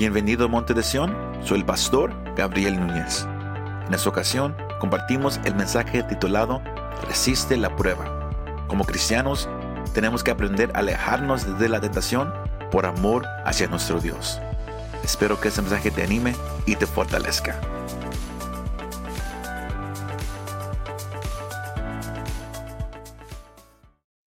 Bienvenido 0.00 0.46
a 0.46 0.48
Monte 0.48 0.72
de 0.72 0.82
Sion, 0.82 1.14
soy 1.44 1.58
el 1.58 1.66
pastor 1.66 2.14
Gabriel 2.34 2.80
Núñez. 2.80 3.26
En 3.86 3.92
esta 3.92 4.08
ocasión 4.08 4.56
compartimos 4.78 5.38
el 5.44 5.54
mensaje 5.54 6.02
titulado 6.04 6.62
Resiste 7.06 7.58
la 7.58 7.76
prueba. 7.76 8.30
Como 8.66 8.86
cristianos, 8.86 9.46
tenemos 9.92 10.24
que 10.24 10.30
aprender 10.30 10.70
a 10.74 10.78
alejarnos 10.78 11.58
de 11.58 11.68
la 11.68 11.82
tentación 11.82 12.32
por 12.70 12.86
amor 12.86 13.26
hacia 13.44 13.66
nuestro 13.66 14.00
Dios. 14.00 14.40
Espero 15.04 15.38
que 15.38 15.48
este 15.48 15.60
mensaje 15.60 15.90
te 15.90 16.02
anime 16.02 16.34
y 16.64 16.76
te 16.76 16.86
fortalezca. 16.86 17.60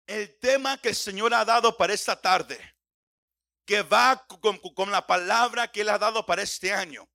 el 0.07 0.38
tema 0.39 0.77
que 0.77 0.89
el 0.89 0.95
Señor 0.95 1.33
ha 1.33 1.43
dado 1.43 1.75
para 1.75 1.93
esta 1.93 2.15
tarde, 2.20 2.59
que 3.66 3.82
va 3.82 4.25
con, 4.27 4.91
la 4.91 5.05
palabra 5.05 5.71
que 5.71 5.81
Él 5.81 5.90
ha 5.90 5.98
dado 5.98 6.26
para 6.26 6.41
este 6.41 6.73
año. 6.73 7.08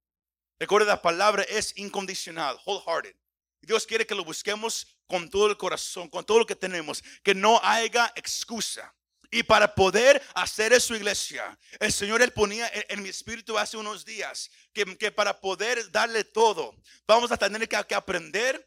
Recuerda, 0.58 0.86
la 0.92 1.02
palabra 1.02 1.42
es 1.44 1.76
incondicional, 1.76 2.58
wholehearted. 2.66 3.14
Dios 3.60 3.86
quiere 3.86 4.06
que 4.06 4.14
lo 4.14 4.24
busquemos 4.24 4.98
con 5.06 5.28
todo 5.28 5.48
el 5.48 5.56
corazón, 5.56 6.08
con 6.08 6.24
todo 6.24 6.40
lo 6.40 6.46
que 6.46 6.56
tenemos, 6.56 7.02
que 7.22 7.34
no 7.34 7.60
haya 7.62 8.12
excusa. 8.16 8.94
Y 9.30 9.42
para 9.42 9.74
poder 9.74 10.22
hacer 10.34 10.72
eso, 10.72 10.96
iglesia, 10.96 11.58
el 11.80 11.92
Señor 11.92 12.22
Él 12.22 12.32
ponía 12.32 12.70
en, 12.72 13.02
mi 13.02 13.10
espíritu 13.10 13.58
hace 13.58 13.76
unos 13.76 14.04
días 14.04 14.50
que, 14.72 15.12
para 15.12 15.38
poder 15.38 15.90
darle 15.92 16.24
todo, 16.24 16.74
vamos 17.06 17.30
a 17.30 17.36
tener 17.36 17.68
que, 17.68 17.94
aprender 17.94 18.66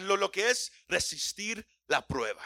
lo 0.00 0.30
que 0.30 0.50
es 0.50 0.72
resistir 0.88 1.66
la 1.86 2.06
prueba 2.06 2.42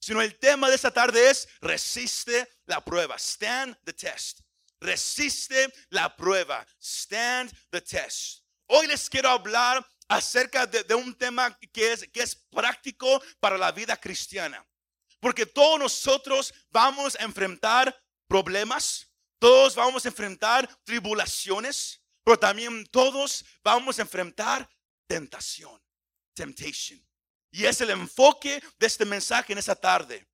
sino 0.00 0.20
el 0.22 0.38
tema 0.38 0.68
de 0.68 0.76
esta 0.76 0.90
tarde 0.90 1.30
es 1.30 1.48
resiste 1.60 2.48
la 2.66 2.84
prueba. 2.84 3.16
Stand 3.18 3.76
the 3.84 3.92
test. 3.92 4.40
Resiste 4.80 5.72
la 5.90 6.14
prueba. 6.14 6.66
Stand 6.80 7.52
the 7.70 7.80
test. 7.80 8.42
Hoy 8.66 8.86
les 8.86 9.08
quiero 9.08 9.28
hablar 9.28 9.86
acerca 10.08 10.66
de, 10.66 10.94
un 10.94 11.14
tema 11.14 11.56
que 11.72 11.92
es, 11.92 12.08
que 12.08 12.22
es 12.22 12.34
práctico 12.34 13.22
para 13.40 13.58
la 13.58 13.72
vida 13.72 13.96
cristiana. 13.96 14.64
Porque 15.20 15.46
todos 15.46 15.78
nosotros 15.78 16.52
vamos 16.70 17.16
a 17.18 17.24
enfrentar 17.24 17.96
problemas, 18.28 19.08
todos 19.38 19.74
vamos 19.74 20.04
a 20.04 20.08
enfrentar 20.08 20.68
tribulaciones, 20.84 22.02
pero 22.22 22.38
también 22.38 22.84
todos 22.86 23.44
vamos 23.62 23.98
a 23.98 24.02
enfrentar 24.02 24.68
tentación, 25.06 25.80
temptation. 26.34 27.05
Y 27.56 27.64
es 27.64 27.80
el 27.80 27.88
enfoque 27.88 28.62
de 28.78 28.86
este 28.86 29.06
mensaje 29.06 29.54
en 29.54 29.58
esta 29.58 29.74
tarde. 29.74 30.28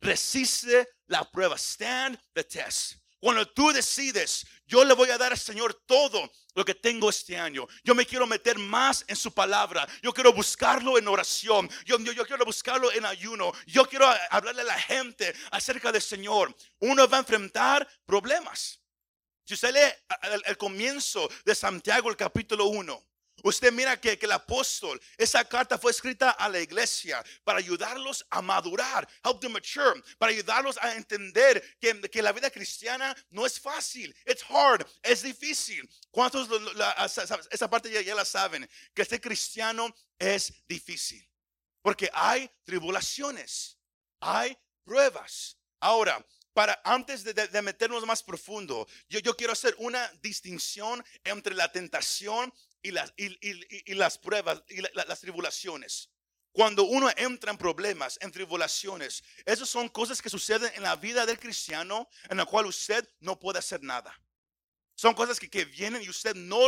Resiste 0.00 0.88
la 1.06 1.22
prueba. 1.30 1.56
Stand 1.56 2.18
the 2.34 2.42
test. 2.42 2.94
Cuando 3.20 3.46
tú 3.46 3.70
decides, 3.70 4.44
yo 4.66 4.84
le 4.84 4.92
voy 4.94 5.08
a 5.10 5.18
dar 5.18 5.30
al 5.30 5.38
Señor 5.38 5.72
todo 5.86 6.28
lo 6.56 6.64
que 6.64 6.74
tengo 6.74 7.10
este 7.10 7.38
año. 7.38 7.64
Yo 7.84 7.94
me 7.94 8.04
quiero 8.04 8.26
meter 8.26 8.58
más 8.58 9.04
en 9.06 9.14
su 9.14 9.32
palabra. 9.32 9.86
Yo 10.02 10.12
quiero 10.12 10.32
buscarlo 10.32 10.98
en 10.98 11.06
oración. 11.06 11.70
Yo, 11.86 11.96
yo, 12.00 12.26
quiero 12.26 12.44
buscarlo 12.44 12.90
en 12.90 13.06
ayuno. 13.06 13.52
Yo 13.64 13.88
quiero 13.88 14.12
hablarle 14.28 14.62
a 14.62 14.64
la 14.64 14.80
gente 14.80 15.32
acerca 15.52 15.92
del 15.92 16.02
Señor. 16.02 16.52
Uno 16.80 17.08
va 17.08 17.18
a 17.18 17.20
enfrentar 17.20 17.88
problemas. 18.04 18.80
Si 19.44 19.54
usted 19.54 19.72
lee 19.72 20.16
el, 20.22 20.42
el 20.44 20.58
comienzo 20.58 21.28
de 21.44 21.54
Santiago, 21.54 22.10
el 22.10 22.16
capítulo 22.16 22.66
1, 22.66 23.08
Usted 23.42 23.72
mira 23.72 24.00
que, 24.00 24.18
el 24.20 24.32
apóstol, 24.32 25.00
esa 25.16 25.44
carta 25.44 25.78
fue 25.78 25.92
escrita 25.92 26.30
a 26.30 26.48
la 26.48 26.58
iglesia 26.58 27.24
para 27.44 27.58
ayudarlos 27.58 28.26
a 28.30 28.42
madurar, 28.42 29.08
help 29.24 29.40
them 29.40 29.52
mature, 29.52 30.02
para 30.18 30.32
ayudarlos 30.32 30.76
a 30.78 30.94
entender 30.94 31.62
que, 31.80 32.00
que 32.02 32.22
la 32.22 32.32
vida 32.32 32.50
cristiana 32.50 33.14
no 33.30 33.46
es 33.46 33.60
fácil, 33.60 34.14
it's 34.26 34.44
hard, 34.48 34.86
es 35.02 35.22
difícil. 35.22 35.88
¿Cuántos 36.10 36.48
esa 37.50 37.70
parte 37.70 38.04
ya, 38.04 38.14
la 38.14 38.24
saben? 38.24 38.68
Que 38.94 39.04
ser 39.04 39.20
cristiano 39.20 39.94
es 40.18 40.52
difícil, 40.66 41.24
porque 41.80 42.10
hay 42.12 42.50
tribulaciones, 42.64 43.78
hay 44.20 44.58
pruebas. 44.84 45.56
Ahora, 45.80 46.24
para 46.52 46.80
antes 46.82 47.22
de, 47.22 47.62
meternos 47.62 48.04
más 48.04 48.20
profundo, 48.20 48.88
yo, 49.08 49.20
yo, 49.20 49.36
quiero 49.36 49.52
hacer 49.52 49.76
una 49.78 50.10
distinción 50.20 51.04
entre 51.22 51.54
la 51.54 51.70
tentación 51.70 52.52
y 52.82 52.90
las, 52.90 53.12
y, 53.16 53.94
las 53.94 54.18
pruebas 54.18 54.62
y 54.68 54.80
las 54.80 55.20
tribulaciones. 55.20 56.10
Cuando 56.52 56.84
uno 56.84 57.08
entra 57.16 57.50
en 57.50 57.58
problemas, 57.58 58.18
en 58.20 58.32
tribulaciones, 58.32 59.22
esas 59.44 59.68
son 59.68 59.88
cosas 59.88 60.20
que 60.20 60.30
suceden 60.30 60.72
en 60.74 60.82
la 60.82 60.96
vida 60.96 61.26
del 61.26 61.38
cristiano 61.38 62.08
en 62.28 62.36
la 62.38 62.46
cual 62.46 62.66
usted 62.66 63.08
no 63.20 63.38
puede 63.38 63.58
hacer 63.58 63.82
nada. 63.82 64.18
Son 64.94 65.14
cosas 65.14 65.38
que, 65.38 65.48
que 65.48 65.64
vienen 65.64 66.02
y 66.02 66.08
usted 66.08 66.34
no 66.34 66.58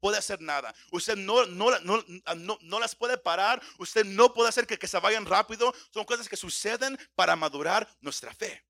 puede 0.00 0.18
hacer 0.18 0.40
nada. 0.40 0.74
Usted 0.90 1.16
no, 1.16 1.46
no, 1.46 1.70
no, 1.80 2.58
no, 2.60 2.80
las 2.80 2.94
puede 2.94 3.16
parar. 3.16 3.62
Usted 3.78 4.04
no 4.04 4.34
puede 4.34 4.50
hacer 4.50 4.66
que, 4.66 4.78
que 4.78 4.88
se 4.88 4.98
vayan 4.98 5.24
rápido. 5.24 5.74
Son 5.92 6.04
cosas 6.04 6.28
que 6.28 6.36
suceden 6.36 6.98
para 7.14 7.34
madurar 7.34 7.88
nuestra 8.00 8.34
fe. 8.34 8.64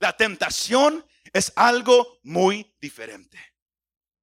La 0.00 0.16
tentación 0.16 1.06
es 1.32 1.52
algo 1.54 2.18
muy 2.22 2.74
diferente 2.80 3.38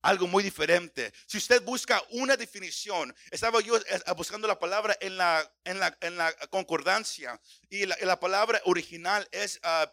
algo 0.07 0.25
muy 0.25 0.41
diferente. 0.41 1.13
Si 1.25 1.37
usted 1.37 1.61
busca 1.63 2.01
una 2.11 2.37
definición, 2.37 3.13
estaba 3.29 3.59
yo 3.59 3.75
eh, 3.75 3.83
buscando 4.15 4.47
la 4.47 4.57
palabra 4.57 4.97
en 5.01 5.17
la, 5.17 5.53
en 5.65 5.79
la, 5.79 5.97
en 5.99 6.15
la 6.15 6.33
concordancia 6.49 7.37
y 7.69 7.85
la, 7.85 8.17
palabra 8.17 8.61
original 8.63 9.27
es 9.31 9.59
uh, 9.65 9.85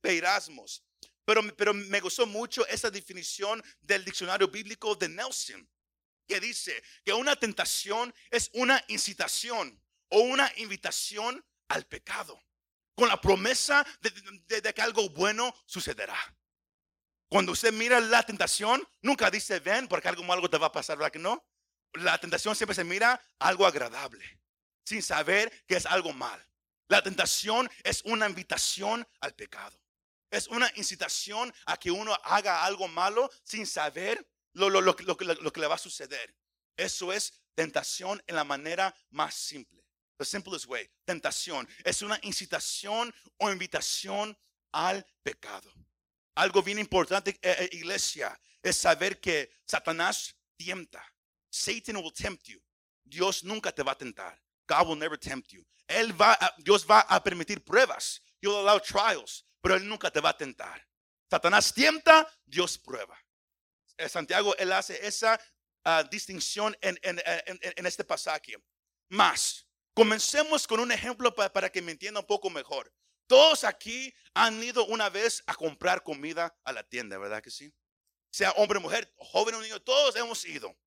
peirasmos. 0.00 0.84
Pero, 1.24 1.42
pero 1.56 1.74
me 1.74 1.98
gustó 1.98 2.24
mucho 2.24 2.64
esa 2.68 2.88
definición 2.88 3.60
del 3.80 4.04
diccionario 4.04 4.46
bíblico 4.46 4.94
de 4.94 5.08
Nelson, 5.08 5.68
que 6.28 6.38
dice 6.38 6.80
que 7.04 7.12
una 7.12 7.34
tentación 7.34 8.14
es 8.30 8.48
una 8.52 8.82
incitación 8.86 9.82
o 10.08 10.20
una 10.20 10.52
invitación 10.58 11.44
al 11.66 11.84
pecado, 11.86 12.40
con 12.94 13.08
la 13.08 13.20
promesa 13.20 13.84
de 14.00 14.72
que 14.72 14.82
algo 14.82 15.10
bueno 15.10 15.52
sucederá. 15.66 16.16
Cuando 17.32 17.52
usted 17.52 17.72
mira 17.72 17.98
la 17.98 18.22
tentación, 18.22 18.86
nunca 19.00 19.30
dice 19.30 19.58
ven 19.58 19.88
porque 19.88 20.06
algo 20.06 20.22
malo 20.22 20.50
te 20.50 20.58
va 20.58 20.66
a 20.66 20.72
pasar, 20.72 20.98
¿verdad 20.98 21.10
que 21.10 21.18
no? 21.18 21.42
La 21.94 22.18
tentación 22.18 22.54
siempre 22.54 22.74
se 22.74 22.84
mira 22.84 23.18
algo 23.38 23.64
agradable, 23.64 24.22
sin 24.84 25.02
saber 25.02 25.50
que 25.66 25.76
es 25.76 25.86
algo 25.86 26.12
mal. 26.12 26.46
La 26.88 27.02
tentación 27.02 27.70
es 27.84 28.02
una 28.04 28.28
invitación 28.28 29.08
al 29.20 29.34
pecado. 29.34 29.80
Es 30.30 30.46
una 30.46 30.70
incitación 30.74 31.50
a 31.64 31.78
que 31.78 31.90
uno 31.90 32.14
haga 32.22 32.66
algo 32.66 32.86
malo 32.86 33.30
sin 33.42 33.66
saber 33.66 34.28
lo, 34.52 34.68
lo, 34.68 34.82
lo, 34.82 34.94
lo, 35.00 35.16
que 35.16 35.60
le 35.60 35.66
va 35.66 35.76
a 35.76 35.78
suceder. 35.78 36.36
Eso 36.76 37.14
es 37.14 37.32
tentación 37.54 38.22
en 38.26 38.36
la 38.36 38.44
manera 38.44 38.94
más 39.08 39.34
simple. 39.34 39.82
The 40.18 40.26
simplest 40.26 40.66
way. 40.66 40.86
Tentación 41.06 41.66
es 41.82 42.02
una 42.02 42.18
incitación 42.24 43.10
o 43.38 43.50
invitación 43.50 44.36
al 44.70 45.06
pecado. 45.22 45.72
Algo 46.34 46.62
bien 46.62 46.78
importante, 46.78 47.38
eh, 47.42 47.56
eh, 47.58 47.68
iglesia, 47.72 48.38
es 48.62 48.76
saber 48.76 49.20
que 49.20 49.50
Satanás 49.66 50.34
tienta. 50.56 51.04
Satan 51.50 51.96
will 51.96 52.12
tempt 52.12 52.44
you. 52.48 52.60
Dios 53.04 53.44
nunca 53.44 53.72
te 53.72 53.82
va 53.82 53.92
a 53.92 53.98
tentar. 53.98 54.40
God 54.66 54.88
will 54.88 54.98
never 54.98 55.18
tempt 55.18 55.50
you. 55.52 55.66
Él 55.86 56.18
va 56.18 56.38
Dios 56.58 56.86
va 56.86 57.00
a 57.00 57.22
permitir 57.22 57.62
pruebas. 57.62 58.22
He'll 58.40 58.56
allow 58.56 58.80
trials, 58.80 59.44
pero 59.60 59.76
Él 59.76 59.86
nunca 59.86 60.10
te 60.10 60.20
va 60.20 60.30
a 60.30 60.36
tentar. 60.36 60.86
Satanás 61.30 61.72
tienta, 61.72 62.26
Dios 62.46 62.78
prueba. 62.78 63.18
Eh, 63.98 64.08
Santiago, 64.08 64.56
Él 64.56 64.72
hace 64.72 65.06
esa 65.06 65.38
ah, 65.84 66.02
distinción 66.10 66.76
en, 66.80 66.98
en, 67.02 67.86
este 67.86 68.04
pasaje. 68.04 68.56
Más, 69.10 69.66
comencemos 69.94 70.66
con 70.66 70.80
un 70.80 70.92
ejemplo 70.92 71.34
para 71.34 71.70
que 71.70 71.82
me 71.82 71.92
entienda 71.92 72.20
un 72.20 72.26
poco 72.26 72.48
mejor. 72.48 72.92
Todos 73.32 73.64
aquí 73.64 74.14
han 74.34 74.62
ido 74.62 74.84
una 74.84 75.08
vez 75.08 75.42
a 75.46 75.54
comprar 75.54 76.02
comida 76.02 76.54
a 76.64 76.72
la 76.74 76.82
tienda, 76.86 77.16
¿verdad 77.16 77.42
que 77.42 77.50
sí? 77.50 77.74
Sea 78.30 78.50
hombre, 78.58 78.78
mujer, 78.78 79.10
joven 79.16 79.54
o 79.54 79.62
niño, 79.62 79.80
todos 79.80 80.14
hemos 80.16 80.44
ido. 80.44 80.78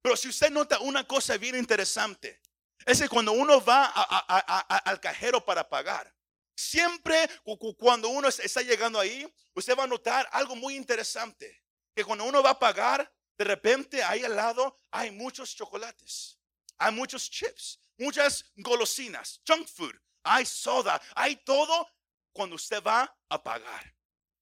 Pero 0.00 0.16
si 0.16 0.28
usted 0.28 0.48
nota 0.48 0.80
una 0.80 1.06
cosa 1.06 1.36
bien 1.36 1.56
interesante, 1.56 2.40
es 2.86 3.02
que 3.02 3.08
cuando 3.10 3.32
uno 3.32 3.62
va 3.62 3.84
al 3.84 4.98
cajero 4.98 5.44
para 5.44 5.68
pagar, 5.68 6.10
siempre 6.56 7.28
cuando 7.76 8.08
uno 8.08 8.28
está 8.28 8.62
llegando 8.62 8.98
ahí, 8.98 9.30
usted 9.52 9.76
va 9.76 9.84
a 9.84 9.86
notar 9.86 10.26
algo 10.32 10.56
muy 10.56 10.76
interesante. 10.76 11.62
Que 11.94 12.02
cuando 12.02 12.24
uno 12.24 12.42
va 12.42 12.52
a 12.52 12.58
pagar, 12.58 13.14
de 13.36 13.44
repente 13.44 14.02
ahí 14.02 14.24
al 14.24 14.36
lado 14.36 14.80
hay 14.90 15.10
muchos 15.10 15.54
chocolates, 15.54 16.38
hay 16.78 16.92
muchos 16.94 17.28
chips, 17.28 17.78
muchas 17.98 18.50
golosinas, 18.56 19.42
junk 19.46 19.68
food, 19.68 20.00
hay 20.22 20.46
soda, 20.46 21.00
hay 21.14 21.36
todo 21.36 21.88
cuando 22.32 22.56
usted 22.56 22.82
va 22.82 23.16
a 23.28 23.42
pagar. 23.42 23.94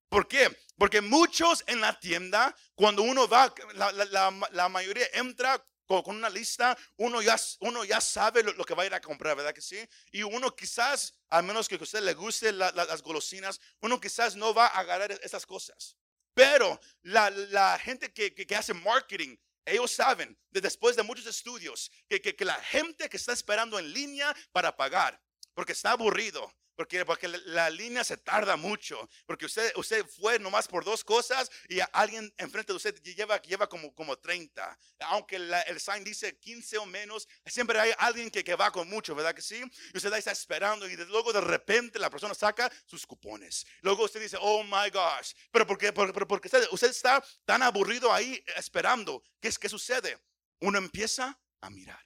¿Por 0.08 0.26
qué? 0.26 0.56
Porque 0.76 1.00
muchos 1.00 1.62
en 1.66 1.80
la 1.80 1.98
tienda, 1.98 2.54
cuando 2.74 3.02
uno 3.02 3.28
va, 3.28 3.52
la, 3.74 4.68
mayoría 4.68 5.06
entra 5.12 5.62
con, 5.86 6.16
una 6.16 6.30
lista, 6.30 6.76
uno 6.96 7.20
ya, 7.20 7.36
uno 7.60 7.84
ya 7.84 8.00
sabe 8.00 8.42
lo, 8.42 8.64
que 8.64 8.74
va 8.74 8.84
a 8.84 8.86
ir 8.86 8.94
a 8.94 9.00
comprar, 9.00 9.36
¿verdad 9.36 9.52
que 9.52 9.60
sí? 9.60 9.78
Y 10.12 10.22
uno 10.22 10.54
quizás, 10.54 11.14
a 11.28 11.42
menos 11.42 11.68
que 11.68 11.74
a 11.74 11.82
usted 11.82 12.00
le 12.00 12.14
guste 12.14 12.52
las 12.52 13.02
golosinas, 13.02 13.60
uno 13.80 14.00
quizás 14.00 14.36
no 14.36 14.54
va 14.54 14.66
a 14.66 14.78
agarrar 14.78 15.12
esas 15.22 15.44
cosas. 15.44 15.96
Pero 16.32 16.80
la, 17.02 17.30
la 17.30 17.78
gente 17.78 18.12
que, 18.12 18.34
que, 18.34 18.46
que 18.46 18.56
hace 18.56 18.72
marketing, 18.72 19.36
ellos 19.66 19.90
saben, 19.90 20.38
de 20.50 20.60
después 20.60 20.96
de 20.96 21.02
muchos 21.02 21.26
estudios, 21.26 21.90
que, 22.08 22.20
que 22.20 22.44
la 22.44 22.54
gente 22.54 23.08
que 23.08 23.16
está 23.16 23.32
esperando 23.32 23.78
en 23.78 23.92
línea 23.92 24.34
para 24.52 24.74
pagar, 24.74 25.20
porque 25.58 25.72
está 25.72 25.90
aburrido, 25.90 26.54
porque, 26.76 27.04
porque 27.04 27.26
la, 27.26 27.68
línea 27.68 28.04
se 28.04 28.16
tarda 28.16 28.54
mucho, 28.56 29.10
porque 29.26 29.46
usted, 29.46 29.72
usted 29.74 30.06
fue 30.06 30.38
nomás 30.38 30.68
por 30.68 30.84
dos 30.84 31.02
cosas 31.02 31.50
y 31.68 31.80
alguien 31.92 32.32
enfrente 32.36 32.72
de 32.72 32.76
usted 32.76 32.94
lleva, 33.02 33.42
lleva 33.42 33.68
como, 33.68 33.92
como 33.92 34.16
30. 34.16 34.78
Aunque 35.00 35.36
la- 35.36 35.62
el 35.62 35.80
sign 35.80 36.04
dice 36.04 36.38
15 36.38 36.78
o 36.78 36.86
menos, 36.86 37.26
siempre 37.44 37.80
hay 37.80 37.90
alguien 37.98 38.30
que, 38.30 38.44
que 38.44 38.54
va 38.54 38.70
con 38.70 38.88
mucho, 38.88 39.16
¿verdad 39.16 39.34
que 39.34 39.42
sí? 39.42 39.60
Y 39.92 39.96
usted 39.96 40.12
ahí 40.12 40.20
está 40.20 40.30
esperando 40.30 40.88
y 40.88 40.94
de- 40.94 41.06
luego 41.06 41.32
de 41.32 41.40
repente 41.40 41.98
la 41.98 42.08
persona 42.08 42.34
saca 42.34 42.70
sus 42.86 43.04
cupones. 43.04 43.66
Luego 43.80 44.04
usted 44.04 44.20
dice, 44.20 44.36
oh 44.40 44.62
my 44.62 44.90
gosh, 44.92 45.32
pero 45.50 45.66
porque, 45.66 45.92
porque, 45.92 46.46
usted, 46.46 46.68
usted 46.70 46.90
está 46.90 47.20
tan 47.44 47.64
aburrido 47.64 48.12
ahí 48.12 48.40
esperando. 48.54 49.24
¿Qué, 49.40 49.48
es, 49.48 49.58
¿Qué 49.58 49.68
sucede? 49.68 50.16
Uno 50.60 50.78
empieza 50.78 51.36
a 51.60 51.68
mirar. 51.68 52.04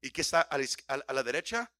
¿Y 0.00 0.10
qué 0.12 0.22
está 0.22 0.40
a 0.40 0.56
la, 0.56 0.64
a 1.06 1.12
la 1.12 1.22
derecha? 1.22 1.70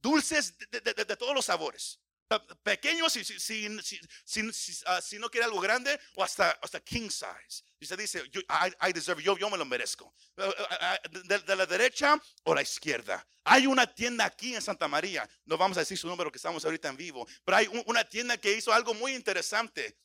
Dulces 0.00 0.56
de, 0.58 0.80
de- 0.80 0.94
de- 0.94 1.04
de 1.04 1.16
todos 1.16 1.34
los 1.34 1.44
sabores. 1.46 2.00
Pe- 2.28 2.40
Pequeños 2.62 3.12
si, 3.12 3.24
si, 3.24 3.38
si, 3.38 3.68
si- 4.24 4.50
si- 5.02 5.18
no 5.18 5.30
quiere 5.30 5.44
algo 5.44 5.60
grande 5.60 5.98
o 6.16 6.24
hasta, 6.24 6.50
hasta 6.62 6.80
king 6.80 7.08
size. 7.08 7.62
Y 7.78 7.84
usted 7.84 7.98
dice, 7.98 8.22
yo, 8.32 8.40
I, 8.40 8.88
I 8.88 8.92
deserve, 8.92 9.22
yo, 9.22 9.36
yo 9.38 9.48
me 9.48 9.56
lo 9.56 9.64
merezco. 9.64 10.12
Eh, 10.36 10.50
eh, 10.58 10.98
eh, 11.04 11.38
De, 11.46 11.56
la 11.56 11.66
derecha 11.66 12.20
o 12.44 12.54
la 12.54 12.62
izquierda. 12.62 13.24
Hay 13.44 13.66
una 13.68 13.86
tienda 13.86 14.24
aquí 14.24 14.54
en 14.56 14.62
Santa 14.62 14.88
María. 14.88 15.28
No 15.44 15.56
vamos 15.56 15.76
a 15.76 15.80
decir 15.80 15.96
su 15.96 16.08
número 16.08 16.32
que 16.32 16.38
estamos 16.38 16.64
ahorita 16.64 16.88
en 16.88 16.96
vivo. 16.96 17.26
Pero 17.44 17.56
hay 17.58 17.66
un- 17.68 17.84
una 17.86 18.02
tienda 18.04 18.36
que 18.38 18.52
hizo 18.56 18.72
algo 18.72 18.92
muy 18.94 19.14
interesante. 19.14 19.96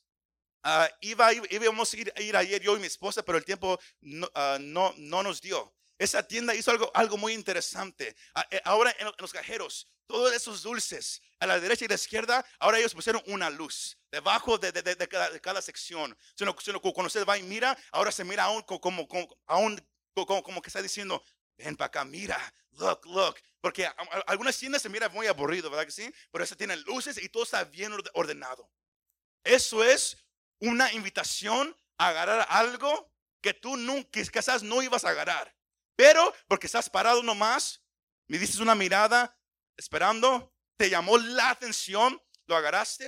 Ah, 0.62 0.88
iba, 1.00 1.32
íbamos 1.50 1.92
a 1.92 1.96
ir, 1.96 2.12
ir 2.18 2.36
ayer 2.36 2.62
yo 2.62 2.76
y 2.76 2.80
mi 2.80 2.86
esposa, 2.86 3.24
pero 3.24 3.36
el 3.36 3.44
tiempo 3.44 3.80
no, 4.00 4.30
ah, 4.34 4.58
no, 4.60 4.94
no 4.96 5.24
nos 5.24 5.40
dio. 5.40 5.74
Esa 6.02 6.26
tienda 6.26 6.52
hizo 6.54 6.70
algo, 6.72 6.90
algo 6.94 7.16
muy 7.16 7.32
interesante. 7.32 8.16
Eh, 8.50 8.60
Ahora 8.64 8.92
en, 8.98 9.04
lo- 9.06 9.12
en 9.12 9.20
los 9.22 9.32
cajeros, 9.32 9.88
todos 10.08 10.32
esos 10.34 10.62
dulces 10.62 11.22
a 11.38 11.46
la 11.46 11.60
derecha 11.60 11.84
y 11.84 11.88
la 11.88 11.94
izquierda, 11.94 12.44
ahora 12.58 12.78
ellos 12.80 12.92
pusieron 12.92 13.22
una 13.26 13.48
luz 13.50 13.96
debajo 14.10 14.58
de, 14.58 14.72
de- 14.72 14.82
de- 14.82 15.08
cada, 15.08 15.38
cada 15.38 15.62
sección. 15.62 16.18
Cuando 16.36 17.06
usted 17.06 17.24
va 17.24 17.38
y 17.38 17.44
mira, 17.44 17.78
ahora 17.92 18.10
se 18.10 18.24
mira 18.24 18.42
aún 18.44 18.62
co- 18.62 18.80
como, 18.80 19.06
como, 19.06 19.28
aún 19.46 19.76
co- 20.12 20.26
como, 20.26 20.42
como 20.42 20.60
que 20.60 20.70
está 20.70 20.82
diciendo, 20.82 21.22
ven 21.56 21.76
para 21.76 21.86
acá, 21.86 22.04
mira, 22.04 22.36
look, 22.72 23.06
look. 23.06 23.36
Porque 23.60 23.86
a- 23.86 23.90
a- 23.96 24.24
algunas 24.26 24.58
tiendas 24.58 24.82
se 24.82 24.88
mira 24.88 25.08
muy 25.08 25.28
aburrido, 25.28 25.70
¿verdad 25.70 25.86
que 25.86 25.92
sí? 25.92 26.12
Pero 26.32 26.42
esa 26.42 26.56
tiene 26.56 26.76
luces 26.78 27.16
y 27.22 27.28
todo 27.28 27.44
está 27.44 27.62
bien 27.62 27.92
orde- 27.92 28.10
ordenado. 28.14 28.68
Eso 29.44 29.84
es 29.84 30.16
una 30.58 30.92
invitación 30.92 31.76
a 31.98 32.08
agarrar 32.08 32.44
algo 32.50 33.08
que 33.40 33.54
tú 33.54 33.76
nunca, 33.76 34.08
quizás 34.32 34.64
no 34.64 34.82
ibas 34.82 35.04
a 35.04 35.10
agarrar. 35.10 35.54
Pero 36.02 36.34
porque 36.48 36.66
estás 36.66 36.90
parado 36.90 37.22
nomás, 37.22 37.80
me 38.26 38.36
dices 38.36 38.58
una 38.58 38.74
mirada 38.74 39.38
esperando, 39.76 40.52
te 40.76 40.90
llamó 40.90 41.16
la 41.16 41.50
atención, 41.50 42.20
lo 42.46 42.56
agarraste 42.56 43.06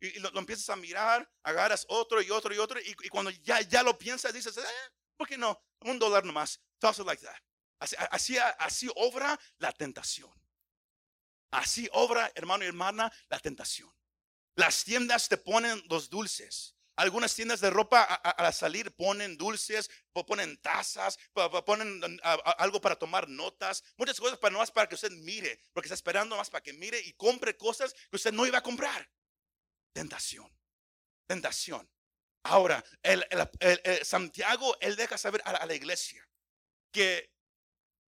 y, 0.00 0.18
lo, 0.18 0.28
empiezas 0.38 0.68
a 0.68 0.76
mirar, 0.76 1.26
agarras 1.42 1.86
otro 1.88 2.20
y 2.20 2.30
otro 2.30 2.54
y 2.54 2.58
otro. 2.58 2.78
Y, 2.78 3.08
cuando 3.08 3.30
ya, 3.30 3.62
ya 3.62 3.82
lo 3.82 3.96
piensas, 3.96 4.34
dices, 4.34 4.54
eh, 4.58 4.92
¿por 5.16 5.26
qué 5.26 5.38
no? 5.38 5.58
Un 5.80 5.98
dólar 5.98 6.26
nomás. 6.26 6.60
Toss 6.78 6.98
it 6.98 7.06
like 7.06 7.24
that. 7.24 7.40
Así, 8.10 8.36
así 8.58 8.90
obra 8.96 9.40
la 9.56 9.72
tentación. 9.72 10.30
Así 11.52 11.88
obra, 11.92 12.30
hermano 12.34 12.64
y 12.64 12.66
hermana, 12.66 13.10
la 13.30 13.38
tentación. 13.38 13.90
Las 14.56 14.84
tiendas 14.84 15.26
te 15.26 15.38
ponen 15.38 15.82
los 15.88 16.10
dulces. 16.10 16.75
Algunas 16.96 17.34
tiendas 17.34 17.60
de 17.60 17.68
ropa 17.70 18.02
al 18.02 18.54
salir 18.54 18.90
ponen 18.96 19.36
dulces, 19.36 19.90
po- 20.12 20.24
ponen 20.24 20.56
tazas, 20.62 21.18
po- 21.32 21.50
po- 21.50 21.64
ponen 21.64 22.00
a- 22.22 22.32
algo 22.58 22.80
para 22.80 22.96
tomar 22.98 23.28
notas, 23.28 23.84
muchas 23.96 24.18
cosas 24.18 24.38
para 24.38 24.56
más 24.56 24.70
para 24.70 24.88
que 24.88 24.94
usted 24.94 25.10
mire, 25.12 25.60
porque 25.72 25.88
está 25.88 25.94
esperando 25.94 26.36
más 26.36 26.48
para 26.48 26.62
que 26.62 26.72
mire 26.72 26.98
y 27.00 27.12
compre 27.12 27.56
cosas 27.56 27.92
que 28.10 28.16
usted 28.16 28.32
no 28.32 28.46
iba 28.46 28.58
a 28.58 28.62
comprar. 28.62 29.08
Tentación, 29.92 30.50
tentación. 31.26 31.90
Ahora, 32.44 32.82
el, 33.02 33.26
Santiago, 34.02 34.76
él 34.80 34.96
deja 34.96 35.18
saber 35.18 35.42
a 35.44 35.66
la 35.66 35.74
iglesia 35.74 36.26
que 36.92 37.30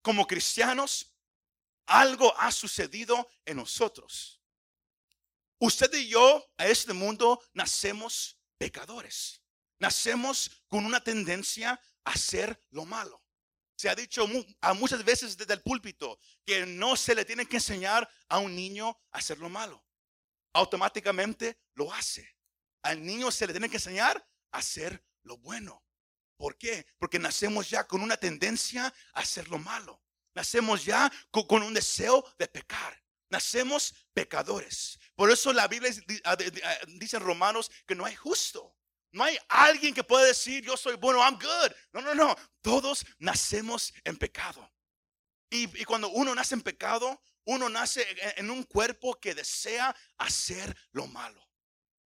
como 0.02 0.28
cristianos 0.28 1.16
algo 1.86 2.34
ha 2.38 2.52
sucedido 2.52 3.30
en 3.46 3.58
nosotros. 3.58 4.42
Usted 5.60 5.94
y 5.94 6.10
yo 6.10 6.46
a 6.58 6.68
este 6.68 6.92
mundo 6.94 7.42
nacemos 7.54 8.40
pecadores. 8.64 9.44
Nacemos 9.80 10.64
con 10.70 10.86
una 10.86 11.04
tendencia 11.04 11.72
a 12.06 12.12
hacer 12.12 12.64
lo 12.70 12.86
malo. 12.86 13.22
Se 13.76 13.90
ha 13.90 13.96
dicho 13.96 14.26
a 14.62 14.74
muchas 14.74 15.04
veces 15.04 15.36
desde 15.36 15.56
el 15.56 15.62
púlpito 15.62 16.18
que 16.46 16.66
no 16.66 16.96
se 16.96 17.14
le 17.14 17.26
tiene 17.26 17.46
que 17.46 17.58
enseñar 17.58 18.10
a 18.30 18.38
un 18.40 18.56
niño 18.56 18.88
a 19.12 19.18
hacer 19.18 19.38
lo 19.40 19.50
malo. 19.50 19.86
Automáticamente 20.54 21.60
lo 21.74 21.92
hace. 21.92 22.38
Al 22.84 23.04
niño 23.06 23.32
se 23.32 23.48
le 23.48 23.54
tiene 23.54 23.70
que 23.70 23.78
enseñar 23.78 24.26
a 24.54 24.60
hacer 24.60 25.04
lo 25.24 25.38
bueno. 25.38 25.84
¿Por 26.38 26.58
qué? 26.58 26.86
Porque 26.98 27.20
nacemos 27.20 27.70
ya 27.70 27.86
con 27.86 28.02
una 28.02 28.16
tendencia 28.16 28.86
a 29.14 29.20
hacer 29.20 29.50
lo 29.50 29.58
malo. 29.58 30.02
Nacemos 30.36 30.86
ya 30.86 31.12
co- 31.32 31.48
con, 31.48 31.64
un 31.64 31.74
deseo 31.74 32.24
de 32.38 32.48
pecar. 32.48 33.03
Nacemos 33.34 33.96
pecadores. 34.14 35.00
Por 35.16 35.32
eso 35.32 35.52
la 35.54 35.68
Biblia 35.68 35.92
ah, 36.24 36.38
ah, 36.64 36.78
dice 37.00 37.18
en 37.18 37.24
Romanos 37.24 37.72
que 37.88 37.96
no 37.96 38.06
hay 38.06 38.16
justo. 38.16 38.78
No 39.12 39.24
hay 39.24 39.40
alguien 39.50 39.96
que 39.96 40.04
pueda 40.04 40.24
decir 40.24 40.64
yo 40.64 40.78
soy 40.78 40.98
bueno, 40.98 41.18
I'm 41.20 41.40
good. 41.40 41.72
No, 41.94 42.02
no, 42.02 42.14
no. 42.14 42.36
Todos 42.62 43.04
nacemos 43.18 43.92
en 44.04 44.18
pecado. 44.18 44.72
Y, 45.50 45.64
y 45.82 45.84
cuando 45.84 46.10
uno 46.10 46.36
nace 46.36 46.54
en 46.54 46.62
pecado, 46.62 47.24
uno 47.46 47.70
nace 47.70 48.06
en 48.38 48.52
un 48.52 48.62
cuerpo 48.66 49.20
que 49.20 49.34
desea 49.34 49.96
hacer 50.20 50.78
lo 50.92 51.08
malo. 51.08 51.44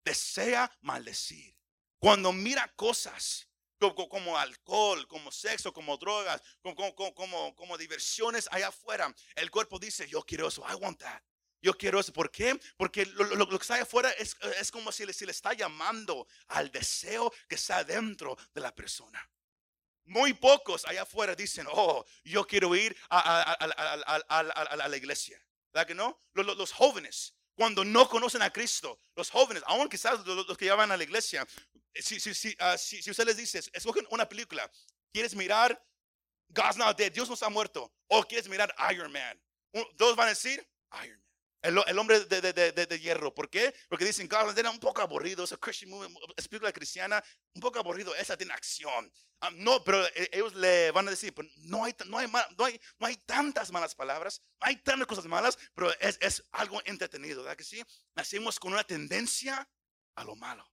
Desea 0.04 0.76
maldecir. 0.82 1.56
Cuando 2.00 2.34
mira 2.34 2.68
cosas 2.76 3.48
co- 3.82 3.96
co- 3.96 4.08
como, 4.08 4.38
alcohol, 4.38 5.08
como 5.08 5.32
sexo, 5.32 5.74
como 5.74 5.98
drogas, 5.98 6.40
como, 6.62 6.94
como, 6.96 7.56
como- 7.56 7.78
diversiones 7.78 8.48
allá 8.52 8.68
afuera, 8.68 9.14
el 9.36 9.50
cuerpo 9.50 9.80
dice, 9.80 10.08
yo 10.08 10.22
quiero 10.22 10.48
eso, 10.48 10.64
I 10.70 10.76
want 10.76 11.00
that. 11.00 11.22
Yo 11.64 11.74
quiero 11.78 12.00
eso. 12.00 12.12
¿Por 12.14 12.32
qué? 12.32 12.60
Porque 12.78 13.06
lo, 13.06 13.24
lo- 13.36 13.48
que 13.50 13.56
está 13.56 13.76
allá 13.76 13.84
afuera 13.84 14.10
es, 14.12 14.36
es 14.60 14.72
como 14.72 14.92
si 14.92 15.06
le, 15.06 15.14
si 15.14 15.26
le 15.26 15.32
está 15.32 15.54
llamando 15.54 16.28
al 16.48 16.72
deseo 16.72 17.32
que 17.48 17.56
está 17.56 17.84
dentro 17.84 18.38
de 18.54 18.62
la 18.62 18.74
persona. 18.74 19.28
Muy 20.06 20.34
pocos 20.34 20.86
allá 20.86 21.04
afuera 21.04 21.36
dicen, 21.36 21.68
oh, 21.72 22.04
yo 22.24 22.46
quiero 22.46 22.76
ir 22.76 22.96
a, 23.10 23.20
a- 23.42 23.54
a- 23.54 24.74
a- 24.74 24.88
la 24.88 24.98
iglesia. 24.98 25.40
¿Verdad 25.74 25.88
que 25.88 25.96
no? 25.96 26.20
Los- 26.34 26.58
los 26.58 26.72
jóvenes, 26.72 27.36
cuando 27.62 27.86
no 27.86 28.10
conocen 28.10 28.42
a 28.42 28.50
Cristo, 28.50 29.00
los 29.16 29.30
jóvenes, 29.30 29.62
aún 29.68 29.88
quizás 29.88 30.26
los, 30.26 30.58
que 30.58 30.66
ya 30.66 30.74
van 30.74 30.92
a 30.92 30.98
la 30.98 31.04
iglesia, 31.04 31.46
si, 31.94 32.20
si, 32.20 32.34
si, 32.34 32.56
ah, 32.58 32.76
si, 32.76 33.08
usted 33.08 33.24
les 33.24 33.38
dice, 33.38 33.60
escogen 33.72 34.04
una 34.10 34.28
película, 34.28 34.68
¿quieres 35.14 35.36
mirar 35.36 35.80
God's 36.50 36.78
Not 36.78 36.98
Dead, 36.98 37.12
Dios 37.12 37.28
no 37.28 37.36
está 37.36 37.50
muerto? 37.50 37.94
¿O 38.08 38.24
quieres 38.24 38.50
mirar 38.50 38.74
Iron 38.92 39.12
Man? 39.12 39.40
Dos 39.94 40.16
van 40.16 40.26
a 40.26 40.30
decir 40.30 40.68
Iron 41.04 41.20
Man. 41.20 41.31
El, 41.62 41.80
el 41.86 42.00
hombre 42.00 42.22
de, 42.26 42.42
de, 42.42 42.54
de, 42.54 42.72
de- 42.72 43.00
hierro. 43.00 43.34
¿Por 43.34 43.50
qué? 43.50 43.74
Porque 43.88 44.06
dicen, 44.06 44.28
Dead 44.28 44.58
es 44.58 44.66
un 44.72 44.80
poco 44.80 45.02
aburrido, 45.02 45.44
es 45.44 45.52
a 45.52 45.58
Christian 45.58 45.92
movie, 45.92 46.14
película 46.50 46.72
cristiana, 46.74 47.24
un 47.54 47.62
poco 47.62 47.80
aburrido, 47.80 48.16
esa 48.16 48.36
tiene 48.36 48.54
acción. 48.54 49.12
Ah, 49.42 49.50
no, 49.54 49.84
pero 49.84 50.06
eh, 50.08 50.30
ellos 50.34 50.54
le 50.56 50.92
van 50.92 51.08
a 51.08 51.12
decir, 51.12 51.34
"Pero 51.34 51.48
no 51.58 51.84
hay, 51.84 51.96
no, 52.06 52.18
hay, 52.20 52.28
no, 52.58 52.66
hay, 52.66 52.80
no 53.00 53.08
hay 53.08 53.16
tantas 53.26 53.72
malas 53.72 53.96
palabras, 53.96 54.42
no 54.60 54.68
hay 54.68 54.76
tantas 54.78 55.08
cosas 55.08 55.26
malas, 55.26 55.58
pero 55.74 55.92
es, 56.00 56.18
es 56.22 56.44
algo 56.52 56.82
entretenido, 56.86 57.42
¿verdad 57.44 57.58
que 57.58 57.64
sí? 57.64 57.82
Nacimos 58.16 58.60
con 58.60 58.74
una 58.74 58.84
tendencia 58.84 59.68
a 60.16 60.24
lo 60.24 60.36
malo. 60.36 60.68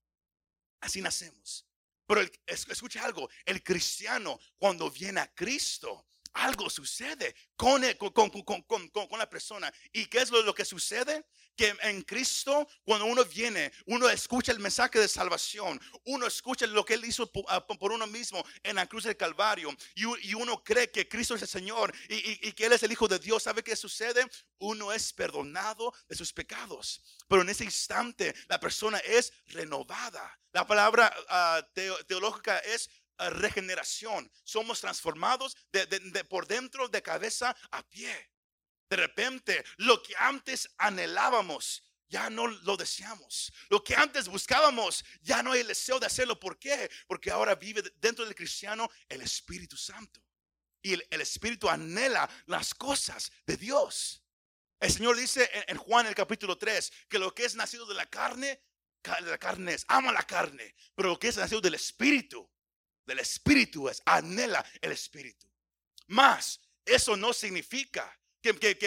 Así 0.80 1.00
nacemos. 1.00 1.66
Pero 2.06 2.20
el- 2.22 2.32
es- 2.46 2.68
escucha 2.68 3.04
algo, 3.04 3.28
el 3.44 3.62
cristiano 3.62 4.38
cuando 4.56 4.90
viene 4.90 5.20
a 5.20 5.32
Cristo, 5.34 6.06
algo 6.34 6.70
sucede 6.70 7.34
con, 7.56 7.82
el- 7.84 7.96
con, 7.96 8.10
con- 8.12 8.30
con- 8.30 9.18
la 9.18 9.28
persona. 9.28 9.72
¿Y 9.92 10.06
qué 10.06 10.18
es 10.18 10.30
lo, 10.30 10.42
lo 10.42 10.54
que 10.54 10.64
sucede? 10.64 11.26
Que 11.56 11.74
en 11.82 12.02
Cristo, 12.02 12.68
cuando 12.84 13.06
uno 13.06 13.24
viene, 13.24 13.72
uno 13.86 14.08
escucha 14.08 14.52
el 14.52 14.60
mensaje 14.60 15.00
de 15.00 15.08
salvación, 15.08 15.80
uno 16.04 16.26
escucha 16.26 16.66
lo 16.68 16.84
que 16.84 16.94
Él 16.94 17.04
hizo 17.04 17.30
po- 17.32 17.44
ah, 17.48 17.66
po- 17.66 17.76
por, 17.76 17.90
uno 17.90 18.06
mismo 18.06 18.44
en 18.62 18.76
la 18.76 18.86
cruz 18.86 19.04
del 19.04 19.16
Calvario, 19.16 19.74
y, 19.96 20.04
y 20.28 20.34
uno 20.34 20.62
cree 20.62 20.90
que 20.90 21.08
Cristo 21.08 21.34
es 21.34 21.42
el 21.42 21.48
Señor 21.48 21.92
y, 22.08 22.14
y- 22.14 22.38
y 22.42 22.52
que 22.52 22.66
Él 22.66 22.72
es 22.74 22.82
el 22.84 22.92
Hijo 22.92 23.08
de 23.08 23.18
Dios. 23.18 23.42
¿Sabe 23.42 23.64
qué 23.64 23.74
sucede? 23.74 24.24
Uno 24.58 24.92
es 24.92 25.12
perdonado 25.12 25.92
de 26.08 26.14
sus 26.16 26.32
pecados. 26.32 27.02
Pero 27.28 27.42
en 27.42 27.48
ese 27.48 27.64
instante, 27.64 28.34
la 28.48 28.60
persona 28.60 28.98
es 28.98 29.32
renovada. 29.46 30.38
La 30.52 30.66
palabra 30.66 31.14
teo- 31.74 32.02
teológica 32.06 32.58
es 32.58 32.88
regeneración. 33.18 34.30
Somos 34.44 34.80
transformados 34.80 35.56
de, 35.72 36.24
por 36.24 36.46
dentro, 36.46 36.88
de 36.88 37.02
cabeza 37.02 37.56
a 37.70 37.82
pie. 37.88 38.30
De 38.90 38.96
repente, 38.96 39.64
lo 39.76 40.02
que 40.02 40.14
antes 40.16 40.68
anhelábamos 40.78 41.82
ya 42.08 42.30
no 42.30 42.46
lo 42.46 42.76
deseamos. 42.76 43.52
Lo 43.68 43.84
que 43.84 43.94
antes 43.94 44.28
buscábamos, 44.28 45.04
ya 45.20 45.42
no 45.42 45.52
hay 45.52 45.60
el 45.60 45.66
deseo 45.66 46.00
de 46.00 46.06
hacerlo. 46.06 46.40
¿Por 46.40 46.58
qué? 46.58 46.90
Porque 47.06 47.30
ahora 47.30 47.54
vive 47.54 47.82
dentro 47.96 48.24
del 48.24 48.34
cristiano 48.34 48.88
el 49.08 49.20
Espíritu 49.20 49.76
Santo. 49.76 50.20
Y 50.82 50.94
el, 50.94 51.20
Espíritu 51.20 51.68
anhela 51.68 52.28
las 52.46 52.72
cosas 52.74 53.30
de 53.46 53.56
Dios. 53.56 54.24
El 54.80 54.92
Señor 54.92 55.16
dice 55.16 55.50
en, 55.66 55.76
Juan 55.76 56.06
el 56.06 56.14
capítulo 56.14 56.56
3 56.56 56.92
que 57.08 57.18
lo 57.18 57.34
que 57.34 57.44
es 57.44 57.56
nacido 57.56 57.84
de 57.84 57.94
la 57.94 58.06
carne, 58.06 58.62
la 59.02 59.38
carne 59.38 59.74
es, 59.74 59.84
ama 59.88 60.12
la 60.12 60.22
carne. 60.22 60.74
Pero 60.94 61.10
lo 61.10 61.18
que 61.18 61.28
es 61.28 61.36
nacido 61.36 61.60
del 61.60 61.74
Espíritu, 61.74 62.50
del 63.08 63.18
Espíritu 63.18 63.88
es, 63.88 64.00
anhela 64.04 64.64
el 64.80 64.92
Espíritu. 64.92 65.50
Más, 66.06 66.60
eso 66.84 67.16
no 67.16 67.32
significa 67.32 68.16
que, 68.40 68.78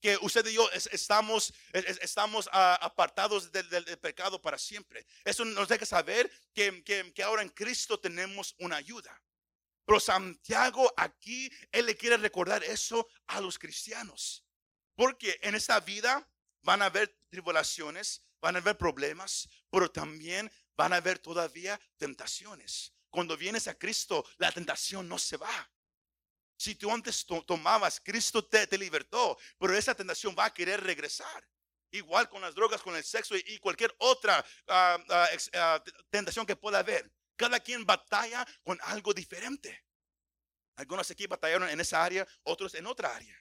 que, 0.00 0.18
usted 0.22 0.46
y 0.46 0.54
yo 0.54 0.70
estamos, 0.70 1.52
estamos 1.72 2.48
apartados 2.52 3.52
del, 3.52 3.98
pecado 3.98 4.40
para 4.40 4.56
siempre. 4.58 5.06
Eso 5.24 5.44
nos 5.44 5.68
deja 5.68 5.84
saber 5.84 6.30
que, 6.54 7.12
ahora 7.24 7.42
en 7.42 7.50
Cristo 7.50 8.00
tenemos 8.00 8.54
una 8.58 8.76
ayuda. 8.76 9.20
Pero 9.84 10.00
Santiago 10.00 10.92
aquí, 10.96 11.50
él 11.72 11.86
le 11.86 11.96
quiere 11.96 12.16
recordar 12.16 12.62
eso 12.64 13.08
a 13.26 13.40
los 13.40 13.58
cristianos. 13.58 14.44
Porque 14.94 15.38
en 15.42 15.54
esta 15.54 15.80
vida 15.80 16.28
van 16.62 16.82
a 16.82 16.86
haber 16.86 17.16
tribulaciones, 17.30 18.22
van 18.40 18.56
a 18.56 18.58
haber 18.58 18.76
problemas, 18.76 19.48
pero 19.70 19.90
también 19.90 20.50
van 20.76 20.92
a 20.92 20.96
haber 20.96 21.18
todavía 21.18 21.80
tentaciones. 21.96 22.92
Cuando 23.10 23.36
vienes 23.36 23.68
a 23.68 23.74
Cristo, 23.74 24.24
la 24.38 24.52
tentación 24.52 25.08
no 25.08 25.18
se 25.18 25.36
va. 25.36 25.70
Si 26.56 26.74
tú 26.74 26.90
antes 26.90 27.24
tomabas, 27.46 28.00
Cristo 28.00 28.44
te, 28.44 28.66
te, 28.66 28.76
libertó, 28.76 29.38
pero 29.58 29.76
esa 29.76 29.94
tentación 29.94 30.34
va 30.36 30.46
a 30.46 30.54
querer 30.54 30.82
regresar. 30.82 31.48
Igual 31.90 32.28
con 32.28 32.42
las 32.42 32.54
drogas, 32.54 32.82
con 32.82 32.96
el 32.96 33.04
sexo 33.04 33.34
y, 33.36 33.58
cualquier 33.58 33.94
otra 33.98 34.44
ah, 34.66 34.98
ah, 35.08 35.28
ah, 35.54 35.84
tentación 36.10 36.44
que 36.44 36.56
pueda 36.56 36.80
haber. 36.80 37.10
Cada 37.36 37.60
quien 37.60 37.86
batalla 37.86 38.46
con 38.62 38.78
algo 38.82 39.14
diferente. 39.14 39.84
Algunos 40.76 41.10
aquí 41.10 41.26
batallaron 41.26 41.68
en 41.68 41.80
esa 41.80 42.04
área, 42.04 42.26
otros 42.42 42.74
en 42.74 42.86
otra 42.86 43.14
área. 43.14 43.36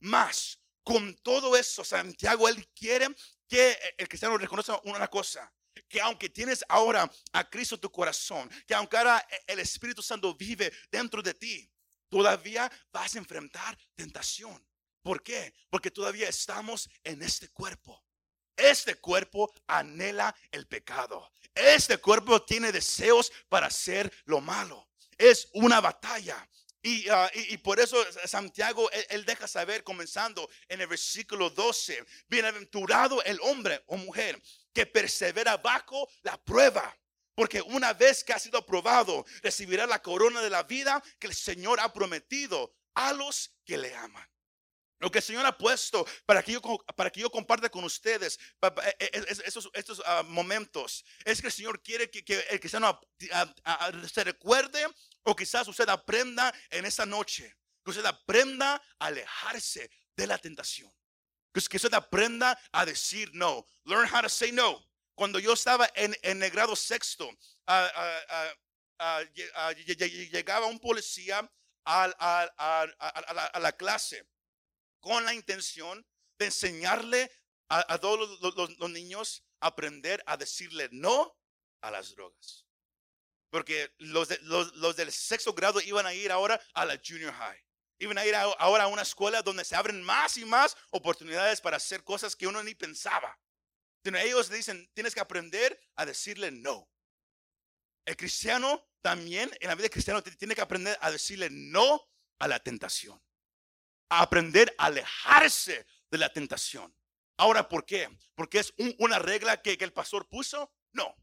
Más, 0.00 0.60
con 0.82 1.16
todo 1.16 1.56
eso, 1.56 1.84
Santiago, 1.84 2.48
él 2.48 2.68
quiere 2.74 3.08
que 3.48 3.76
el 3.98 4.08
cristiano 4.08 4.38
reconozca 4.38 4.80
una 4.84 5.08
cosa, 5.08 5.52
que 5.90 6.00
aunque 6.00 6.30
tienes 6.30 6.64
ahora 6.68 7.10
a 7.32 7.50
Cristo 7.50 7.74
en 7.74 7.80
tu 7.80 7.90
corazón, 7.90 8.48
que 8.66 8.74
aunque 8.74 8.96
ahora 8.96 9.26
el 9.46 9.58
Espíritu 9.58 10.00
Santo 10.00 10.34
vive 10.34 10.72
dentro 10.90 11.20
de 11.20 11.34
ti, 11.34 11.70
todavía 12.08 12.70
vas 12.92 13.14
a 13.14 13.18
enfrentar 13.18 13.76
tentación. 13.96 14.64
¿Por 15.02 15.22
qué? 15.22 15.52
Porque 15.68 15.90
todavía 15.90 16.28
estamos 16.28 16.88
en 17.02 17.22
este 17.22 17.48
cuerpo. 17.48 18.04
Este 18.56 18.94
cuerpo 18.94 19.52
anhela 19.66 20.34
el 20.52 20.66
pecado. 20.68 21.32
Este 21.54 21.98
cuerpo 21.98 22.42
tiene 22.42 22.70
deseos 22.70 23.32
para 23.48 23.66
hacer 23.66 24.12
lo 24.26 24.40
malo. 24.40 24.88
Es 25.18 25.48
una 25.54 25.80
batalla. 25.80 26.48
Y, 26.82 27.08
ah, 27.10 27.30
por 27.62 27.78
eso 27.78 28.02
Santiago, 28.24 28.90
él, 29.10 29.24
deja 29.24 29.46
saber, 29.46 29.84
comenzando 29.84 30.48
en 30.68 30.80
el 30.80 30.86
versículo 30.86 31.50
12, 31.50 32.04
bienaventurado 32.28 33.22
el 33.24 33.38
hombre 33.42 33.82
o 33.86 33.96
mujer 33.96 34.40
que 34.72 34.86
persevera 34.86 35.56
bajo 35.58 36.08
la 36.22 36.42
prueba. 36.42 36.96
Porque 37.34 37.62
una 37.62 37.92
vez 37.92 38.24
que 38.24 38.32
ha 38.32 38.38
sido 38.38 38.58
aprobado, 38.58 39.24
recibirá 39.42 39.86
la 39.86 40.02
corona 40.02 40.42
de 40.42 40.50
la 40.50 40.62
vida 40.62 41.02
que 41.18 41.26
el 41.26 41.34
Señor 41.34 41.80
ha 41.80 41.92
prometido 41.92 42.74
a 42.94 43.12
los 43.12 43.54
que 43.64 43.78
le 43.78 43.94
aman. 43.94 44.28
Lo 45.00 45.10
que 45.10 45.18
el 45.18 45.24
Señor 45.24 45.46
ha 45.46 45.56
puesto 45.56 46.06
para 46.26 46.42
que 46.42 46.52
yo, 46.52 46.60
para 46.94 47.10
que 47.10 47.20
yo 47.20 47.30
comparta 47.30 47.70
con 47.70 47.84
ustedes 47.84 48.38
e, 48.62 48.94
e, 49.00 49.24
estos, 49.46 49.70
estos 49.72 50.02
ah, 50.04 50.22
momentos 50.26 51.04
es 51.24 51.40
que 51.40 51.46
el 51.46 51.52
Señor 51.52 51.82
quiere 51.82 52.10
que, 52.10 52.22
que 52.22 52.38
el 52.50 52.60
cristiano 52.60 53.00
se 54.12 54.24
recuerde 54.24 54.86
o 55.22 55.34
quizás 55.34 55.66
usted 55.68 55.88
aprenda 55.88 56.52
en 56.70 56.84
esta 56.84 57.06
noche, 57.06 57.56
que 57.82 57.90
usted 57.90 58.04
aprenda 58.04 58.74
a 58.98 59.06
alejarse 59.06 59.90
de 60.14 60.26
la 60.26 60.36
tentación. 60.36 60.92
Que 61.52 61.76
usted 61.76 61.94
aprenda 61.94 62.58
a 62.70 62.84
decir 62.84 63.30
no. 63.32 63.66
Learn 63.84 64.08
how 64.12 64.22
to 64.22 64.28
say 64.28 64.52
no. 64.52 64.86
Cuando 65.14 65.38
yo 65.38 65.54
estaba 65.54 65.90
en, 65.94 66.16
en 66.22 66.42
el 66.42 66.50
grado 66.50 66.76
sexto, 66.76 67.28
llegaba 70.30 70.66
un 70.66 70.78
policía 70.78 71.50
a, 71.84 72.50
la, 73.60 73.72
clase 73.72 74.26
con 75.00 75.24
la 75.24 75.34
intención 75.34 76.06
de 76.38 76.46
enseñarle 76.46 77.30
a, 77.68 77.98
todos 77.98 78.40
los, 78.40 78.90
niños 78.90 79.44
a 79.60 79.68
aprender 79.68 80.22
a 80.26 80.36
decirle 80.36 80.88
no 80.90 81.36
a 81.82 81.90
las 81.90 82.14
drogas. 82.14 82.66
Porque 83.50 83.92
los, 83.98 84.28
los, 84.42 84.96
del 84.96 85.12
sexto 85.12 85.52
grado 85.52 85.80
iban 85.80 86.06
a 86.06 86.14
ir 86.14 86.32
ahora 86.32 86.60
a 86.74 86.84
la 86.84 87.00
junior 87.04 87.32
high. 87.32 87.64
Iban 87.98 88.18
a 88.18 88.26
ir 88.26 88.34
ahora 88.34 88.84
a 88.84 88.88
una 88.88 89.02
escuela 89.02 89.42
donde 89.42 89.64
se 89.64 89.76
abren 89.76 90.02
más 90.02 90.36
y 90.36 90.44
más 90.44 90.76
oportunidades 90.90 91.60
para 91.60 91.76
hacer 91.76 92.02
cosas 92.02 92.34
que 92.34 92.46
uno 92.46 92.62
ni 92.62 92.74
pensaba. 92.74 93.38
Ellos 94.04 94.50
dicen, 94.50 94.90
tienes 94.94 95.14
que 95.14 95.20
aprender 95.20 95.78
a 95.96 96.06
decirle 96.06 96.50
no. 96.50 96.88
El 98.06 98.16
cristiano 98.16 98.88
también, 99.02 99.50
en 99.60 99.68
la 99.68 99.74
vida 99.74 99.88
cristiana, 99.88 100.22
tiene 100.22 100.54
que 100.54 100.60
aprender 100.60 100.96
a 101.00 101.10
decirle 101.10 101.48
no 101.50 102.02
a 102.38 102.48
la 102.48 102.58
tentación. 102.58 103.22
A 104.10 104.22
aprender 104.22 104.74
a 104.76 104.86
alejarse 104.86 105.86
de 106.10 106.18
la 106.18 106.32
tentación. 106.32 106.94
Ahora, 107.40 107.68
¿por 107.68 107.86
qué? 107.86 108.06
¿Porque 108.34 108.58
es 108.58 108.74
una 108.98 109.18
regla 109.18 109.62
que, 109.62 109.72
el 109.80 109.94
pastor 109.94 110.28
puso? 110.28 110.70
No. 110.92 111.16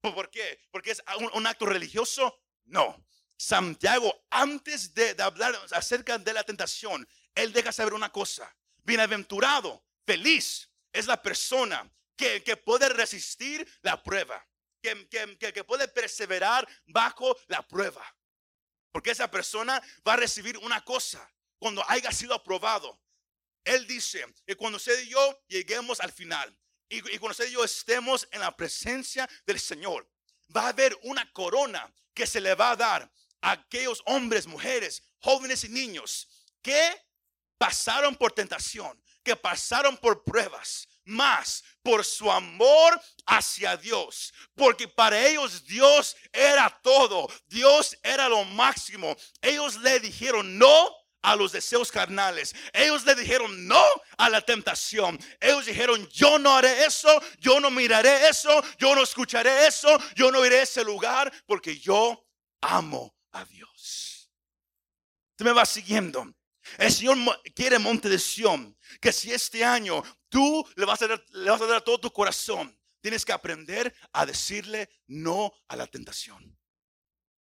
¿Por 0.00 0.30
qué? 0.30 0.60
¿Porque 0.70 0.92
es 0.92 1.02
un, 1.34 1.46
acto 1.46 1.66
religioso? 1.66 2.40
No. 2.64 3.04
Santiago, 3.36 4.26
antes 4.30 4.94
de, 4.94 5.14
hablar 5.22 5.54
acerca 5.72 6.16
de 6.16 6.32
la 6.32 6.42
tentación, 6.42 7.06
él 7.34 7.52
deja 7.52 7.70
saber 7.70 7.92
una 7.92 8.10
cosa. 8.10 8.56
Bienaventurado, 8.78 9.84
feliz 10.06 10.70
es 10.90 11.06
la 11.06 11.20
persona 11.20 11.92
que, 12.16 12.40
puede 12.56 12.88
resistir 12.88 13.66
la 13.82 14.02
prueba, 14.02 14.42
que, 14.80 15.06
que, 15.38 15.64
puede 15.64 15.86
perseverar 15.88 16.66
bajo 16.86 17.36
la 17.46 17.60
prueba. 17.66 18.04
Porque 18.90 19.10
esa 19.10 19.30
persona 19.30 19.82
va 20.06 20.14
a 20.14 20.16
recibir 20.16 20.56
una 20.58 20.82
cosa 20.82 21.30
cuando 21.58 21.84
haya 21.88 22.12
sido 22.12 22.34
aprobado. 22.34 23.00
Él 23.64 23.86
dice 23.86 24.24
que 24.46 24.56
cuando 24.56 24.76
usted 24.76 25.02
y 25.02 25.08
yo 25.08 25.44
lleguemos 25.48 26.00
al 26.00 26.12
final 26.12 26.56
y, 26.88 26.98
y 26.98 27.18
cuando 27.18 27.32
usted 27.32 27.48
y 27.48 27.52
yo 27.52 27.64
estemos 27.64 28.26
en 28.30 28.40
la 28.40 28.56
presencia 28.56 29.28
del 29.44 29.60
Señor, 29.60 30.08
va 30.56 30.62
a 30.62 30.68
haber 30.68 30.98
una 31.02 31.30
corona 31.32 31.92
que 32.14 32.26
se 32.26 32.40
le 32.40 32.54
va 32.54 32.70
a 32.70 32.76
dar 32.76 33.12
a 33.40 33.52
aquellos 33.52 34.02
hombres, 34.06 34.46
mujeres, 34.46 35.02
jóvenes 35.20 35.64
y 35.64 35.68
niños 35.68 36.28
que 36.62 37.08
pasaron 37.58 38.14
por 38.16 38.32
tentación, 38.32 39.02
que 39.22 39.36
pasaron 39.36 39.96
por 39.96 40.24
pruebas, 40.24 40.88
más 41.04 41.64
por 41.82 42.04
su 42.04 42.30
amor 42.30 43.00
hacia 43.26 43.76
Dios. 43.76 44.32
Porque 44.54 44.86
para 44.86 45.26
ellos 45.26 45.64
Dios 45.64 46.16
era 46.32 46.68
todo. 46.82 47.28
Dios 47.46 47.96
era 48.02 48.28
lo 48.28 48.44
máximo. 48.44 49.16
Ellos 49.40 49.76
le 49.76 50.00
dijeron 50.00 50.58
no 50.58 50.94
a 51.22 51.36
los 51.36 51.52
deseos 51.52 51.90
carnales. 51.90 52.54
Ellos 52.72 53.04
le 53.04 53.14
dijeron 53.14 53.66
no 53.66 53.82
a 54.16 54.28
la 54.28 54.40
tentación. 54.40 55.18
Ellos 55.40 55.66
dijeron, 55.66 56.08
yo 56.08 56.38
no 56.38 56.56
haré 56.56 56.84
eso, 56.84 57.08
yo 57.38 57.60
no 57.60 57.70
miraré 57.70 58.28
eso, 58.28 58.62
yo 58.78 58.94
no 58.94 59.02
escucharé 59.02 59.66
eso, 59.66 59.88
yo 60.14 60.30
no 60.30 60.44
iré 60.44 60.60
a 60.60 60.62
ese 60.62 60.84
lugar 60.84 61.32
porque 61.46 61.78
yo 61.78 62.26
amo 62.60 63.16
a 63.32 63.44
Dios. 63.44 64.30
Usted 65.32 65.44
me 65.44 65.52
va 65.52 65.66
siguiendo. 65.66 66.34
El 66.76 66.92
Señor 66.92 67.16
quiere 67.54 67.78
monte 67.78 68.08
de 68.08 68.18
Sión. 68.18 68.76
Que 69.00 69.12
si 69.12 69.32
este 69.32 69.64
año 69.64 70.02
tú 70.28 70.66
le 70.76 70.84
vas, 70.84 71.00
a 71.02 71.08
dar, 71.08 71.24
le 71.30 71.50
vas 71.50 71.60
a 71.60 71.66
dar 71.66 71.82
todo 71.82 71.98
tu 72.00 72.12
corazón, 72.12 72.76
tienes 73.00 73.24
que 73.24 73.32
aprender 73.32 73.94
a 74.12 74.26
decirle 74.26 74.88
no 75.06 75.52
a 75.68 75.76
la 75.76 75.86
tentación. 75.86 76.58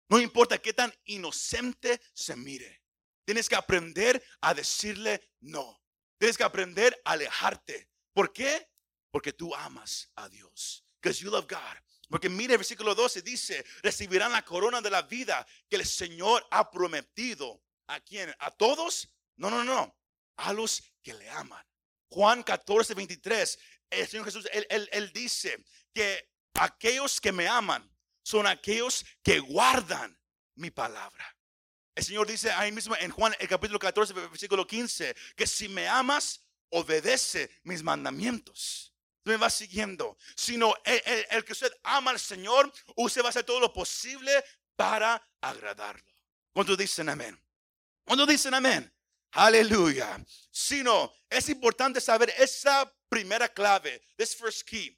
No 0.09 0.19
importa 0.19 0.57
qué 0.57 0.73
tan 0.73 0.93
inocente 1.05 1.99
se 2.13 2.35
mire. 2.35 2.83
Tienes 3.27 3.49
que 3.49 3.57
aprender 3.57 4.23
a 4.39 4.53
decirle 4.53 5.21
no. 5.41 5.83
Tienes 6.17 6.37
que 6.37 6.45
aprender 6.45 6.97
a 7.03 7.11
alejarte. 7.11 7.89
¿Por 8.13 8.31
qué? 8.31 8.71
Porque 9.11 9.33
tú 9.33 9.53
amas 9.53 10.09
a 10.15 10.29
Dios. 10.29 10.85
Because 11.01 11.21
you 11.21 11.29
love 11.29 11.45
God. 11.45 11.77
Porque 12.09 12.29
mire 12.29 12.53
el 12.53 12.59
versículo 12.59 12.95
12 12.95 13.21
dice, 13.23 13.65
recibirán 13.83 14.31
la 14.31 14.45
corona 14.45 14.79
de 14.79 14.89
la 14.89 15.01
vida 15.01 15.45
que 15.69 15.75
el 15.75 15.85
Señor 15.85 16.47
ha 16.51 16.71
prometido. 16.71 17.61
¿A 17.87 17.99
quién? 17.99 18.33
¿A 18.39 18.49
todos? 18.49 19.13
No, 19.35 19.49
no, 19.49 19.61
no. 19.61 19.93
A 20.37 20.53
los 20.53 20.81
que 21.03 21.13
le 21.13 21.29
aman. 21.29 21.65
Juan 22.09 22.43
14, 22.43 22.93
23. 22.93 23.59
El 23.89 24.07
Señor 24.07 24.23
Jesús, 24.23 24.47
él, 24.53 25.11
dice 25.11 25.65
que 25.93 26.31
aquellos 26.53 27.19
que 27.19 27.33
me 27.33 27.49
aman 27.49 27.93
son 28.23 28.47
aquellos 28.47 29.05
que 29.21 29.39
guardan 29.39 30.17
mi 30.55 30.71
palabra. 30.71 31.36
El 31.97 32.03
Señor 32.03 32.27
dice 32.27 32.51
ahí 32.51 32.71
mismo 32.71 32.95
en 32.95 33.09
Juan 33.09 33.35
el 33.39 33.47
capítulo 33.47 33.79
14, 33.79 34.13
versículo 34.13 34.67
15, 34.67 35.15
que 35.35 35.47
si 35.47 35.67
me 35.67 35.87
amas, 35.87 36.45
obedece 36.69 37.49
mis 37.63 37.81
mandamientos. 37.81 38.93
Me 39.23 39.35
vas 39.35 39.55
siguiendo. 39.55 40.15
Sino 40.35 40.75
el, 40.83 41.25
el 41.31 41.43
que 41.43 41.53
usted 41.53 41.73
ama 41.81 42.11
al 42.11 42.19
Señor, 42.19 42.71
usted 42.97 43.23
va 43.23 43.25
a 43.25 43.29
hacer 43.29 43.45
todo 43.45 43.59
lo 43.59 43.73
posible 43.73 44.31
para 44.75 45.27
agradarlo. 45.41 46.13
Cuando 46.53 46.77
dicen 46.77 47.09
amén. 47.09 47.35
Cuando 48.05 48.27
dicen 48.27 48.53
amén. 48.53 48.93
Aleluya. 49.31 50.23
Sino 50.51 51.11
es 51.27 51.49
importante 51.49 51.99
saber 51.99 52.31
esa 52.37 52.93
primera 53.09 53.49
clave, 53.49 54.03
this 54.17 54.35
first 54.35 54.69
key, 54.69 54.95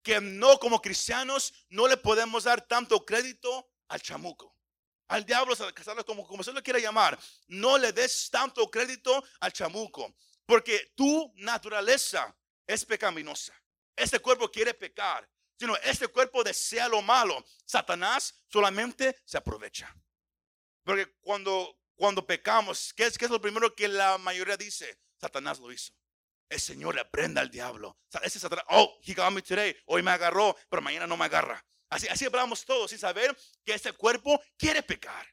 que 0.00 0.20
no 0.20 0.60
como 0.60 0.80
cristianos 0.80 1.52
no 1.70 1.88
le 1.88 1.96
podemos 1.96 2.44
dar 2.44 2.64
tanto 2.68 3.04
crédito 3.04 3.68
al 3.88 4.00
chamuco. 4.00 4.55
Al 5.08 5.24
diablo, 5.24 5.54
como, 6.04 6.26
como 6.26 6.42
se 6.42 6.52
lo 6.52 6.62
quiera 6.62 6.80
llamar, 6.80 7.18
no 7.46 7.78
le 7.78 7.92
des 7.92 8.28
tanto 8.30 8.68
crédito 8.70 9.22
al 9.40 9.52
chamuco, 9.52 10.14
porque 10.44 10.92
tu 10.96 11.32
naturaleza 11.36 12.34
es 12.66 12.84
pecaminosa. 12.84 13.54
Este 13.94 14.18
cuerpo 14.18 14.50
quiere 14.50 14.74
pecar, 14.74 15.28
sino 15.58 15.76
este 15.76 16.08
cuerpo 16.08 16.42
desea 16.42 16.88
lo 16.88 17.02
malo. 17.02 17.44
Satanás 17.64 18.34
solamente 18.48 19.16
se 19.24 19.38
aprovecha. 19.38 19.94
Porque 20.82 21.16
cuando, 21.20 21.80
cuando 21.94 22.26
pecamos, 22.26 22.92
¿qué 22.94 23.06
es, 23.06 23.16
¿qué 23.16 23.24
es 23.24 23.30
lo 23.30 23.40
primero 23.40 23.74
que 23.74 23.88
la 23.88 24.18
mayoría 24.18 24.56
dice? 24.56 24.98
Satanás 25.20 25.58
lo 25.58 25.72
hizo. 25.72 25.92
El 26.48 26.60
Señor 26.60 26.94
le 26.94 27.04
prenda 27.04 27.40
al 27.40 27.50
diablo. 27.50 27.98
Ese 28.22 28.38
Satanás, 28.38 28.64
oh, 28.68 28.98
he 29.02 29.14
got 29.14 29.32
me 29.32 29.42
today. 29.42 29.76
Hoy 29.86 30.02
me 30.02 30.10
agarró, 30.10 30.56
pero 30.68 30.82
mañana 30.82 31.06
no 31.06 31.16
me 31.16 31.24
agarra. 31.24 31.64
Así, 31.88 32.24
hablamos 32.24 32.64
todos 32.64 32.90
sin 32.90 32.98
saber 32.98 33.36
que 33.64 33.74
ese 33.74 33.92
cuerpo 33.92 34.42
quiere 34.56 34.82
pecar. 34.82 35.26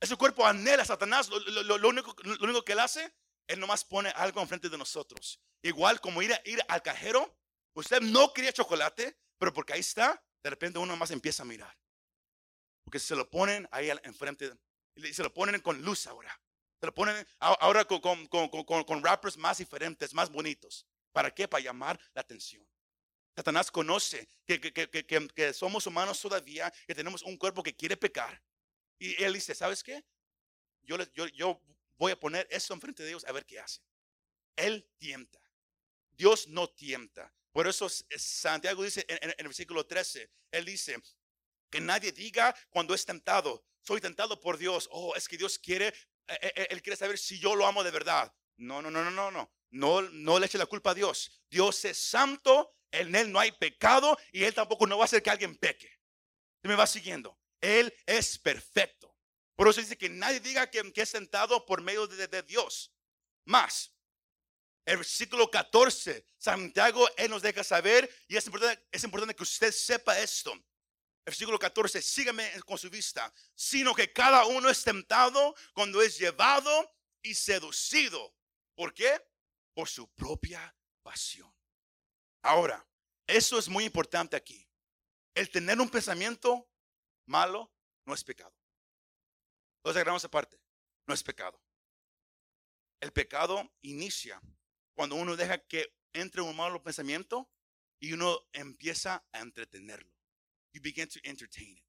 Ese 0.00 0.16
cuerpo 0.16 0.46
anhela 0.46 0.82
a 0.82 0.86
Satanás. 0.86 1.28
Lo, 1.28 1.88
único, 1.88 2.14
lo 2.22 2.44
único 2.44 2.64
que 2.64 2.72
él 2.72 2.80
hace, 2.80 3.14
él 3.46 3.60
nomás 3.60 3.84
pone 3.84 4.10
algo 4.10 4.40
enfrente 4.40 4.68
de 4.68 4.78
nosotros. 4.78 5.40
Igual 5.62 6.00
como 6.00 6.22
ir, 6.22 6.32
ir 6.44 6.60
al 6.68 6.82
cajero. 6.82 7.38
Usted 7.74 8.00
no 8.00 8.32
quería 8.32 8.52
chocolate, 8.52 9.18
pero 9.38 9.52
porque 9.52 9.72
ahí 9.72 9.80
está, 9.80 10.22
de 10.42 10.50
repente 10.50 10.78
uno 10.78 10.96
más 10.96 11.10
empieza 11.10 11.42
a 11.42 11.46
mirar. 11.46 11.76
Porque 12.84 12.98
se 12.98 13.16
lo 13.16 13.28
ponen 13.28 13.68
ahí 13.72 13.90
enfrente. 14.04 14.52
Se 15.12 15.22
lo 15.22 15.32
ponen 15.32 15.60
con 15.60 15.82
luz 15.82 16.06
ahora. 16.06 16.38
Se 16.80 16.86
lo 16.86 16.94
ponen 16.94 17.26
ahora 17.40 17.84
con, 17.84 18.00
con, 18.28 18.48
con, 18.48 18.84
con 18.84 19.02
rappers 19.02 19.36
más 19.36 19.58
diferentes, 19.58 20.12
más 20.14 20.30
bonitos. 20.30 20.86
¿Para 21.12 21.34
qué? 21.34 21.48
Para 21.48 21.62
llamar 21.62 21.98
la 22.12 22.20
atención. 22.20 22.66
Satanás 23.34 23.70
conoce 23.70 24.28
que, 24.46 24.60
que, 24.60 24.72
que, 24.72 25.04
que, 25.04 25.52
somos 25.52 25.86
humanos 25.86 26.20
todavía, 26.20 26.72
que 26.86 26.94
tenemos 26.94 27.22
un 27.22 27.36
cuerpo 27.36 27.62
que 27.62 27.74
quiere 27.74 27.96
pecar. 27.96 28.40
Y 28.98 29.22
él 29.22 29.32
dice, 29.34 29.54
¿sabes 29.54 29.82
qué? 29.82 30.04
Yo, 30.82 30.96
yo, 31.12 31.26
yo 31.28 31.60
voy 31.96 32.12
a 32.12 32.20
poner 32.20 32.46
eso 32.50 32.74
enfrente 32.74 33.02
de 33.02 33.08
Dios 33.10 33.24
a 33.24 33.32
ver 33.32 33.44
qué 33.44 33.58
hace. 33.58 33.80
Él 34.56 34.88
tienta. 34.98 35.40
Dios 36.12 36.46
no 36.48 36.68
tienta. 36.68 37.32
Por 37.50 37.66
eso 37.66 37.88
Santiago 37.88 38.82
dice 38.82 39.04
en, 39.08 39.30
en, 39.30 39.34
el 39.36 39.46
versículo 39.46 39.84
13, 39.86 40.30
él 40.52 40.64
dice, 40.64 41.00
que 41.74 41.80
nadie 41.80 42.12
diga 42.12 42.54
cuando 42.70 42.94
es 42.94 43.04
tentado, 43.04 43.64
soy 43.80 44.00
tentado 44.00 44.40
por 44.40 44.58
Dios. 44.58 44.88
Oh, 44.92 45.16
es 45.16 45.26
que 45.26 45.36
Dios 45.36 45.58
quiere, 45.58 45.88
eh, 45.88 46.38
eh, 46.40 46.52
eh, 46.54 46.66
él 46.70 46.80
quiere 46.80 46.96
saber 46.96 47.18
si 47.18 47.40
yo 47.40 47.56
lo 47.56 47.66
amo 47.66 47.82
de 47.82 47.90
verdad. 47.90 48.32
No, 48.56 48.80
no, 48.80 48.92
no, 48.92 49.02
no, 49.02 49.10
no, 49.10 49.32
no. 49.32 49.50
No, 49.72 50.00
no 50.02 50.38
le 50.38 50.46
eche 50.46 50.56
la 50.56 50.66
culpa 50.66 50.92
a 50.92 50.94
Dios. 50.94 51.42
Dios 51.50 51.84
es 51.84 51.98
santo 51.98 52.76
en 53.00 53.14
Él 53.14 53.32
no 53.32 53.40
hay 53.40 53.52
pecado 53.52 54.16
y 54.32 54.44
Él 54.44 54.54
tampoco 54.54 54.86
no 54.86 54.96
va 54.96 55.04
a 55.04 55.06
hacer 55.06 55.22
que 55.22 55.30
alguien 55.30 55.56
peque. 55.56 55.90
me 56.62 56.74
va 56.74 56.86
siguiendo? 56.86 57.38
Él 57.60 57.94
es 58.06 58.38
perfecto. 58.38 59.14
Por 59.56 59.68
eso 59.68 59.80
dice 59.80 59.96
que 59.96 60.08
nadie 60.08 60.40
diga 60.40 60.68
que, 60.70 60.92
es 60.94 61.08
sentado 61.08 61.64
por 61.64 61.80
medio 61.80 62.06
de, 62.06 62.42
Dios. 62.42 62.92
Más, 63.44 63.94
el 64.84 64.98
versículo 64.98 65.50
14, 65.50 66.26
Santiago, 66.36 67.08
Él 67.16 67.30
nos 67.30 67.42
deja 67.42 67.62
saber 67.62 68.10
y 68.26 68.36
es 68.36 68.46
importante, 68.46 68.86
es 68.90 69.04
importante 69.04 69.34
que 69.34 69.42
usted 69.42 69.72
sepa 69.72 70.18
esto. 70.18 70.52
El 70.52 71.30
versículo 71.30 71.58
14, 71.58 72.02
sígame 72.02 72.50
con 72.66 72.76
su 72.76 72.90
vista, 72.90 73.32
sino 73.54 73.94
que 73.94 74.12
cada 74.12 74.44
uno 74.46 74.68
es 74.68 74.82
tentado 74.82 75.54
cuando 75.72 76.02
es 76.02 76.18
llevado 76.18 76.92
y 77.22 77.34
seducido. 77.34 78.34
¿Por 78.74 78.92
qué? 78.92 79.24
Por 79.72 79.88
su 79.88 80.08
propia 80.10 80.76
pasión. 81.02 81.53
Ahora, 82.44 82.86
eso 83.26 83.58
es 83.58 83.70
muy 83.70 83.84
importante 83.84 84.36
aquí. 84.36 84.68
El 85.34 85.50
tener 85.50 85.80
un 85.80 85.88
pensamiento 85.88 86.68
malo 87.26 87.72
no 88.04 88.12
es 88.12 88.22
pecado. 88.22 88.54
Entonces 89.78 89.96
agarramos 89.96 90.26
aparte, 90.26 90.60
no 91.06 91.14
es 91.14 91.22
pecado. 91.22 91.58
El 93.00 93.12
pecado 93.12 93.72
inicia 93.80 94.42
cuando 94.94 95.16
uno 95.16 95.36
deja 95.36 95.56
que 95.58 95.96
entre 96.12 96.42
un 96.42 96.54
malo 96.54 96.82
pensamiento 96.82 97.50
y 97.98 98.12
uno 98.12 98.38
empieza 98.52 99.26
a 99.32 99.40
entretenerlo. 99.40 100.12
You 100.74 100.82
begin 100.82 101.08
to 101.08 101.20
entertain 101.22 101.78
it. 101.78 101.84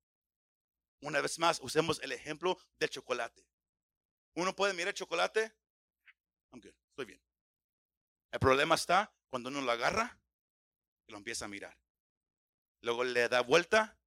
Una 1.01 1.19
vez 1.19 1.37
más, 1.37 1.59
usemos 1.59 2.01
el 2.01 2.13
ejemplo 2.13 2.57
del 2.79 2.89
chocolate. 2.89 3.45
Uno 4.35 4.55
puede 4.55 4.73
mirar 4.73 4.89
el 4.89 4.93
chocolate, 4.93 5.53
aunque 6.51 6.73
estoy 6.89 7.05
bien. 7.05 7.21
El 8.31 8.39
problema 8.39 8.75
está 8.75 9.13
cuando 9.29 9.49
uno 9.49 9.59
lo 9.61 9.71
agarra 9.71 10.17
y 11.07 11.11
lo 11.11 11.17
empieza 11.17 11.45
a 11.45 11.49
mirar. 11.49 11.77
Luego 12.81 13.03
le 13.03 13.27
da 13.29 13.41
vuelta, 13.41 13.97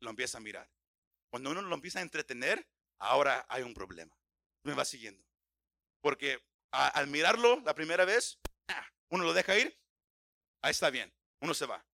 lo 0.00 0.10
empieza 0.10 0.38
a 0.38 0.40
mirar. 0.40 0.70
Cuando 1.30 1.50
uno 1.50 1.62
lo 1.62 1.74
empieza 1.74 1.98
a 1.98 2.02
entretener, 2.02 2.66
ahora 2.98 3.46
hay 3.48 3.62
un 3.62 3.74
problema. 3.74 4.16
Me 4.64 4.74
va 4.74 4.84
siguiendo. 4.84 5.24
Porque 6.00 6.42
al 6.70 7.06
mirarlo 7.06 7.60
la 7.60 7.74
primera 7.74 8.04
vez, 8.04 8.40
ah, 8.68 8.86
uno 9.10 9.24
lo 9.24 9.32
deja 9.32 9.58
ir, 9.58 9.78
ahí 10.62 10.70
está 10.70 10.90
bien, 10.90 11.12
uno 11.40 11.54
se 11.54 11.66
va. 11.66 11.84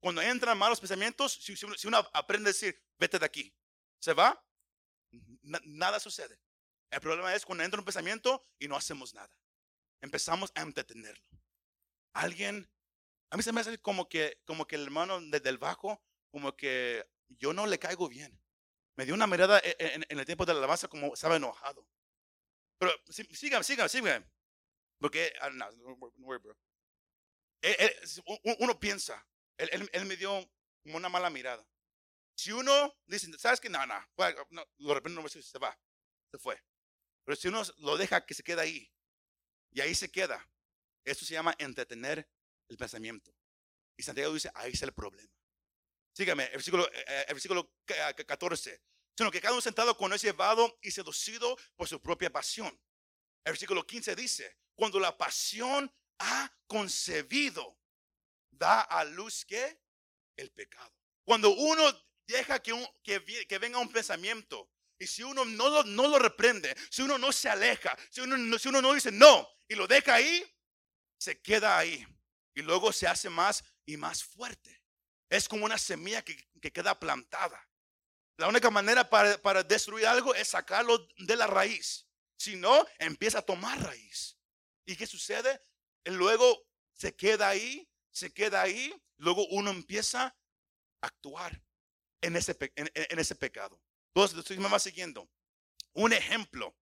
Cuando 0.00 0.20
entran 0.20 0.58
malos 0.58 0.80
pensamientos, 0.80 1.32
si, 1.32 1.86
uno, 1.86 1.98
aprende 2.12 2.50
a 2.50 2.52
decir, 2.52 2.82
vete 2.98 3.18
de 3.18 3.26
aquí, 3.26 3.54
se 4.00 4.12
va, 4.14 4.44
nada 5.42 6.00
sucede. 6.00 6.40
El 6.90 7.00
problema 7.00 7.34
es 7.34 7.44
cuando 7.44 7.64
entra 7.64 7.80
un 7.80 7.84
pensamiento 7.84 8.44
y 8.58 8.68
no 8.68 8.76
hacemos 8.76 9.14
nada. 9.14 9.34
Empezamos 10.02 10.50
a 10.54 10.62
entretenerlo. 10.62 11.24
Alguien 12.14 12.68
a 13.32 13.36
mí 13.38 13.42
se 13.42 13.50
me 13.50 13.62
hace 13.62 13.78
como 13.78 14.10
que, 14.10 14.38
como 14.44 14.66
que 14.66 14.76
el 14.76 14.82
hermano 14.82 15.18
desde 15.22 15.48
el 15.48 15.56
bajo, 15.56 16.04
como 16.30 16.54
que 16.54 17.02
yo 17.30 17.54
no 17.54 17.66
le 17.66 17.78
caigo 17.78 18.06
bien. 18.06 18.38
Me 18.94 19.06
dio 19.06 19.14
una 19.14 19.26
mirada 19.26 19.58
e, 19.60 19.74
e, 19.78 19.94
en, 19.94 20.18
el 20.18 20.26
tiempo 20.26 20.44
de 20.44 20.52
la 20.52 20.58
alabanza 20.58 20.86
como 20.86 21.14
estaba 21.14 21.36
enojado. 21.36 21.88
Pero 22.78 22.92
sígame, 23.08 23.64
sígame, 23.64 23.88
sígame. 23.88 24.26
Porque, 25.00 25.32
ah, 25.40 25.48
no, 25.48 25.96
bro. 26.40 26.58
uno 28.58 28.78
piensa, 28.78 29.26
él, 29.56 29.88
él, 29.90 30.04
me 30.04 30.18
dio 30.18 30.46
una 30.84 31.08
mala 31.08 31.30
mirada. 31.30 31.66
Si 32.36 32.52
uno 32.52 32.94
dice, 33.06 33.30
¿sabes 33.38 33.60
qué? 33.60 33.70
No, 33.70 33.78
no, 33.86 33.96
no 34.50 34.66
lo 34.76 34.92
repente 34.92 35.22
no 35.22 35.26
se 35.26 35.58
va, 35.58 35.80
se 36.30 36.38
fue. 36.38 36.62
Pero 37.24 37.36
si 37.36 37.48
uno 37.48 37.62
lo 37.78 37.96
deja 37.96 38.26
que 38.26 38.34
se 38.34 38.42
quede 38.42 38.60
ahí, 38.60 38.92
y 39.70 39.80
ahí 39.80 39.94
se 39.94 40.10
queda, 40.10 40.46
eso 41.06 41.24
se 41.24 41.32
llama 41.32 41.54
entretener 41.56 42.28
el 42.68 42.76
pensamiento. 42.76 43.34
Y 43.96 44.02
Santiago 44.02 44.32
dice, 44.32 44.50
ahí 44.54 44.72
está 44.72 44.86
el 44.86 44.92
problema. 44.92 45.32
Sígame, 46.12 46.44
el 46.44 46.52
versículo, 46.52 46.90
eh, 46.92 47.04
eh, 47.06 47.24
el 47.28 47.34
versículo 47.34 47.72
14. 47.84 48.82
Sino 49.16 49.30
que 49.30 49.40
cada 49.40 49.52
uno 49.52 49.60
sentado 49.60 49.96
cuando 49.96 50.16
es 50.16 50.22
llevado 50.22 50.78
y 50.82 50.90
seducido 50.90 51.56
por 51.76 51.88
su 51.88 52.00
propia 52.00 52.30
pasión. 52.30 52.68
El 53.44 53.52
versículo 53.52 53.86
15 53.86 54.14
dice, 54.16 54.56
cuando 54.74 54.98
la 54.98 55.16
pasión 55.16 55.92
ha 56.18 56.52
concebido, 56.66 57.78
da 58.50 58.80
a 58.82 59.04
luz 59.04 59.44
que 59.44 59.80
el 60.36 60.50
pecado. 60.50 60.92
Cuando 61.24 61.50
uno 61.50 61.82
deja 62.26 62.60
que, 62.60 62.72
que, 63.02 63.46
que, 63.46 63.58
venga 63.58 63.78
un 63.78 63.92
pensamiento 63.92 64.70
y 64.98 65.06
si 65.06 65.22
uno 65.22 65.44
no 65.44 65.68
lo, 65.68 65.84
no 65.84 66.08
lo 66.08 66.18
reprende, 66.18 66.74
si 66.90 67.02
uno 67.02 67.18
no 67.18 67.32
se 67.32 67.48
aleja, 67.48 67.96
si 68.10 68.20
uno, 68.20 68.58
si 68.58 68.68
uno 68.68 68.80
no 68.80 68.94
dice 68.94 69.10
no 69.10 69.48
y 69.68 69.74
lo 69.74 69.86
deja 69.86 70.14
ahí, 70.14 70.44
se 71.18 71.40
queda 71.40 71.78
ahí 71.78 72.06
y 72.54 72.62
luego 72.62 72.92
se 72.92 73.06
hace 73.06 73.30
más 73.30 73.64
y 73.86 73.96
más 73.96 74.22
fuerte. 74.24 74.82
Es 75.28 75.48
como 75.48 75.64
una 75.64 75.78
semilla 75.78 76.22
que, 76.22 76.36
queda 76.72 76.98
plantada. 76.98 77.68
La 78.36 78.48
única 78.48 78.70
manera 78.70 79.08
para, 79.08 79.62
destruir 79.62 80.06
algo 80.06 80.34
es 80.34 80.48
sacarlo 80.48 81.06
de 81.16 81.36
la 81.36 81.46
raíz. 81.46 82.06
Si 82.36 82.56
no, 82.56 82.86
empieza 82.98 83.38
a 83.38 83.42
tomar 83.42 83.80
raíz. 83.82 84.38
¿Y 84.84 84.96
qué 84.96 85.06
sucede? 85.06 85.60
Luego 86.04 86.66
se 86.92 87.14
queda 87.14 87.48
ahí, 87.48 87.88
se 88.10 88.32
queda 88.32 88.62
ahí, 88.62 88.94
luego 89.16 89.46
uno 89.48 89.70
empieza 89.70 90.26
a 90.26 90.36
actuar 91.06 91.62
en 92.20 92.36
ese, 92.36 92.56
en, 92.76 93.18
ese 93.18 93.34
pecado. 93.34 93.80
Entonces, 94.14 94.38
estoy 94.38 94.58
más 94.58 94.82
siguiendo. 94.82 95.30
Un 95.94 96.12
ejemplo 96.12 96.76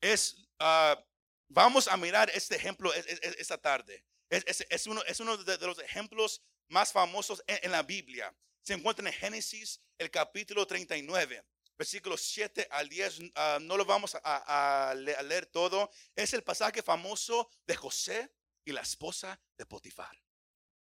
es, 0.00 0.48
ah, 0.58 1.02
vamos 1.48 1.88
a 1.88 1.96
mirar 1.96 2.30
este 2.30 2.56
ejemplo 2.56 2.92
esta 2.92 3.58
tarde. 3.58 4.04
Es, 4.30 4.86
uno, 4.86 5.02
es 5.04 5.20
uno 5.20 5.36
de, 5.36 5.58
los 5.58 5.78
ejemplos 5.78 6.42
más 6.68 6.92
famosos 6.92 7.42
en, 7.46 7.70
la 7.70 7.82
Biblia. 7.82 8.34
Se 8.62 8.74
encuentra 8.74 9.06
en 9.06 9.12
Génesis, 9.12 9.80
el 9.98 10.10
capítulo 10.10 10.66
39, 10.66 11.44
versículos 11.76 12.22
7 12.22 12.66
al 12.70 12.88
10. 12.88 13.20
Ah, 13.34 13.58
no 13.60 13.76
lo 13.76 13.84
vamos 13.84 14.16
a, 14.22 14.94
leer 14.96 15.46
todo. 15.46 15.90
Es 16.16 16.32
el 16.32 16.42
pasaje 16.42 16.82
famoso 16.82 17.50
de 17.66 17.76
José 17.76 18.32
y 18.64 18.72
la 18.72 18.80
esposa 18.80 19.40
de 19.56 19.66
Potifar. 19.66 20.18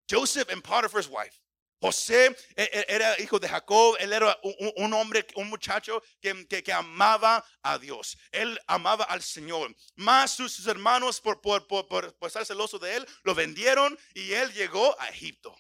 Joseph 0.10 0.50
and 0.50 0.62
Potiphar's 0.62 1.08
wife. 1.08 1.42
José 1.82 2.28
e- 2.56 2.70
e- 2.72 2.86
era 2.88 3.20
hijo 3.20 3.40
de 3.40 3.50
Jacob, 3.50 3.96
él 4.00 4.14
era 4.14 4.40
un, 4.78 4.94
hombre, 4.94 5.26
un 5.36 5.50
muchacho 5.50 6.02
que, 6.22 6.48
que- 6.48 6.72
amaba 6.72 7.44
a 7.64 7.80
Dios, 7.80 8.18
él 8.32 8.60
amaba 8.68 9.06
al 9.06 9.24
Señor. 9.24 9.76
Más 9.96 10.32
sus, 10.32 10.68
hermanos, 10.68 11.20
por, 11.20 11.42
por, 11.42 11.66
por, 11.68 11.88
por- 11.88 12.16
estar 12.28 12.46
celoso 12.46 12.78
de 12.78 12.98
él, 12.98 13.08
lo 13.24 13.34
vendieron 13.34 13.98
y 14.14 14.32
él 14.34 14.54
llegó 14.54 14.96
a 15.02 15.10
Egipto. 15.10 15.56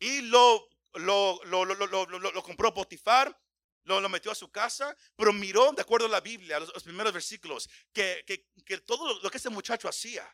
Y 0.00 0.22
lo, 0.22 0.66
lo, 0.94 1.38
lo, 1.44 1.64
lo, 1.66 2.42
compró 2.42 2.72
Potifar, 2.72 3.38
lo, 3.84 4.08
metió 4.08 4.30
a 4.30 4.34
su 4.34 4.50
casa, 4.50 4.96
pero 5.16 5.32
miró, 5.32 5.72
de 5.72 5.82
acuerdo 5.82 6.06
a 6.06 6.10
la 6.10 6.20
Biblia, 6.20 6.60
los, 6.60 6.72
los 6.72 6.82
primeros 6.82 7.12
versículos, 7.12 7.68
que, 7.92 8.24
que, 8.26 8.46
que 8.64 8.78
todo 8.78 9.20
lo 9.20 9.30
que 9.30 9.36
ese 9.36 9.50
muchacho 9.50 9.88
hacía 9.88 10.26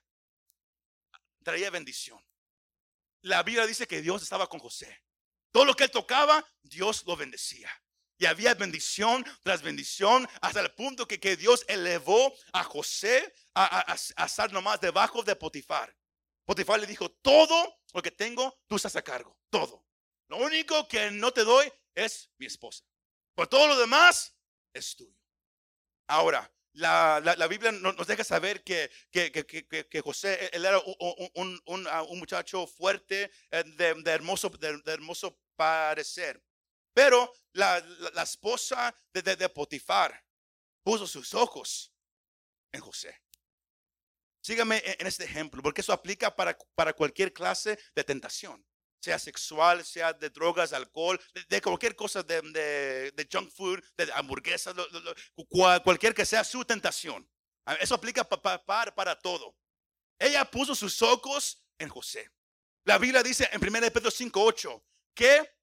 traía 1.43 1.71
bendición. 1.71 2.19
La 3.23 3.43
Biblia 3.43 3.67
dice 3.67 3.87
que 3.87 4.01
Dios 4.01 4.23
estaba 4.23 4.49
con 4.49 4.61
José. 4.61 5.04
Todo 5.55 5.67
lo 5.67 5.75
que 5.77 5.85
él 5.85 5.91
tocaba, 5.93 6.45
Dios 6.65 7.05
lo 7.07 7.15
bendecía. 7.17 7.71
Y 8.19 8.27
había 8.27 8.55
bendición 8.55 9.25
tras 9.45 9.63
bendición 9.63 10.29
hasta 10.41 10.59
el 10.61 10.75
punto 10.75 11.07
que, 11.07 11.21
que 11.21 11.37
Dios 11.37 11.65
elevó 11.69 12.35
a 12.53 12.65
José 12.65 13.33
a, 13.55 13.93
a- 13.93 14.25
estar 14.27 14.53
nomás 14.53 14.81
debajo 14.81 15.23
de 15.23 15.37
Potifar. 15.37 15.97
Potifar 16.45 16.81
le 16.81 16.89
dijo, 16.89 17.09
todo 17.23 17.79
lo 17.93 18.03
que 18.03 18.11
tengo, 18.11 18.59
tú 18.67 18.75
estás 18.75 18.97
a 18.97 19.03
cargo. 19.03 19.39
Todo. 19.49 19.87
Lo 20.29 20.39
único 20.39 20.89
que 20.89 21.13
no 21.13 21.31
te 21.33 21.45
doy 21.45 21.73
es 21.95 22.29
mi 22.37 22.47
esposa. 22.47 22.85
Por 23.37 23.47
todo 23.47 23.69
lo 23.69 23.79
demás 23.79 24.37
es 24.73 24.97
tuyo. 24.97 25.17
Ahora, 26.09 26.53
la, 26.73 27.21
la- 27.25 27.47
Biblia 27.47 27.71
no- 27.71 27.93
nos 27.93 28.09
deja 28.09 28.25
saber 28.25 28.65
que, 28.65 28.91
que, 29.13 29.31
que- 29.31 29.45
que- 29.89 30.01
José, 30.01 30.51
él 30.53 30.65
era 30.65 30.81
un, 30.81 31.31
un- 31.35 31.63
un- 31.67 31.87
un, 31.87 32.19
muchacho 32.19 32.67
fuerte, 32.67 33.31
eh, 33.53 33.63
de, 33.77 34.11
hermoso, 34.11 34.49
de 34.49 34.81
hermoso 34.93 35.39
parecer. 35.57 36.43
Pero 36.95 37.33
la, 37.53 37.81
la- 38.15 38.23
esposa 38.23 38.95
de, 39.13 39.23
de- 39.23 39.49
Potifar 39.49 40.25
puso 40.85 41.07
sus 41.07 41.35
ojos 41.35 41.93
en 42.73 42.81
José. 42.81 43.21
Sígame 44.43 44.83
en, 44.85 44.97
en 45.01 45.07
este 45.07 45.25
ejemplo, 45.25 45.63
porque 45.63 45.81
eso 45.81 45.93
aplica 45.93 46.35
para, 46.35 46.57
para 46.75 46.93
cualquier 46.93 47.33
clase 47.33 47.79
de 47.95 48.05
tentación, 48.05 48.65
sea 49.03 49.19
sexual, 49.19 49.85
sea 49.85 50.13
de 50.13 50.31
drogas, 50.31 50.73
alcohol, 50.73 51.21
de, 51.49 51.61
cualquier 51.63 51.97
cosa 51.97 52.23
de, 52.23 53.27
junk 53.33 53.51
food, 53.51 53.83
de 53.97 54.13
hamburguesas, 54.13 54.75
cualquier 55.83 56.15
que 56.15 56.27
sea 56.27 56.45
su 56.45 56.65
tentación. 56.65 57.29
Eso 57.81 57.95
aplica 57.95 58.25
pa- 58.25 58.41
pa- 58.63 58.95
para 58.95 59.19
todo. 59.19 59.57
Ella 60.19 60.45
puso 60.51 60.75
sus 60.75 61.01
ojos 61.03 61.65
en 61.79 61.89
José. 61.89 62.31
La 62.87 62.99
Biblia 62.99 63.23
dice 63.23 63.49
en 63.51 63.61
1 63.67 63.91
Pedro 63.91 64.11
5:8 64.11 64.85
que 65.15 65.59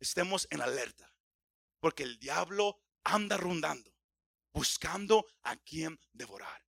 estemos 0.00 0.46
en 0.50 0.60
alerta, 0.60 1.12
porque 1.80 2.02
el 2.02 2.18
diablo 2.18 2.80
anda 3.04 3.36
rondando, 3.36 3.92
buscando 4.52 5.26
a 5.42 5.56
quien 5.56 5.98
devorar. 6.12 6.64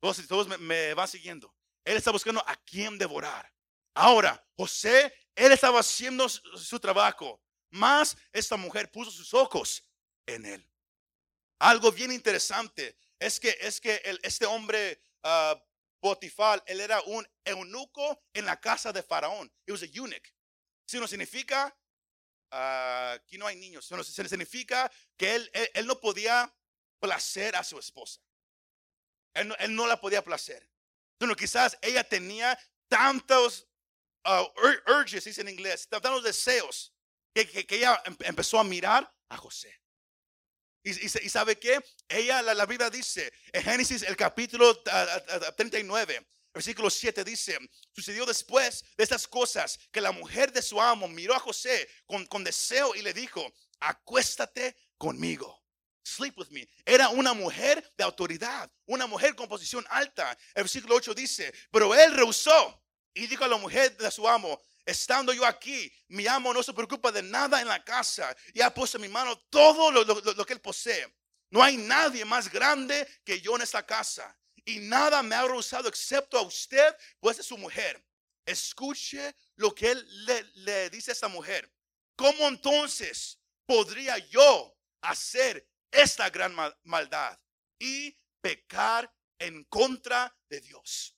Todos, 0.00 0.26
todos 0.26 0.60
me, 0.60 0.94
van 0.94 1.08
siguiendo. 1.08 1.54
Él 1.84 1.96
está 1.96 2.10
buscando 2.10 2.42
a 2.46 2.56
quien 2.56 2.98
devorar. 2.98 3.52
Ahora, 3.94 4.46
José, 4.56 5.12
él 5.34 5.52
estaba 5.52 5.80
haciendo 5.80 6.28
su, 6.28 6.78
trabajo, 6.78 7.42
más 7.70 8.16
esta 8.32 8.56
mujer 8.56 8.90
puso 8.90 9.10
sus 9.10 9.32
ojos 9.32 9.82
en 10.26 10.44
él. 10.44 10.70
Algo 11.58 11.90
bien 11.90 12.12
interesante 12.12 12.98
es 13.18 13.40
que, 13.40 13.56
es 13.60 13.80
que 13.80 14.02
este 14.22 14.44
hombre 14.44 15.00
ah, 15.22 15.58
Potifar, 16.00 16.62
él 16.66 16.80
era 16.80 17.00
un 17.02 17.26
eunuco 17.44 18.22
en 18.34 18.44
la 18.44 18.60
casa 18.60 18.92
de 18.92 19.02
Faraón. 19.02 19.50
He 19.66 19.72
was 19.72 19.82
a 19.82 19.86
eunuch. 19.86 20.35
Si 20.86 20.98
no 21.00 21.06
significa, 21.08 21.76
ah, 22.52 23.12
aquí 23.16 23.38
no 23.38 23.46
hay 23.46 23.56
niños, 23.56 23.86
se- 23.86 24.28
significa 24.28 24.90
que 25.16 25.34
él, 25.34 25.50
él, 25.52 25.70
él 25.74 25.86
no 25.86 25.98
podía 26.00 26.54
placer 27.00 27.56
a 27.56 27.64
su 27.64 27.78
esposa. 27.78 28.20
Él 29.34 29.48
no, 29.48 29.56
él 29.56 29.74
no 29.74 29.86
la 29.86 30.00
podía 30.00 30.24
placer. 30.24 30.68
Sino 31.20 31.34
quizás 31.34 31.76
ella 31.82 32.04
tenía 32.04 32.58
tantos 32.88 33.68
ur- 34.24 34.82
urges, 35.00 35.24
dice 35.24 35.40
en 35.40 35.48
inglés, 35.48 35.88
tantos 35.88 36.22
deseos, 36.22 36.94
que, 37.34 37.48
que- 37.48 37.66
que 37.66 37.76
ella 37.76 38.00
em- 38.04 38.16
empezó 38.20 38.58
a 38.58 38.64
mirar 38.64 39.12
a 39.28 39.36
José. 39.36 39.74
Y, 40.84 40.90
y 40.92 41.06
y 41.06 41.28
sabe 41.28 41.58
qué? 41.58 41.80
Ella, 42.08 42.42
la, 42.42 42.54
la 42.54 42.64
Biblia 42.64 42.88
dice, 42.90 43.32
en 43.52 43.62
Génesis 43.62 44.02
el 44.02 44.16
capítulo 44.16 44.82
ah, 44.90 45.22
ah, 45.28 45.52
39, 45.56 46.24
versículo 46.56 46.90
7 46.90 47.22
dice, 47.24 47.58
sucedió 47.94 48.24
después 48.26 48.82
de 48.96 49.04
estas 49.04 49.26
cosas 49.28 49.78
que 49.92 50.00
la 50.00 50.10
mujer 50.12 50.52
de 50.52 50.62
su 50.62 50.80
amo 50.80 51.06
miró 51.08 51.34
a 51.34 51.38
José 51.38 51.88
con, 52.06 52.26
con 52.26 52.42
deseo 52.44 52.94
y 52.94 53.02
le 53.02 53.12
dijo, 53.12 53.52
acuéstate 53.80 54.76
conmigo. 54.98 55.62
Sleep 56.04 56.38
with 56.38 56.48
me. 56.50 56.68
Era 56.84 57.08
una 57.08 57.32
mujer 57.34 57.92
de 57.96 58.04
autoridad, 58.04 58.70
una 58.86 59.06
mujer 59.06 59.34
con 59.34 59.48
posición 59.48 59.84
alta. 59.90 60.30
El 60.54 60.62
versículo 60.62 60.94
8 60.94 61.14
dice, 61.14 61.52
pero 61.70 61.92
él 61.94 62.12
rehusó 62.14 62.82
y 63.12 63.26
dijo 63.26 63.44
a 63.44 63.48
la 63.48 63.56
mujer 63.56 63.96
de 63.96 64.10
su 64.10 64.28
amo, 64.28 64.60
estando 64.84 65.32
yo 65.32 65.44
aquí, 65.44 65.92
mi 66.08 66.26
amo 66.28 66.54
no 66.54 66.62
se 66.62 66.72
preocupa 66.72 67.10
de 67.10 67.22
nada 67.22 67.60
en 67.60 67.66
la 67.66 67.82
casa 67.82 68.34
y 68.54 68.60
ha 68.60 68.72
puesto 68.72 68.98
en 68.98 69.02
mi 69.02 69.08
mano 69.08 69.36
todo 69.50 69.90
lo, 69.90 70.04
lo- 70.04 70.20
lo- 70.20 70.46
que 70.46 70.52
él 70.52 70.60
posee. 70.60 71.12
No 71.50 71.62
hay 71.62 71.76
nadie 71.76 72.24
más 72.24 72.48
grande 72.50 73.06
que 73.24 73.40
yo 73.40 73.56
en 73.56 73.62
esta 73.62 73.84
casa 73.84 74.36
y 74.66 74.80
nada 74.80 75.22
me 75.22 75.36
ha 75.36 75.46
rehusado 75.46 75.88
excepto 75.88 76.36
a 76.36 76.42
usted, 76.42 76.94
pues 77.20 77.38
es 77.38 77.46
su 77.46 77.56
mujer. 77.56 78.04
Escuche 78.44 79.34
lo 79.54 79.74
que 79.74 79.92
él 79.92 80.26
le, 80.56 80.90
dice 80.90 81.12
a 81.12 81.14
esta 81.14 81.28
mujer. 81.28 81.72
¿Cómo 82.16 82.48
entonces 82.48 83.40
podría 83.64 84.18
yo 84.18 84.76
hacer 85.02 85.68
esta 85.90 86.28
gran 86.30 86.54
mal- 86.54 86.76
maldad 86.82 87.38
y 87.78 88.18
pecar 88.40 89.12
en 89.38 89.64
contra 89.64 90.36
de 90.48 90.60
Dios? 90.60 91.16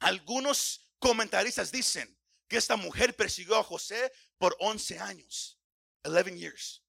Algunos 0.00 0.90
comentaristas 0.98 1.72
dicen 1.72 2.18
que 2.48 2.58
esta 2.58 2.76
mujer 2.76 3.16
persiguió 3.16 3.56
a 3.56 3.64
José 3.64 4.12
por 4.36 4.54
11 4.60 4.98
años, 4.98 5.58
11 6.04 6.38
years. 6.38 6.84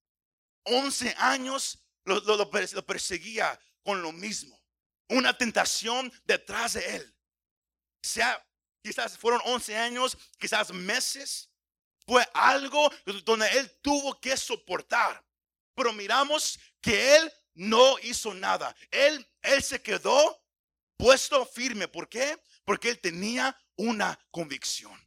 11 0.65 1.15
años 1.17 1.81
lo 2.05 2.85
perseguía 2.85 3.57
con 3.83 4.01
lo 4.01 4.11
mismo. 4.11 4.62
Una 5.09 5.37
tentación 5.37 6.11
detrás 6.25 6.73
de 6.73 6.95
él. 6.95 7.15
Sea, 8.01 8.45
quizás 8.81 9.17
fueron 9.17 9.41
11 9.45 9.77
años, 9.77 10.17
quizás 10.37 10.71
meses. 10.71 11.49
Fue 12.05 12.27
algo 12.33 12.89
donde 13.23 13.47
él 13.57 13.71
tuvo 13.81 14.19
que 14.19 14.35
soportar. 14.35 15.23
Pero 15.75 15.93
miramos 15.93 16.59
que 16.81 17.15
él 17.15 17.33
no 17.53 17.97
hizo 17.99 18.33
nada. 18.33 18.75
Él, 18.91 19.25
él 19.41 19.63
se 19.63 19.81
quedó 19.81 20.43
puesto 20.97 21.45
firme. 21.45 21.87
¿Por 21.87 22.07
qué? 22.09 22.37
Porque 22.65 22.89
él 22.89 22.99
tenía 22.99 23.57
una 23.75 24.19
convicción. 24.31 25.02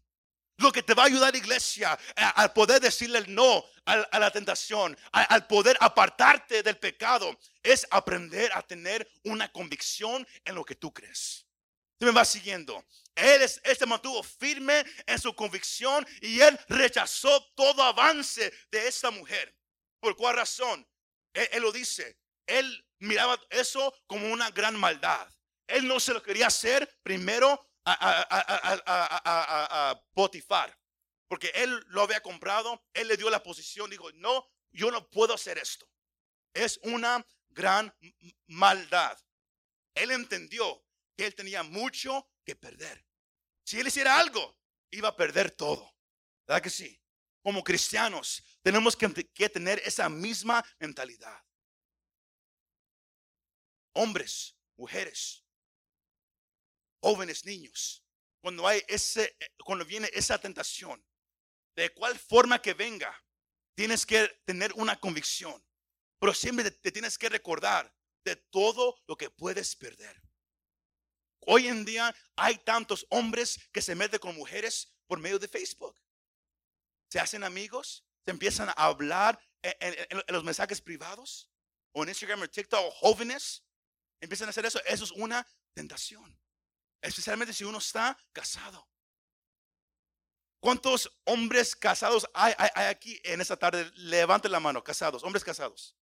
Lo 0.59 0.73
que 0.73 0.83
te 0.83 0.95
va 0.95 1.03
a 1.03 1.07
ayudar, 1.07 1.37
iglesia, 1.37 1.99
al 2.17 2.53
poder 2.53 2.81
decirle 2.81 3.19
el 3.19 3.35
no 3.35 3.65
a, 3.85 4.19
la 4.19 4.31
tentación, 4.31 4.97
al 5.13 5.47
poder 5.47 5.77
apartarte 5.81 6.63
del 6.63 6.79
pecado, 6.79 7.39
es 7.63 7.87
aprender 7.91 8.51
a 8.55 8.63
tener 8.63 9.07
una 9.25 9.53
convicción 9.53 10.27
en 10.45 10.55
lo 10.55 10.65
que 10.65 10.75
tú 10.75 10.93
crees. 10.93 11.47
¿Tú 11.99 12.07
me 12.07 12.13
vas 12.13 12.29
siguiendo? 12.29 12.85
Él, 13.15 13.43
es, 13.43 13.61
se 13.63 13.87
mantuvo 13.87 14.23
firme 14.23 14.85
en 15.07 15.19
su 15.19 15.35
convicción 15.35 16.07
y 16.21 16.41
él 16.41 16.59
rechazó 16.69 17.43
todo 17.55 17.83
avance 17.83 18.53
de 18.71 18.89
esta 18.89 19.11
mujer. 19.11 19.55
¿Por 20.01 20.17
cuál 20.17 20.37
razón? 20.37 20.87
Él 21.33 21.63
lo 21.63 21.73
dice. 21.73 22.19
Él 22.47 22.87
miraba 22.99 23.39
eso 23.51 23.95
como 24.07 24.29
una 24.29 24.51
gran 24.51 24.77
maldad. 24.77 25.27
Él 25.67 25.87
no 25.89 25.99
se 25.99 26.13
lo 26.13 26.23
quería 26.23 26.47
hacer 26.47 26.99
primero 27.03 27.67
a, 27.93 29.91
a- 29.91 30.03
Potifar. 30.13 30.77
Porque 31.29 31.51
él 31.55 31.83
lo 31.89 32.03
había 32.03 32.21
comprado. 32.21 32.85
Él 32.93 33.09
le 33.09 33.17
dio 33.17 33.31
la 33.31 33.43
posición. 33.43 33.91
Dijo, 33.91 34.11
no, 34.13 34.49
yo 34.73 34.91
no 34.91 35.09
puedo 35.11 35.35
hacer 35.35 35.59
esto. 35.59 35.89
Es 36.55 36.79
una 36.83 37.27
gran 37.49 37.95
maldad. 38.47 39.19
Él 39.95 40.11
entendió 40.11 40.85
que 41.17 41.27
él 41.27 41.35
tenía 41.35 41.63
mucho 41.63 42.31
que 42.45 42.55
perder. 42.57 43.05
Si 43.65 43.81
él 43.81 43.87
hiciera 43.89 44.19
algo, 44.19 44.59
iba 44.91 45.09
a 45.09 45.17
perder 45.17 45.51
todo. 45.51 45.97
¿Verdad 46.47 46.63
que 46.63 46.71
sí? 46.71 47.01
Como 47.43 47.63
cristianos, 47.65 48.43
tenemos 48.63 48.97
que, 48.97 49.13
que 49.33 49.49
tener 49.49 49.81
esa 49.85 50.09
misma 50.09 50.65
mentalidad. 50.79 51.43
Hombres, 53.95 54.57
mujeres, 54.77 55.46
jóvenes, 57.01 57.45
niños, 57.45 58.05
cuando 58.41 58.67
hay 58.67 58.83
ese, 58.89 59.37
cuando 59.65 59.85
viene 59.85 60.11
esa 60.13 60.39
tentación, 60.39 61.05
de 61.75 61.93
cual 61.93 62.19
forma 62.19 62.61
que 62.61 62.75
venga, 62.75 63.15
tienes 63.75 64.07
que 64.07 64.29
tener 64.45 64.73
una 64.75 64.99
convicción. 64.99 65.63
Pero 66.19 66.33
siempre 66.33 66.65
te, 66.65 66.71
te 66.71 66.93
tienes 66.93 67.19
que 67.19 67.29
recordar 67.29 67.95
de 68.25 68.37
todo 68.37 68.97
lo 69.07 69.17
que 69.17 69.31
puedes 69.31 69.77
perder. 69.77 70.21
Hoy 71.41 71.69
en 71.69 71.85
día 71.85 72.15
hay 72.35 72.57
tantos 72.59 73.07
hombres 73.11 73.61
que 73.73 73.83
se 73.83 73.95
meten 73.95 74.19
con 74.19 74.35
mujeres 74.35 74.97
por 75.07 75.21
medio 75.21 75.39
de 75.39 75.49
Facebook. 75.49 75.97
Se 77.09 77.21
hacen 77.21 77.45
amigos, 77.45 78.05
se 78.25 78.33
empiezan 78.33 78.69
a 78.71 78.73
hablar 78.73 79.41
en, 79.63 79.95
los 80.29 80.45
mensajes 80.45 80.81
privados 80.81 81.51
o 81.93 82.03
en 82.03 82.09
Instagram 82.09 82.43
o 82.43 82.49
TikTok 82.49 82.81
o 82.81 82.91
jóvenes. 82.91 83.65
Empiezan 84.21 84.49
a 84.49 84.51
hacer 84.51 84.67
eso. 84.67 84.81
Eso 84.85 85.05
es 85.05 85.13
una 85.13 85.47
tentación. 85.75 86.37
Especialmente 87.07 87.53
si 87.53 87.65
uno 87.65 87.79
está 87.79 88.17
casado. 88.33 88.89
¿Cuántos 90.61 91.17
hombres 91.25 91.77
casados 91.77 92.29
hay, 92.35 92.55
aquí 92.75 93.21
en 93.23 93.41
esta 93.41 93.57
tarde? 93.57 93.91
Levanten 93.95 94.51
la 94.51 94.59
mano, 94.59 94.83
casados, 94.83 95.23
hombres 95.23 95.45
casados. 95.45 95.97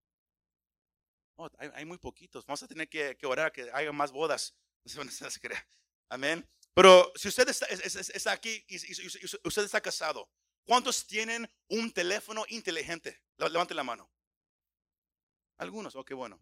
Oh, 1.37 1.49
hay, 1.59 1.85
muy 1.85 1.99
poquitos. 1.99 2.47
Vamos 2.47 2.63
a 2.63 2.69
tener 2.69 2.89
que, 2.89 3.17
que 3.17 3.27
orar 3.27 3.51
que 3.51 3.71
haya 3.73 3.91
más 3.91 4.13
bodas. 4.13 4.55
Amén. 6.09 6.49
Pero 6.75 7.13
si 7.17 7.29
usted 7.29 7.49
está, 7.49 8.33
aquí 8.33 8.65
y, 8.69 8.77
usted 8.77 9.65
está 9.65 9.81
casado, 9.81 10.31
¿cuántos 10.65 11.07
tienen 11.07 11.51
un 11.69 11.93
teléfono 11.93 12.45
inteligente? 12.49 13.21
Levante 13.37 13.75
la 13.75 13.83
mano. 13.83 14.11
Algunos, 15.59 15.95
ok, 15.97 16.13
bueno. 16.13 16.41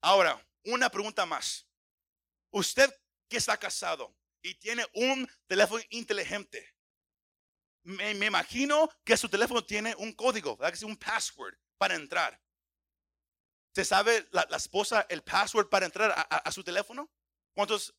Ahora, 0.00 0.44
una 0.64 0.90
pregunta 0.90 1.24
más. 1.26 1.66
Usted 2.50 2.92
que 3.32 3.38
está 3.38 3.56
casado 3.56 4.14
y 4.42 4.54
tiene 4.54 4.86
un 4.94 5.28
teléfono 5.48 5.82
inteligente, 5.90 6.74
me, 7.84 8.12
imagino 8.12 8.88
que 9.04 9.16
su 9.16 9.28
teléfono 9.28 9.64
tiene 9.64 9.94
un 9.96 10.12
código, 10.12 10.56
¿verdad? 10.56 10.80
Un 10.84 10.96
password 10.96 11.56
para 11.76 11.96
entrar. 11.96 12.40
¿Se 13.74 13.84
sabe 13.84 14.28
la, 14.30 14.46
esposa 14.56 15.04
el 15.08 15.22
password 15.22 15.68
para 15.68 15.86
entrar 15.86 16.14
a 16.28 16.52
su 16.52 16.62
teléfono? 16.62 17.10
¿Cuántos 17.54 17.94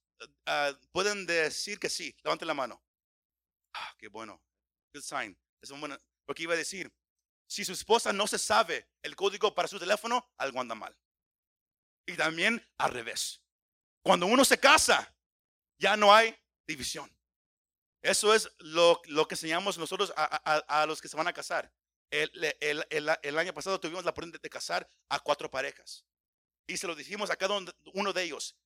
Ah, 0.46 0.72
pueden 0.92 1.26
decir 1.26 1.80
que 1.80 1.90
sí. 1.90 2.16
Levante 2.24 2.46
la 2.46 2.54
mano. 2.54 2.84
Ah, 3.74 3.96
qué 3.98 4.08
bueno. 4.08 4.42
Good 4.94 5.04
sign. 5.04 5.38
Es 5.62 5.72
un 5.72 5.80
buen, 5.80 6.00
lo 6.28 6.36
que 6.36 6.44
iba 6.44 6.54
a 6.54 6.58
decir. 6.58 6.94
Si 7.48 7.66
su 7.66 7.74
esposa 7.74 8.14
no 8.14 8.28
se 8.28 8.40
sabe 8.40 8.90
el 9.02 9.16
código 9.16 9.54
para 9.54 9.68
su 9.68 9.80
teléfono, 9.80 10.32
algo 10.38 10.60
anda 10.60 10.76
mal. 10.76 10.98
Y 12.06 12.16
también 12.16 12.66
al 12.78 12.92
revés. 12.92 13.42
Cuando 14.04 14.26
uno 14.26 14.44
se 14.44 14.60
casa, 14.60 15.16
ya 15.84 15.98
no 15.98 16.16
hay 16.16 16.34
división. 16.66 17.14
Eso 18.02 18.34
es 18.34 18.50
lo, 18.60 19.02
que 19.02 19.36
enseñamos 19.36 19.78
nosotros 19.78 20.14
a, 20.16 20.86
los 20.88 21.02
que 21.02 21.10
se 21.10 21.18
van 21.18 21.28
a 21.28 21.34
casar. 21.34 21.72
El, 22.10 23.38
año 23.38 23.54
pasado 23.54 23.80
tuvimos 23.80 24.06
la 24.06 24.12
oportunidad 24.12 24.42
de 24.42 24.50
casar 24.50 24.88
a 25.10 25.20
cuatro 25.20 25.52
parejas. 25.52 26.06
Y 26.68 26.78
se 26.78 26.88
lo 26.88 26.96
dijimos 26.96 27.30
a 27.30 27.36
cada 27.36 27.60
uno 27.94 28.14
de 28.14 28.24
ellos. 28.24 28.58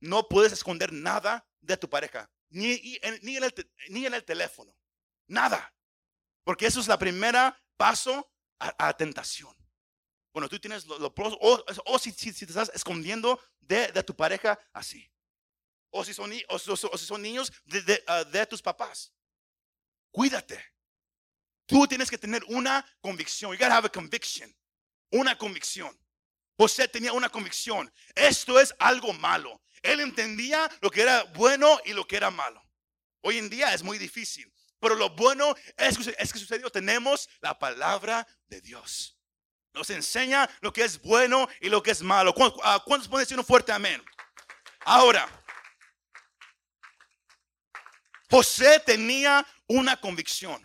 No 0.00 0.28
puedes 0.28 0.52
esconder 0.52 0.92
nada 0.92 1.48
de 1.62 1.78
tu 1.78 1.88
pareja, 1.88 2.30
ni, 2.50 2.78
ni, 3.22 3.36
en, 3.36 3.44
el, 3.44 3.54
ni 3.88 4.04
en 4.04 4.12
el 4.12 4.24
teléfono, 4.24 4.76
nada. 5.26 5.74
Porque 6.44 6.66
eso 6.66 6.80
es 6.80 6.88
la 6.88 6.98
primera 6.98 7.58
paso 7.78 8.30
a, 8.58 8.94
tentación. 8.94 9.56
Bueno, 10.34 10.50
tú 10.50 10.58
tienes 10.58 10.84
lo, 10.84 11.14
o, 11.16 11.98
si, 11.98 12.12
te 12.12 12.44
estás 12.44 12.70
escondiendo 12.74 13.40
de, 13.60 13.90
tu 14.02 14.14
pareja 14.14 14.58
así. 14.74 15.10
O 15.90 16.04
si 16.04 16.12
son, 16.12 16.32
o, 16.48 16.58
si 16.58 17.06
son 17.06 17.22
niños 17.22 17.52
ah, 18.06 18.24
de, 18.24 18.46
tus 18.46 18.62
papás. 18.62 19.12
Cuídate. 20.10 20.62
Tú 21.66 21.86
tienes 21.86 22.10
que 22.10 22.18
tener 22.18 22.44
una 22.48 22.84
convicción. 23.00 23.52
You 23.52 23.58
gotta 23.58 23.76
have 23.76 23.86
a 23.86 23.90
conviction. 23.90 24.54
Una 25.10 25.36
convicción. 25.36 25.98
José 26.58 26.88
tenía 26.88 27.12
una 27.12 27.28
convicción. 27.28 27.92
Esto 28.14 28.58
es 28.58 28.74
algo 28.78 29.12
malo. 29.12 29.62
Él 29.82 30.00
entendía 30.00 30.70
lo 30.80 30.90
que 30.90 31.02
era 31.02 31.22
bueno 31.34 31.80
y 31.84 31.92
lo 31.92 32.06
que 32.06 32.16
era 32.16 32.30
malo. 32.30 32.62
Hoy 33.22 33.38
en 33.38 33.50
día 33.50 33.74
es 33.74 33.82
muy 33.82 33.98
difícil, 33.98 34.52
pero 34.78 34.94
lo 34.94 35.10
bueno 35.10 35.54
es, 35.76 35.98
que 35.98 36.38
sucedió. 36.38 36.70
Tenemos 36.70 37.28
la 37.40 37.58
palabra 37.58 38.26
de 38.46 38.60
Dios. 38.60 39.18
Nos 39.72 39.90
enseña 39.90 40.48
lo 40.60 40.72
que 40.72 40.84
es 40.84 41.00
bueno 41.00 41.48
y 41.60 41.68
lo 41.68 41.82
que 41.82 41.90
es 41.90 42.02
malo. 42.02 42.34
Ah, 42.62 42.82
¿Cuántos 42.84 43.08
pueden 43.08 43.24
decir 43.24 43.38
un 43.38 43.44
fuerte 43.44 43.72
amén? 43.72 44.02
Ahora, 44.80 45.28
José 48.30 48.80
tenía 48.80 49.46
una 49.68 50.00
convicción. 50.00 50.62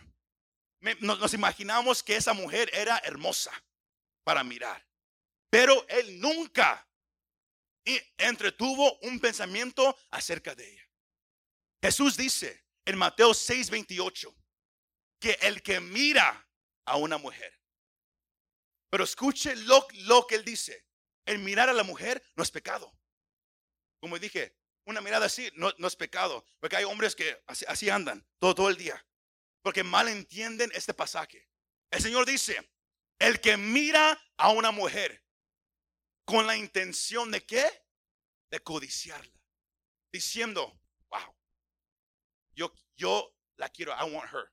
Nos 1.00 1.34
imaginamos 1.34 2.02
que 2.02 2.16
esa 2.16 2.32
mujer 2.32 2.70
era 2.72 2.98
hermosa 3.04 3.52
para 4.24 4.42
mirar, 4.42 4.84
pero 5.48 5.86
él 5.88 6.20
nunca 6.20 6.88
entretuvo 8.16 8.98
un 9.00 9.20
pensamiento 9.20 9.96
acerca 10.10 10.54
de 10.54 10.72
ella. 10.72 10.88
Jesús 11.82 12.16
dice 12.16 12.64
en 12.84 12.98
Mateo 12.98 13.30
6:28 13.32 14.34
que 15.20 15.38
el 15.42 15.62
que 15.62 15.80
mira 15.80 16.48
a 16.84 16.96
una 16.96 17.18
mujer, 17.18 17.60
pero 18.90 19.04
escuche 19.04 19.54
lo, 19.54 19.86
lo 20.04 20.26
que 20.26 20.34
él 20.34 20.44
dice, 20.44 20.84
el 21.26 21.38
mirar 21.38 21.68
a 21.68 21.72
la 21.72 21.84
mujer 21.84 22.22
no 22.34 22.42
es 22.42 22.50
pecado. 22.50 22.92
Como 24.00 24.18
dije, 24.18 24.56
una 24.84 25.00
mirada 25.00 25.26
así 25.26 25.50
no, 25.54 25.72
no 25.78 25.86
es 25.86 25.96
pecado, 25.96 26.44
porque 26.60 26.76
hay 26.76 26.84
hombres 26.84 27.14
que 27.14 27.42
así, 27.46 27.90
andan 27.90 28.26
todo, 28.38 28.54
todo 28.54 28.68
el 28.68 28.76
día, 28.76 29.04
porque 29.62 29.84
mal 29.84 30.08
entienden 30.08 30.70
este 30.74 30.94
pasaje. 30.94 31.48
El 31.90 32.02
Señor 32.02 32.26
dice, 32.26 32.70
el 33.18 33.40
que 33.40 33.56
mira 33.56 34.18
a 34.36 34.50
una 34.50 34.70
mujer 34.70 35.24
con 36.24 36.46
la 36.46 36.56
intención 36.56 37.30
de 37.30 37.44
qué? 37.44 37.64
De 38.50 38.60
codiciarla. 38.60 39.40
Diciendo, 40.10 40.80
wow, 41.08 41.34
yo, 42.54 42.72
yo 42.96 43.34
la 43.56 43.68
quiero, 43.68 43.92
I 43.92 44.10
want 44.10 44.32
her. 44.32 44.52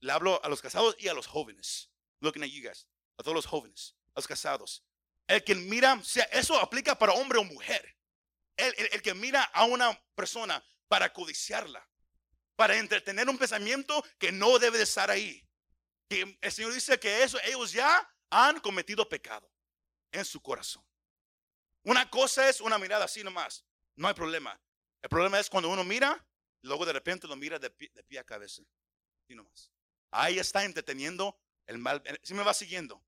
Le 0.00 0.12
hablo 0.12 0.42
a 0.44 0.48
los 0.48 0.60
casados 0.60 0.96
y 0.98 1.08
a 1.08 1.14
los 1.14 1.26
jóvenes. 1.26 1.90
Looking 2.20 2.42
at 2.42 2.48
you 2.48 2.62
guys, 2.62 2.88
a 3.18 3.22
todos 3.22 3.34
los 3.34 3.46
jóvenes, 3.46 3.96
a 4.14 4.18
los 4.20 4.26
casados. 4.26 4.84
El 5.26 5.42
que 5.42 5.54
mira, 5.54 6.02
sea, 6.02 6.24
eso 6.24 6.58
aplica 6.58 6.98
para 6.98 7.12
hombre 7.12 7.38
o 7.38 7.44
mujer. 7.44 7.95
El, 8.56 9.02
que 9.02 9.14
mira 9.14 9.42
a 9.42 9.64
una 9.64 9.98
persona 10.14 10.64
para 10.88 11.12
codiciarla, 11.12 11.86
para 12.54 12.76
entretener 12.76 13.28
un 13.28 13.38
pensamiento 13.38 14.04
que 14.18 14.32
no 14.32 14.58
debe 14.58 14.78
de 14.78 14.84
estar 14.84 15.10
ahí. 15.10 15.46
Que 16.08 16.38
el 16.40 16.52
Señor 16.52 16.72
dice 16.72 16.98
que 16.98 17.22
eso, 17.22 17.38
ellos 17.44 17.72
ya 17.72 18.08
han 18.30 18.60
cometido 18.60 19.08
pecado 19.08 19.50
en 20.12 20.24
su 20.24 20.40
corazón. 20.40 20.84
Una 21.82 22.08
cosa 22.08 22.48
es 22.48 22.60
una 22.60 22.78
mirada 22.78 23.04
así 23.04 23.22
nomás, 23.22 23.64
no 23.96 24.08
hay 24.08 24.14
problema. 24.14 24.60
El 25.02 25.08
problema 25.08 25.38
es 25.38 25.48
cuando 25.48 25.68
uno 25.68 25.84
mira, 25.84 26.24
luego 26.62 26.84
de 26.84 26.92
repente 26.92 27.28
lo 27.28 27.36
mira 27.36 27.58
de 27.58 27.70
pie, 27.70 28.18
a 28.18 28.24
cabeza, 28.24 28.62
así 29.22 29.34
nomás. 29.34 29.70
Ahí 30.10 30.38
está 30.38 30.64
entreteniendo 30.64 31.38
el 31.66 31.78
mal, 31.78 32.02
eh, 32.04 32.18
si 32.22 32.34
me 32.34 32.42
va 32.42 32.54
siguiendo. 32.54 33.04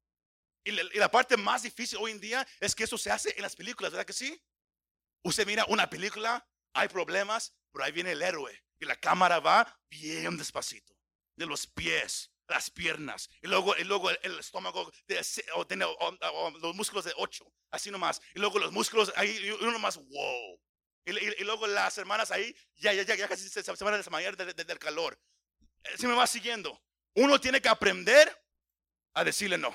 Y 0.65 0.73
la, 0.73 1.11
parte 1.11 1.37
más 1.37 1.63
difícil 1.63 1.99
hoy 1.99 2.11
en 2.11 2.21
día 2.21 2.47
es 2.61 2.75
que 2.75 2.85
eso 2.85 2.99
se 2.99 3.11
hace 3.11 3.35
en 3.37 3.43
las 3.43 3.57
películas, 3.57 3.91
¿verdad 3.91 4.07
que 4.07 4.13
sí? 4.13 4.41
Usted 5.23 5.47
mira 5.47 5.65
una 5.69 5.89
película, 5.89 6.47
hay 6.75 6.89
problemas, 6.89 7.55
pero 7.73 7.85
ahí 7.85 7.93
viene 7.93 8.13
el 8.13 8.23
héroe 8.23 8.65
y 8.81 8.87
la 8.87 8.97
cámara 8.97 9.41
va 9.41 9.81
bien 9.91 10.37
despacito, 10.37 10.95
de 11.37 11.47
los 11.47 11.67
pies 11.67 12.31
las 12.49 12.71
piernas 12.71 13.29
y 13.43 13.47
luego, 13.47 13.77
y 13.77 13.85
luego 13.85 14.11
el, 14.11 14.39
estómago 14.39 14.91
de, 15.07 15.21
o, 15.55 16.51
los 16.61 16.75
músculos 16.75 17.05
de 17.05 17.13
8, 17.17 17.45
así 17.71 17.91
nomás. 17.91 18.21
Y 18.35 18.39
luego 18.39 18.59
los 18.59 18.73
músculos 18.73 19.13
ahí, 19.17 19.51
uno 19.61 19.79
más, 19.79 19.97
wow. 19.97 20.61
Y, 21.05 21.45
luego 21.45 21.67
las 21.67 21.97
hermanas 21.97 22.31
ahí, 22.31 22.55
ya, 22.77 22.93
ya, 22.93 23.03
ya, 23.03 23.15
ya 23.15 23.29
casi 23.29 23.49
se, 23.49 23.63
van 23.63 23.95
a 23.95 23.97
desmayar 23.99 24.37
del 24.37 24.79
calor. 24.79 25.19
Eh, 25.85 25.97
si 25.97 26.07
me 26.07 26.15
va 26.15 26.27
siguiendo, 26.27 26.83
uno 27.15 27.41
tiene 27.41 27.61
que 27.61 27.69
aprender 27.69 28.35
a 29.15 29.25
decirle 29.25 29.57
no, 29.57 29.73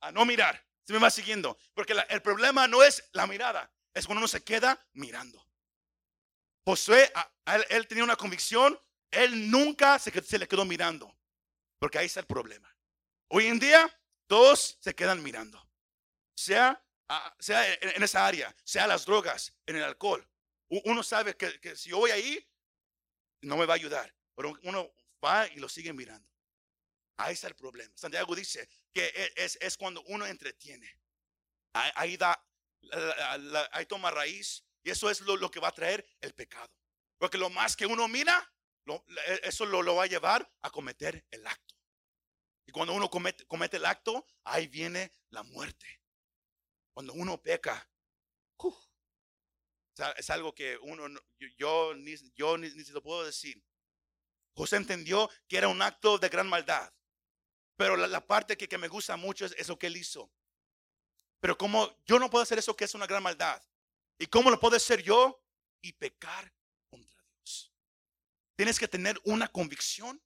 a 0.00 0.12
no 0.12 0.24
mirar. 0.24 0.64
Si 0.86 0.92
me 0.92 0.98
va 0.98 1.10
siguiendo, 1.10 1.56
porque 1.72 1.94
el 2.08 2.22
problema 2.22 2.68
no 2.68 2.82
es 2.82 3.08
la 3.12 3.26
mirada, 3.26 3.72
es 3.94 4.06
cuando 4.06 4.20
uno 4.20 4.28
se 4.28 4.42
queda 4.42 4.84
mirando. 4.92 5.44
Josué, 6.64 7.12
él, 7.68 7.86
tenía 7.86 8.04
una 8.04 8.16
convicción, 8.16 8.78
él 9.10 9.50
nunca 9.50 9.98
se, 9.98 10.38
le 10.38 10.48
quedó 10.48 10.64
mirando. 10.64 11.16
Porque 11.78 11.98
ahí 11.98 12.06
está 12.06 12.20
el 12.20 12.26
problema. 12.26 12.74
Hoy 13.28 13.46
en 13.46 13.58
día 13.58 13.88
todos 14.26 14.78
se 14.80 14.94
quedan 14.94 15.22
mirando. 15.22 15.62
Sea, 16.36 16.82
sea 17.38 17.72
en 17.74 18.02
esa 18.02 18.26
área, 18.26 18.54
sea 18.64 18.86
las 18.86 19.04
drogas, 19.04 19.52
en 19.66 19.76
el 19.76 19.84
alcohol. 19.84 20.26
Uno 20.68 21.02
sabe 21.02 21.36
que, 21.36 21.76
si 21.76 21.90
yo 21.90 21.98
voy 21.98 22.10
ahí, 22.10 22.50
no 23.42 23.56
me 23.56 23.66
va 23.66 23.74
a 23.74 23.76
ayudar. 23.76 24.14
Pero 24.34 24.58
uno 24.62 24.92
va 25.22 25.46
y 25.48 25.56
lo 25.56 25.68
sigue 25.68 25.92
mirando. 25.92 26.28
Ahí 27.16 27.34
está 27.34 27.46
el 27.46 27.54
problema. 27.54 27.92
Santiago 27.96 28.34
dice 28.34 28.68
que 28.92 29.04
e, 29.06 29.32
es, 29.36 29.56
es 29.60 29.76
cuando 29.76 30.02
uno 30.08 30.26
entretiene. 30.26 30.90
Ahí, 31.74 32.16
da, 32.16 32.40
ahí 33.72 33.86
toma 33.86 34.10
raíz. 34.10 34.64
Y 34.82 34.90
eso 34.90 35.10
es 35.10 35.20
lo, 35.22 35.50
que 35.50 35.60
va 35.60 35.68
a 35.68 35.74
traer 35.74 36.06
el 36.20 36.34
pecado. 36.34 36.70
Porque 37.18 37.38
lo 37.38 37.48
más 37.50 37.76
que 37.76 37.86
uno 37.86 38.06
mira, 38.06 38.52
e, 38.86 39.40
eso 39.44 39.64
lo, 39.64 39.82
lo 39.82 39.94
va 39.94 40.04
a 40.04 40.08
llevar 40.08 40.50
a 40.62 40.70
cometer 40.70 41.24
el 41.30 41.46
acto. 41.46 41.74
Y 42.66 42.72
cuando 42.72 42.92
uno 42.92 43.08
comete, 43.10 43.76
el 43.76 43.86
acto, 43.86 44.26
ahí 44.44 44.66
viene 44.66 45.12
la 45.30 45.42
muerte. 45.42 46.00
Cuando 46.92 47.12
uno 47.14 47.40
peca, 47.42 47.88
es 50.16 50.30
algo 50.30 50.54
que 50.54 50.76
uno, 50.78 51.06
yo, 51.56 51.94
ni, 51.94 52.14
yo 52.34 52.58
ni, 52.58 52.68
ni 52.70 52.84
se 52.84 52.92
lo 52.92 53.02
puedo 53.02 53.24
decir. 53.24 53.62
José 54.54 54.76
entendió 54.76 55.30
que 55.48 55.58
era 55.58 55.68
un 55.68 55.82
acto 55.82 56.18
de 56.18 56.28
gran 56.28 56.48
maldad. 56.48 56.92
Pero 57.76 57.96
la, 57.96 58.26
parte 58.26 58.56
que, 58.56 58.78
me 58.78 58.88
gusta 58.88 59.16
mucho 59.16 59.46
es, 59.46 59.68
lo 59.68 59.78
que 59.78 59.88
él 59.88 59.96
hizo. 59.96 60.30
Pero 61.44 61.58
como 61.58 61.94
yo 62.06 62.18
no 62.18 62.30
puedo 62.30 62.42
hacer 62.42 62.58
eso 62.58 62.74
que 62.74 62.86
es 62.86 62.94
una 62.94 63.06
gran 63.06 63.22
maldad. 63.22 63.62
¿Y 64.18 64.24
cómo 64.28 64.50
lo 64.50 64.58
puedo 64.58 64.76
hacer 64.76 65.02
yo? 65.02 65.44
Y 65.82 65.92
pecar 65.92 66.50
contra 66.88 67.22
Dios. 67.22 67.70
Tienes 68.56 68.78
que 68.78 68.88
tener 68.88 69.20
una 69.24 69.46
convicción. 69.48 70.18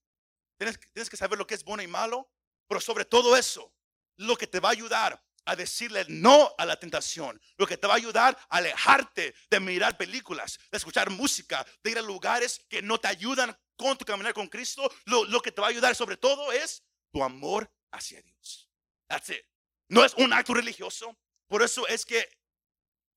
Tienes, 0.57 0.78
que 1.11 1.16
saber 1.16 1.37
lo 1.37 1.44
que 1.44 1.57
es 1.57 1.64
bueno 1.64 1.83
y 1.83 1.88
malo. 1.88 2.31
Pero 2.68 2.81
sobre 2.81 3.04
todo 3.04 3.37
eso, 3.37 3.74
lo 4.16 4.37
que 4.37 4.46
te 4.46 4.61
va 4.61 4.68
a 4.68 4.70
ayudar 4.70 5.20
a 5.44 5.57
decirle 5.57 6.04
no 6.07 6.54
a 6.57 6.64
la 6.64 6.78
tentación, 6.78 7.42
lo 7.57 7.66
que 7.66 7.76
te 7.76 7.88
va 7.88 7.94
a 7.94 7.96
ayudar 7.96 8.38
a 8.48 8.59
alejarte 8.59 9.35
de 9.50 9.59
mirar 9.59 9.96
películas, 9.96 10.61
de 10.70 10.78
escuchar 10.78 11.11
música, 11.11 11.66
de 11.83 11.90
ir 11.90 11.98
a 11.98 12.02
lugares 12.02 12.64
que 12.68 12.81
no 12.81 13.00
te 13.00 13.09
ayudan 13.09 13.59
con 13.74 13.98
tu 13.98 14.04
caminar 14.04 14.35
con 14.35 14.46
Cristo, 14.46 14.88
lo, 15.07 15.42
que 15.42 15.50
te 15.50 15.61
va 15.61 15.66
a 15.66 15.70
ayudar 15.70 15.96
sobre 15.96 16.16
todo 16.16 16.52
es 16.52 16.85
tu 17.11 17.24
amor 17.24 17.68
hacia 17.90 18.22
Dios. 18.22 18.70
That's 19.09 19.31
it. 19.31 19.44
No 19.88 20.05
es 20.05 20.14
un 20.14 20.33
acto 20.33 20.55
religioso. 20.55 21.16
Por 21.46 21.62
eso 21.62 21.87
es 21.88 22.05
que, 22.05 22.29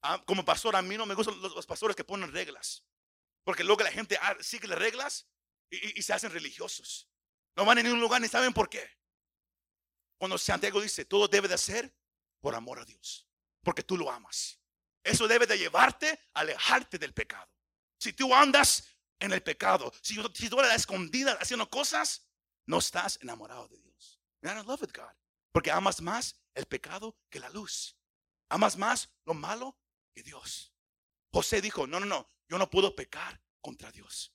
ah, 0.01 0.23
como 0.25 0.45
pastor, 0.45 0.75
a 0.75 0.81
mí 0.81 0.97
no 0.97 1.05
me 1.05 1.15
gustan 1.15 1.39
los, 1.41 1.65
pastores 1.65 1.95
que 1.95 2.03
ponen 2.03 2.31
reglas. 2.31 2.83
Porque 3.43 3.63
luego 3.63 3.83
la 3.83 3.91
gente 3.91 4.17
ah, 4.21 4.37
sigue 4.39 4.67
las 4.67 4.79
reglas 4.79 5.27
y, 5.69 6.01
se 6.01 6.13
hacen 6.13 6.31
religiosos. 6.31 7.09
No 7.55 7.65
van 7.65 7.79
a 7.79 7.83
ningún 7.83 7.99
lugar 7.99 8.21
ni 8.21 8.27
saben 8.27 8.53
por 8.53 8.69
qué. 8.69 8.89
Cuando 10.17 10.37
Santiago 10.37 10.79
dice, 10.79 11.05
todo 11.05 11.27
debe 11.27 11.47
de 11.47 11.57
ser 11.57 11.93
por 12.39 12.55
amor 12.55 12.79
a 12.79 12.85
Dios, 12.85 13.27
porque 13.63 13.83
tú 13.83 13.97
lo 13.97 14.09
amas. 14.09 14.59
Eso 15.03 15.27
debe 15.27 15.47
de 15.47 15.57
llevarte 15.57 16.11
a 16.33 16.41
alejarte 16.41 16.99
del 16.99 17.13
pecado. 17.13 17.49
Si 17.99 18.13
tú 18.13 18.33
andas 18.33 18.95
en 19.19 19.33
el 19.33 19.41
pecado, 19.41 19.91
si, 20.01 20.15
si 20.33 20.49
tú 20.49 20.59
eres 20.59 20.75
escondida 20.75 21.33
haciendo 21.33 21.67
cosas, 21.69 22.29
no 22.67 22.77
estás 22.77 23.17
enamorado 23.21 23.67
de 23.67 23.79
Dios. 23.79 24.19
You're 24.41 24.55
not 24.55 24.67
love 24.67 24.81
with 24.81 24.93
God. 24.93 25.11
Porque 25.51 25.71
amas 25.71 26.01
más 26.01 26.35
el 26.53 26.65
pecado 26.65 27.17
que 27.29 27.39
la 27.39 27.49
luz. 27.49 27.97
Amas 28.49 28.77
más 28.77 29.09
lo 29.25 29.33
malo 29.33 29.77
que 30.13 30.23
Dios. 30.23 30.73
José 31.31 31.61
dijo, 31.61 31.87
no, 31.87 31.99
no, 31.99 32.05
no, 32.05 32.27
yo 32.47 32.57
no 32.57 32.69
puedo 32.69 32.95
pecar 32.95 33.41
contra 33.61 33.91
Dios. 33.91 34.33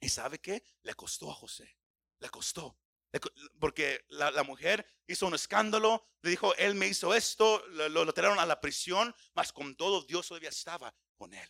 ¿Y 0.00 0.08
sabe 0.08 0.38
qué? 0.40 0.62
Le 0.82 0.94
costó 0.94 1.30
a 1.30 1.34
José. 1.34 1.78
Le 2.18 2.28
costó. 2.28 2.78
Porque 3.58 4.04
la, 4.08 4.42
mujer 4.42 4.86
hizo 5.06 5.26
un 5.26 5.34
escándalo, 5.34 6.06
le 6.20 6.30
dijo, 6.30 6.54
él 6.56 6.74
me 6.74 6.86
hizo 6.86 7.14
esto, 7.14 7.64
lo, 7.68 7.88
lo, 7.88 8.12
tiraron 8.12 8.38
a 8.38 8.44
la 8.44 8.60
prisión, 8.60 9.14
mas 9.34 9.52
con 9.52 9.74
todo 9.74 10.02
Dios 10.02 10.28
todavía 10.28 10.50
estaba 10.50 10.94
con 11.16 11.32
él. 11.32 11.48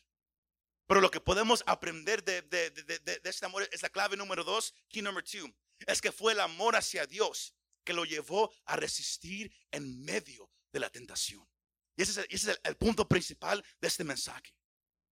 Pero 0.86 1.00
lo 1.00 1.10
que 1.10 1.20
podemos 1.20 1.64
aprender 1.66 2.22
de, 2.22 2.42
de, 2.42 3.20
este 3.24 3.46
amor 3.46 3.68
es 3.72 3.82
la 3.82 3.88
clave 3.88 4.16
número 4.16 4.44
dos, 4.44 4.72
key 4.88 5.02
number 5.02 5.24
two, 5.24 5.52
es 5.80 6.00
que 6.00 6.12
fue 6.12 6.32
el 6.32 6.40
amor 6.40 6.76
hacia 6.76 7.06
Dios 7.06 7.55
que 7.86 7.94
lo 7.94 8.04
llevó 8.04 8.52
a 8.66 8.76
resistir 8.76 9.50
en 9.70 10.02
medio 10.04 10.50
de 10.70 10.80
la 10.80 10.90
tentación. 10.90 11.48
Y 11.96 12.02
ese 12.02 12.26
es 12.28 12.60
el 12.62 12.76
punto 12.76 13.08
principal 13.08 13.64
de 13.80 13.88
este 13.88 14.04
mensaje 14.04 14.52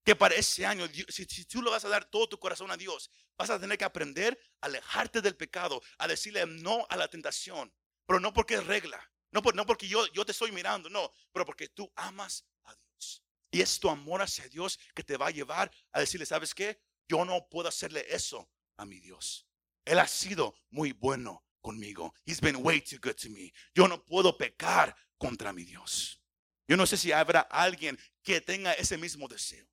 que 0.05 0.15
para 0.15 0.35
ese 0.35 0.67
año, 0.67 0.87
si, 1.09 1.47
tú 1.47 1.63
lo 1.63 1.71
vas 1.71 1.85
a 1.85 1.89
dar 1.89 2.05
todo 2.05 2.29
tu 2.29 2.39
corazón 2.39 2.71
a 2.71 2.77
Dios, 2.77 3.11
vas 3.39 3.49
a 3.49 3.59
tener 3.59 3.79
que 3.79 3.87
aprender 3.87 4.39
a 4.61 4.67
alejarte 4.67 5.23
del 5.23 5.35
pecado, 5.35 5.83
a 5.99 6.07
decirle 6.07 6.45
no 6.47 6.87
a 6.91 6.97
la 6.97 7.09
tentación, 7.09 7.73
pero 8.07 8.21
no 8.21 8.33
porque 8.33 8.55
es 8.55 8.67
regla, 8.67 9.01
no, 9.31 9.41
no 9.55 9.65
porque 9.65 9.89
yo, 9.89 10.07
yo 10.13 10.27
te 10.27 10.33
estoy 10.33 10.53
mirando, 10.53 10.91
no, 10.91 11.11
pero 11.33 11.47
porque 11.47 11.69
tú 11.69 11.91
amas 11.97 12.45
a 12.65 12.75
Dios. 12.75 13.25
Y 13.51 13.63
es 13.63 13.81
tu 13.81 13.89
amor 13.89 14.21
hacia 14.21 14.47
Dios 14.49 14.79
que 14.95 15.03
te 15.03 15.17
va 15.17 15.29
a 15.29 15.31
llevar 15.31 15.71
a 15.93 16.01
decirle, 16.01 16.27
¿sabes 16.27 16.55
qué? 16.55 16.79
Yo 17.09 17.25
no 17.25 17.49
puedo 17.49 17.69
hacerle 17.69 18.05
eso 18.11 18.51
a 18.77 18.85
mi 18.85 19.01
Dios. 19.01 19.47
Él 19.87 19.99
ha 19.99 20.07
sido 20.07 20.55
muy 20.69 20.93
bueno 20.93 21.47
conmigo. 21.65 22.13
He's 22.27 22.41
been 22.41 22.63
way 22.63 22.81
too 22.81 22.99
good 23.01 23.17
to 23.17 23.31
me. 23.31 23.53
Yo 23.75 23.89
no 23.89 24.05
puedo 24.05 24.37
pecar 24.37 24.95
contra 25.19 25.53
mi 25.53 25.65
Dios. 25.65 26.21
Yo 26.69 26.77
no 26.77 26.87
sé 26.87 26.97
si 26.97 27.11
habrá 27.11 27.41
alguien 27.41 27.99
que 28.23 28.41
tenga 28.41 28.73
ese 28.75 28.99
mismo 28.99 29.27
deseo 29.27 29.67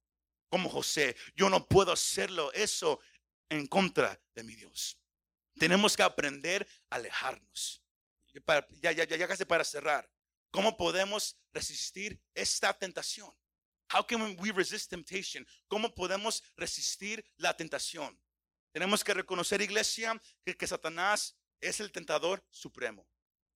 como 0.50 0.70
José. 0.70 1.16
Yo 1.36 1.50
no 1.50 1.68
puedo 1.68 1.92
hacerlo 1.92 2.52
eso 2.54 3.00
en 3.50 3.68
contra 3.68 4.20
de 4.34 4.44
mi 4.44 4.56
Dios. 4.56 4.98
Tenemos 5.60 5.96
que 5.96 6.04
aprender 6.04 6.68
a 6.90 6.96
alejarnos. 6.96 7.84
ya, 8.82 8.92
ya, 8.92 9.04
ya, 9.04 9.28
casi 9.28 9.46
para 9.46 9.64
cerrar. 9.64 10.10
¿Cómo 10.50 10.76
podemos 10.76 11.38
resistir 11.54 12.20
esta 12.34 12.74
tentación? 12.74 13.30
How 13.94 14.06
can 14.06 14.38
we 14.40 14.52
resist 14.52 14.90
temptation? 14.90 15.46
¿Cómo 15.68 15.94
podemos 15.94 16.42
resistir 16.56 17.24
la 17.38 17.56
tentación? 17.56 18.18
Tenemos 18.72 19.04
que 19.04 19.14
reconocer, 19.14 19.62
iglesia, 19.62 20.22
que, 20.46 20.56
que 20.56 20.68
Satanás 20.68 21.38
es 21.62 21.80
el 21.80 21.92
tentador 21.92 22.44
supremo. 22.50 23.08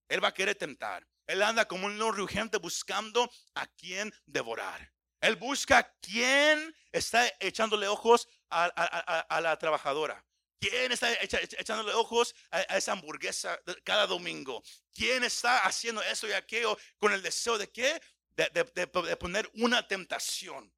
Él 0.07 0.23
va 0.23 0.29
a 0.29 0.33
querer 0.33 0.55
tentar. 0.55 1.05
Él 1.27 1.41
anda 1.41 1.67
como 1.67 1.87
un 1.87 1.97
león 1.97 2.19
urgente 2.19 2.57
buscando 2.57 3.29
a 3.55 3.65
quien 3.67 4.13
devorar. 4.25 4.93
Él 5.21 5.35
busca 5.35 5.91
quién 6.01 6.75
está 6.91 7.27
echándole 7.39 7.87
ojos 7.87 8.27
a, 8.49 9.39
la 9.41 9.57
trabajadora. 9.57 10.23
¿Quién 10.59 10.91
está 10.91 11.11
echándole 11.13 11.93
ojos 11.93 12.35
a, 12.51 12.61
esa 12.61 12.91
hamburguesa 12.91 13.59
cada 13.83 14.05
domingo? 14.05 14.63
¿Quién 14.93 15.23
está 15.23 15.65
haciendo 15.65 16.01
eso 16.03 16.27
y 16.27 16.33
aquello 16.33 16.77
con 16.97 17.11
el 17.11 17.23
deseo 17.23 17.57
de 17.57 17.71
qué? 17.71 17.99
de 18.35 19.17
poner 19.17 19.49
una 19.55 19.87
tentación. 19.87 20.71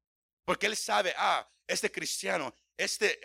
Porque 0.44 0.66
él 0.66 0.76
sabe, 0.76 1.12
ah, 1.18 1.46
este 1.66 1.92
cristiano 1.92 2.54
este, 2.78 3.18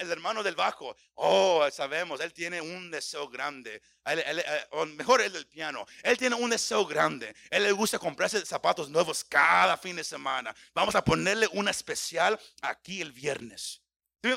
el, 0.00 0.10
hermano 0.10 0.42
del 0.42 0.54
bajo, 0.54 0.94
oh, 1.14 1.66
sabemos, 1.72 2.20
él 2.20 2.34
tiene 2.34 2.60
un 2.60 2.90
deseo 2.90 3.26
grande. 3.28 3.82
Eh, 4.04 4.66
o 4.72 4.84
mejor 4.84 5.22
el 5.22 5.32
del 5.32 5.46
piano, 5.46 5.86
él 6.02 6.18
tiene 6.18 6.36
un 6.36 6.50
deseo 6.50 6.84
grande. 6.84 7.34
Él 7.50 7.62
le 7.62 7.72
gusta 7.72 7.98
comprarse 7.98 8.44
zapatos 8.44 8.90
nuevos 8.90 9.24
cada 9.24 9.78
fin 9.78 9.96
de 9.96 10.04
semana. 10.04 10.54
Vamos 10.74 10.94
a 10.94 11.02
ponerle 11.02 11.48
una 11.52 11.70
especial 11.70 12.38
aquí 12.60 13.00
el 13.00 13.12
viernes. 13.12 13.82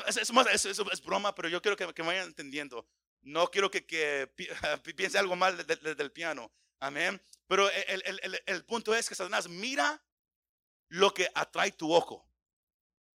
Es, 0.06 0.16
es, 0.16 1.02
broma, 1.02 1.34
pero 1.34 1.48
yo 1.50 1.60
quiero 1.60 1.76
que, 1.76 1.86
me 2.02 2.08
vayan 2.08 2.28
entendiendo. 2.28 2.88
No 3.20 3.48
quiero 3.50 3.70
que, 3.70 3.84
que 3.84 4.32
piense 4.96 5.18
algo 5.18 5.36
mal 5.36 5.66
del 5.66 6.12
piano. 6.12 6.50
Amén. 6.80 7.20
Pero 7.46 7.70
el, 7.70 8.42
el 8.46 8.64
punto 8.64 8.94
es 8.94 9.06
que 9.06 9.14
Satanás 9.14 9.48
mira 9.48 10.02
lo 10.88 11.12
que 11.12 11.28
atrae 11.34 11.72
tu 11.72 11.92
ojo. 11.92 12.26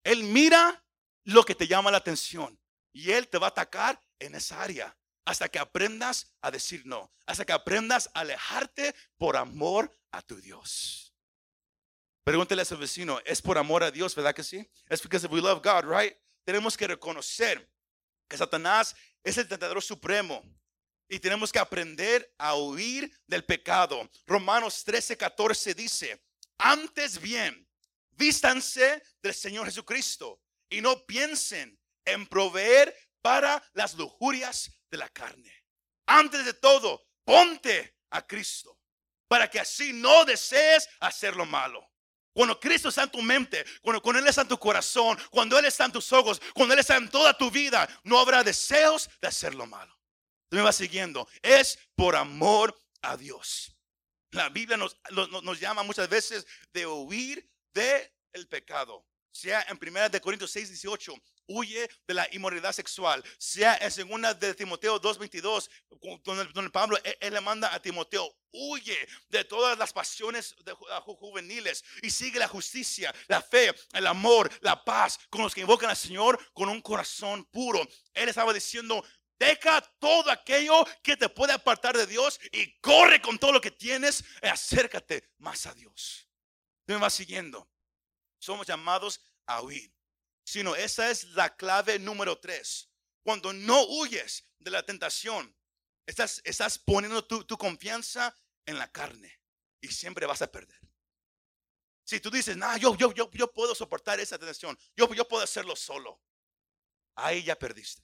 Él 0.05 0.23
mira 0.23 0.86
lo 1.27 1.45
que 1.45 1.55
te 1.55 1.67
llama 1.67 1.91
la 1.91 1.99
atención. 1.99 2.59
Y 2.93 3.11
Él 3.11 3.29
te 3.29 3.39
va 3.39 3.49
a 3.49 3.51
atacar 3.51 4.03
en 4.19 4.35
esa 4.35 4.63
área 4.63 4.97
hasta 5.25 5.49
que 5.49 5.59
aprendas 5.59 6.35
a 6.41 6.51
decir 6.51 6.83
no, 6.87 7.13
hasta 7.27 7.45
que 7.45 7.53
aprendas 7.53 8.09
a 8.15 8.21
alejarte 8.21 8.95
por 9.19 9.37
amor 9.37 9.93
a 10.13 10.23
tu 10.23 10.41
Dios. 10.41 11.13
Pregúntele 12.25 12.63
a 12.63 12.65
su 12.65 12.79
vecino, 12.79 13.21
¿es 13.25 13.43
por 13.43 13.59
amor 13.59 13.83
a 13.83 13.91
Dios, 13.91 14.15
verdad 14.15 14.35
que 14.35 14.45
sí? 14.45 14.69
Es 14.89 15.03
because 15.03 15.27
we 15.27 15.41
love 15.41 15.63
God, 15.63 15.85
right? 15.85 16.17
Tenemos 16.45 16.77
que 16.77 16.87
reconocer 16.87 17.69
que 18.29 18.37
Satanás 18.37 18.95
es 19.23 19.37
el 19.37 19.49
tentador 19.49 19.83
supremo 19.83 20.43
y 21.09 21.19
tenemos 21.19 21.53
que 21.53 21.59
aprender 21.59 22.33
a 22.39 22.55
huir 22.55 23.13
del 23.27 23.45
pecado. 23.45 24.09
Romanos 24.27 24.85
13, 24.85 25.17
14 25.17 25.75
dice, 25.75 26.23
antes 26.59 27.21
bien, 27.21 27.69
vístanse 28.13 29.03
del 29.21 29.35
Señor 29.35 29.67
Jesucristo 29.67 30.41
y 30.69 30.81
no 30.81 31.05
piensen 31.07 31.79
en 32.05 32.27
proveer 32.27 32.95
para 33.23 33.63
las 33.73 33.95
lujurias 33.95 34.71
de 34.91 34.99
la 34.99 35.09
carne. 35.09 35.53
Antes 36.07 36.45
de 36.45 36.55
todo, 36.55 37.05
ponte 37.25 37.97
a 38.11 38.27
Cristo 38.27 38.79
para 39.29 39.51
que 39.51 39.59
así 39.59 39.93
no 39.93 40.25
desees 40.25 40.89
hacer 41.01 41.37
lo 41.37 41.47
malo. 41.47 41.91
Cuando 42.33 42.61
Cristo 42.61 42.91
está 42.91 43.05
en 43.05 43.11
tu 43.11 43.23
mente, 43.23 43.65
cuando, 43.81 44.19
Él 44.19 44.27
está 44.27 44.43
en 44.43 44.49
tu 44.49 44.59
corazón, 44.59 45.19
cuando 45.31 45.59
Él 45.59 45.65
está 45.65 45.87
en 45.87 45.93
tus 45.93 46.13
ojos, 46.13 46.41
cuando 46.55 46.75
Él 46.75 46.81
está 46.81 46.97
en 46.97 47.09
toda 47.09 47.37
tu 47.37 47.51
vida, 47.51 47.89
no 48.05 48.21
habrá 48.21 48.45
deseos 48.45 49.09
de 49.21 49.29
hacer 49.29 49.55
lo 49.55 49.67
malo. 49.67 49.99
me 50.51 50.61
va 50.61 50.73
siguiendo. 50.73 51.27
Es 51.43 51.79
por 51.95 52.15
amor 52.15 52.79
a 53.01 53.17
Dios. 53.17 53.75
La 54.33 54.51
Biblia 54.51 54.77
nos, 54.77 54.97
nos 55.11 55.59
llama 55.59 55.83
muchas 55.83 56.09
veces 56.09 56.47
de 56.73 56.87
huir 56.87 57.51
del 57.73 58.13
el 58.35 58.47
pecado 58.49 59.07
sea 59.37 59.65
en 59.69 59.79
1 59.81 60.09
de 60.09 60.21
Corintios 60.21 60.51
6, 60.51 60.69
18, 60.69 61.15
huye 61.49 61.89
de 62.07 62.15
la 62.15 62.29
inmoralidad 62.33 62.73
sexual, 62.73 63.23
sea 63.39 63.77
en 63.77 64.09
2 64.09 64.41
de 64.41 64.55
Timoteo 64.55 64.99
2, 64.99 65.19
22, 65.19 65.71
donde, 66.25 66.71
Pablo 66.71 66.99
él, 67.21 67.35
le 67.35 67.41
manda 67.41 67.73
a 67.75 67.81
Timoteo, 67.81 68.35
huye 68.53 68.97
de 69.29 69.45
todas 69.45 69.79
las 69.79 69.93
pasiones 69.93 70.55
juveniles 71.05 71.85
y 72.03 72.11
sigue 72.11 72.39
la 72.39 72.49
justicia, 72.49 73.15
la 73.29 73.43
fe, 73.43 73.75
el 73.93 74.07
amor, 74.07 74.51
la 74.61 74.83
paz 74.85 75.19
con 75.31 75.43
los 75.43 75.55
que 75.55 75.61
invocan 75.61 75.91
al 75.91 75.97
Señor 75.97 76.39
con 76.53 76.69
un 76.69 76.81
corazón 76.81 77.45
puro. 77.47 77.87
Él 78.15 78.29
estaba 78.29 78.53
diciendo, 78.53 79.05
Deja 79.39 79.83
todo 79.99 80.31
aquello 80.31 80.83
que 81.03 81.15
te 81.15 81.29
puede 81.29 81.53
apartar 81.53 81.95
de 81.95 82.07
Dios 82.07 82.41
y 82.53 82.73
corre 82.81 83.21
con 83.21 83.39
todo 83.39 83.53
lo 83.53 83.61
que 83.61 83.71
tienes 83.71 84.25
y 84.43 84.47
acércate 84.47 85.29
más 85.37 85.67
a 85.67 85.75
Dios. 85.75 86.27
Me 86.87 86.97
va 86.97 87.11
siguiendo 87.11 87.69
somos 88.47 88.67
llamados 88.67 89.21
a 89.47 89.61
huir. 89.63 89.93
Sino 90.45 90.77
esa 90.77 91.11
es 91.11 91.25
la 91.35 91.55
clave 91.57 91.99
número 91.99 92.39
tres. 92.39 92.89
Cuando 93.23 93.53
no 93.53 93.85
huyes 93.85 94.49
de 94.59 94.71
la 94.71 94.85
tentación, 94.85 95.55
estás, 96.07 96.41
estás 96.45 96.79
poniendo 96.79 97.27
tu, 97.27 97.45
tu 97.45 97.59
confianza 97.59 98.35
en 98.65 98.79
la 98.79 98.91
carne 98.91 99.41
y 99.81 99.89
siempre 99.89 100.27
vas 100.27 100.43
a 100.43 100.51
perder. 100.51 100.81
Si 102.05 102.21
tú 102.21 102.31
dices, 102.31 102.57
no, 102.57 102.77
yo, 102.77 102.97
yo, 102.97 103.13
yo, 103.13 103.29
yo 103.33 103.53
puedo 103.53 103.75
soportar 103.75 104.21
esa 104.21 104.39
tentación, 104.39 104.79
yo, 104.97 105.13
yo 105.13 105.27
puedo 105.27 105.43
hacerlo 105.43 105.75
solo, 105.75 106.23
ahí 107.17 107.43
ya 107.43 107.59
perdiste. 107.59 108.03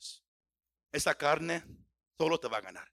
Esa 0.90 1.16
carne 1.16 1.64
solo 2.18 2.38
te 2.40 2.48
va 2.48 2.58
a 2.58 2.62
ganar. 2.62 2.92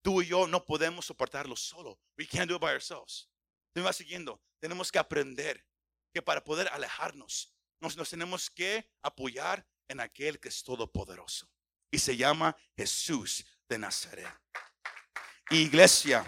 Tú 0.00 0.22
y 0.22 0.26
yo 0.26 0.46
no 0.46 0.64
podemos 0.64 1.04
soportarlo 1.04 1.54
solo. 1.54 2.00
We 2.16 2.26
can't 2.26 2.48
do 2.48 2.56
it 2.56 2.62
by 2.62 2.72
ourselves. 2.72 3.28
Te 3.74 3.82
va 3.82 3.92
siguiendo. 3.92 4.42
Tenemos 4.58 4.90
que 4.90 4.98
aprender 4.98 5.67
que 6.12 6.22
para 6.22 6.42
poder 6.42 6.68
alejarnos, 6.68 7.54
nos, 7.80 7.96
nos 7.96 8.10
tenemos 8.10 8.50
que 8.50 8.90
apoyar 9.02 9.66
en 9.88 10.00
aquel 10.00 10.38
que 10.38 10.48
es 10.48 10.62
todopoderoso. 10.62 11.48
Y 11.90 11.98
se 11.98 12.16
llama 12.16 12.56
Jesús 12.76 13.44
de 13.68 13.78
Nazaret. 13.78 14.28
Iglesia, 15.50 16.24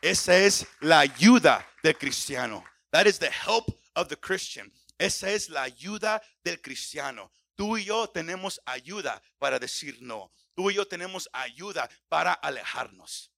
esa 0.00 0.36
es 0.36 0.66
la 0.80 1.00
ayuda 1.00 1.68
del 1.82 1.96
cristiano. 1.96 2.64
That 2.90 3.06
is 3.06 3.18
the 3.18 3.30
help 3.30 3.66
of 3.94 4.08
the 4.08 4.16
Christian. 4.16 4.72
Esa 4.98 5.30
es 5.30 5.48
la 5.48 5.62
ayuda 5.62 6.22
del 6.44 6.60
cristiano. 6.60 7.32
Tú 7.56 7.76
y 7.76 7.84
yo 7.84 8.08
tenemos 8.08 8.60
ayuda 8.64 9.22
para 9.38 9.58
decir 9.58 9.98
no. 10.00 10.32
Tú 10.54 10.70
y 10.70 10.74
yo 10.74 10.86
tenemos 10.86 11.28
ayuda 11.32 11.90
para 12.08 12.32
alejarnos. 12.32 13.32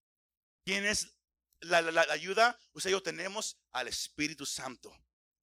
¿Quién 0.64 0.84
es 0.84 1.08
la, 1.60 1.78
ayuda? 2.10 2.58
Usted 2.72 2.90
y 2.90 2.92
yo 2.92 3.02
tenemos 3.02 3.56
al 3.72 3.88
Espíritu 3.88 4.46
Santo. 4.46 4.96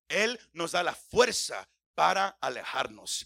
Él 0.09 0.39
nos 0.53 0.71
da 0.71 0.83
la 0.83 0.93
fuerza 0.93 1.69
para 1.95 2.37
alejarnos. 2.41 3.25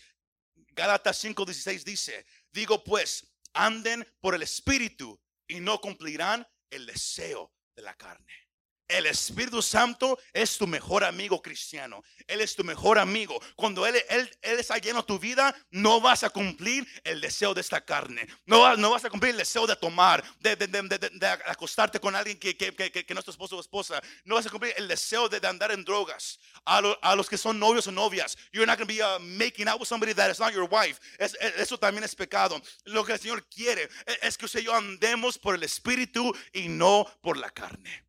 Gálatas 0.72 1.24
5:16 1.24 1.84
dice, 1.84 2.26
digo 2.52 2.84
pues, 2.84 3.34
anden 3.54 4.06
por 4.20 4.36
el 4.36 4.44
Espíritu 4.44 5.20
y 5.48 5.60
no 5.60 5.80
cumplirán 5.80 6.48
el 6.70 6.86
deseo 6.86 7.54
de 7.76 7.84
la 7.84 7.96
carne. 7.96 8.43
El 8.88 9.06
Espíritu 9.06 9.62
Santo 9.62 10.20
es 10.34 10.58
tu 10.58 10.68
mejor 10.68 11.04
amigo 11.04 11.42
cristiano. 11.42 12.04
Él 12.28 12.42
es 12.42 12.56
tu 12.56 12.64
mejor 12.64 13.00
amigo. 13.00 13.40
Cuando 13.56 13.88
Él, 13.88 13.96
él, 14.10 14.30
él 14.42 14.60
está 14.60 14.78
lleno 14.78 15.06
tu 15.06 15.18
vida, 15.18 15.56
no 15.72 16.02
vas 16.02 16.24
a 16.24 16.30
cumplir 16.30 16.88
el 17.04 17.22
deseo 17.22 17.54
de 17.54 17.62
esta 17.62 17.84
carne. 17.84 18.28
No, 18.46 18.76
no 18.78 18.92
vas 18.92 19.06
a 19.06 19.10
cumplir 19.10 19.32
el 19.32 19.38
deseo 19.38 19.66
de 19.66 19.76
tomar, 19.76 20.24
de, 20.40 20.56
de, 20.56 20.68
de, 20.68 21.10
de 21.12 21.28
acostarte 21.28 22.00
con 22.00 22.16
alguien 22.16 22.38
que, 22.38 22.56
que, 22.58 22.74
que, 22.74 23.06
que, 23.06 23.14
no 23.14 23.20
es 23.20 23.26
tu 23.26 23.32
esposo 23.32 23.58
o 23.58 23.62
esposa. 23.62 24.02
No 24.26 24.36
vas 24.36 24.46
a 24.46 24.50
cumplir 24.50 24.74
el 24.78 24.88
deseo 24.88 25.30
de, 25.30 25.46
andar 25.48 25.72
en 25.72 25.84
drogas. 25.84 26.40
A, 26.66 26.78
a, 27.02 27.16
los 27.16 27.30
que 27.30 27.38
son 27.38 27.60
novios 27.60 27.88
o 27.88 27.92
novias. 27.92 28.38
You're 28.52 28.66
not 28.66 28.78
going 28.78 28.88
to 28.88 28.94
be 28.94 29.02
uh, 29.02 29.20
making 29.20 29.68
out 29.68 29.80
with 29.80 29.88
somebody 29.88 30.14
that 30.14 30.30
is 30.30 30.40
not 30.40 30.54
your 30.54 30.68
wife. 30.70 31.00
Es, 31.18 31.36
eso 31.58 31.78
también 31.78 32.04
es 32.04 32.16
pecado. 32.16 32.62
Lo 32.86 33.04
que 33.04 33.14
el 33.14 33.20
Señor 33.20 33.48
quiere 33.50 33.90
es, 34.06 34.18
es 34.22 34.38
que 34.38 34.46
usted 34.46 34.62
y 34.62 34.66
yo 34.66 34.74
andemos 34.74 35.38
por 35.38 35.56
el 35.56 35.64
Espíritu 35.64 36.34
y 36.54 36.68
no 36.68 37.06
por 37.22 37.38
la 37.38 37.50
carne 37.50 38.03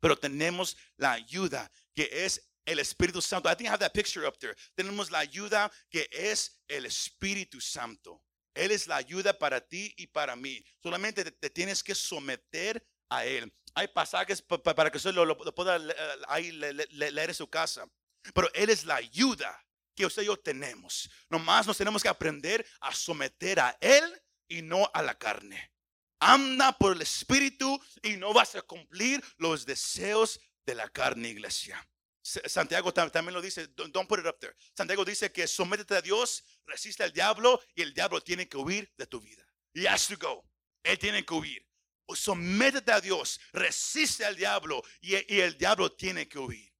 pero 0.00 0.16
tenemos 0.16 0.76
la 0.96 1.12
ayuda 1.12 1.70
que 1.94 2.08
es 2.12 2.50
el 2.64 2.78
Espíritu 2.78 3.20
Santo. 3.20 3.48
I 3.50 3.54
think 3.54 3.68
I 3.68 3.72
have 3.72 3.80
that 3.80 3.92
picture 3.92 4.26
up 4.26 4.38
there. 4.38 4.54
Tenemos 4.74 5.10
la 5.10 5.18
ayuda 5.18 5.70
que 5.90 6.08
es 6.12 6.62
el 6.68 6.86
Espíritu 6.86 7.60
Santo. 7.60 8.22
Él 8.54 8.70
es 8.72 8.86
la 8.86 8.96
ayuda 8.96 9.38
para 9.38 9.60
ti 9.60 9.94
y 9.96 10.06
para 10.06 10.36
mí. 10.36 10.64
Solamente 10.82 11.24
te, 11.24 11.50
tienes 11.50 11.82
que 11.82 11.94
someter 11.94 12.84
a 13.08 13.24
Él. 13.24 13.52
Hay 13.74 13.88
pasajes 13.88 14.42
para 14.42 14.90
que 14.90 14.98
usted 14.98 15.14
lo, 15.14 15.36
pueda 15.54 15.78
leer 15.78 17.28
en 17.28 17.34
su 17.34 17.48
casa. 17.48 17.86
Pero 18.34 18.52
Él 18.54 18.70
es 18.70 18.84
la 18.84 18.96
ayuda 18.96 19.64
que 19.94 20.06
usted 20.06 20.22
y 20.22 20.26
yo 20.26 20.36
tenemos. 20.36 21.08
Nomás 21.28 21.66
nos 21.66 21.78
tenemos 21.78 22.02
que 22.02 22.08
aprender 22.08 22.66
a 22.80 22.94
someter 22.94 23.60
a 23.60 23.76
Él 23.80 24.04
y 24.48 24.62
no 24.62 24.90
a 24.92 25.02
la 25.02 25.16
carne. 25.16 25.72
Anda 26.20 26.76
por 26.76 26.92
el 26.92 27.02
Espíritu 27.02 27.80
y 28.02 28.16
no 28.16 28.32
vas 28.32 28.54
a 28.54 28.62
cumplir 28.62 29.22
los 29.38 29.64
deseos 29.64 30.38
de 30.64 30.74
la 30.74 30.88
carne, 30.88 31.30
iglesia. 31.30 31.84
Santiago 32.22 32.92
también 32.92 33.34
lo 33.34 33.40
dice, 33.40 33.66
don't 33.68 34.06
put 34.06 34.20
it 34.20 34.26
up 34.26 34.38
there. 34.38 34.54
Santiago 34.76 35.04
dice 35.04 35.32
que 35.32 35.46
sométete 35.46 35.96
a 35.96 36.02
Dios, 36.02 36.44
resiste 36.66 37.02
al 37.02 37.12
diablo 37.12 37.60
y 37.74 37.82
el 37.82 37.94
diablo 37.94 38.20
tiene 38.20 38.46
que 38.48 38.56
huir 38.56 38.92
de 38.96 39.06
tu 39.06 39.20
vida. 39.20 39.44
He 39.74 39.88
has 39.88 40.06
to 40.06 40.16
go. 40.16 40.44
Él 40.82 40.98
tiene 40.98 41.24
que 41.24 41.34
huir. 41.34 41.66
Sométete 42.14 42.92
a 42.92 43.00
Dios, 43.00 43.40
resiste 43.52 44.24
al 44.24 44.36
diablo 44.36 44.82
y, 45.00 45.14
el 45.14 45.56
diablo 45.56 45.92
tiene 45.92 46.28
que 46.28 46.38
huir. 46.38 46.72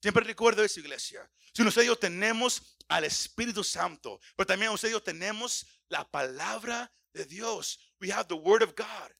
Siempre 0.00 0.24
recuerdo 0.24 0.62
eso, 0.62 0.80
iglesia. 0.80 1.28
Si 1.52 1.62
nosotros 1.62 1.98
tenemos 1.98 2.73
al 2.88 3.04
Espíritu 3.04 3.64
Santo, 3.64 4.20
pero 4.36 4.46
también 4.46 4.74
yo 4.76 5.02
tenemos 5.02 5.66
la 5.88 6.08
palabra 6.10 6.92
de 7.12 7.24
Dios. 7.24 7.78
We 8.00 8.10
have 8.12 8.28
the 8.28 8.34
word 8.34 8.62
of 8.62 8.74
God. 8.74 9.10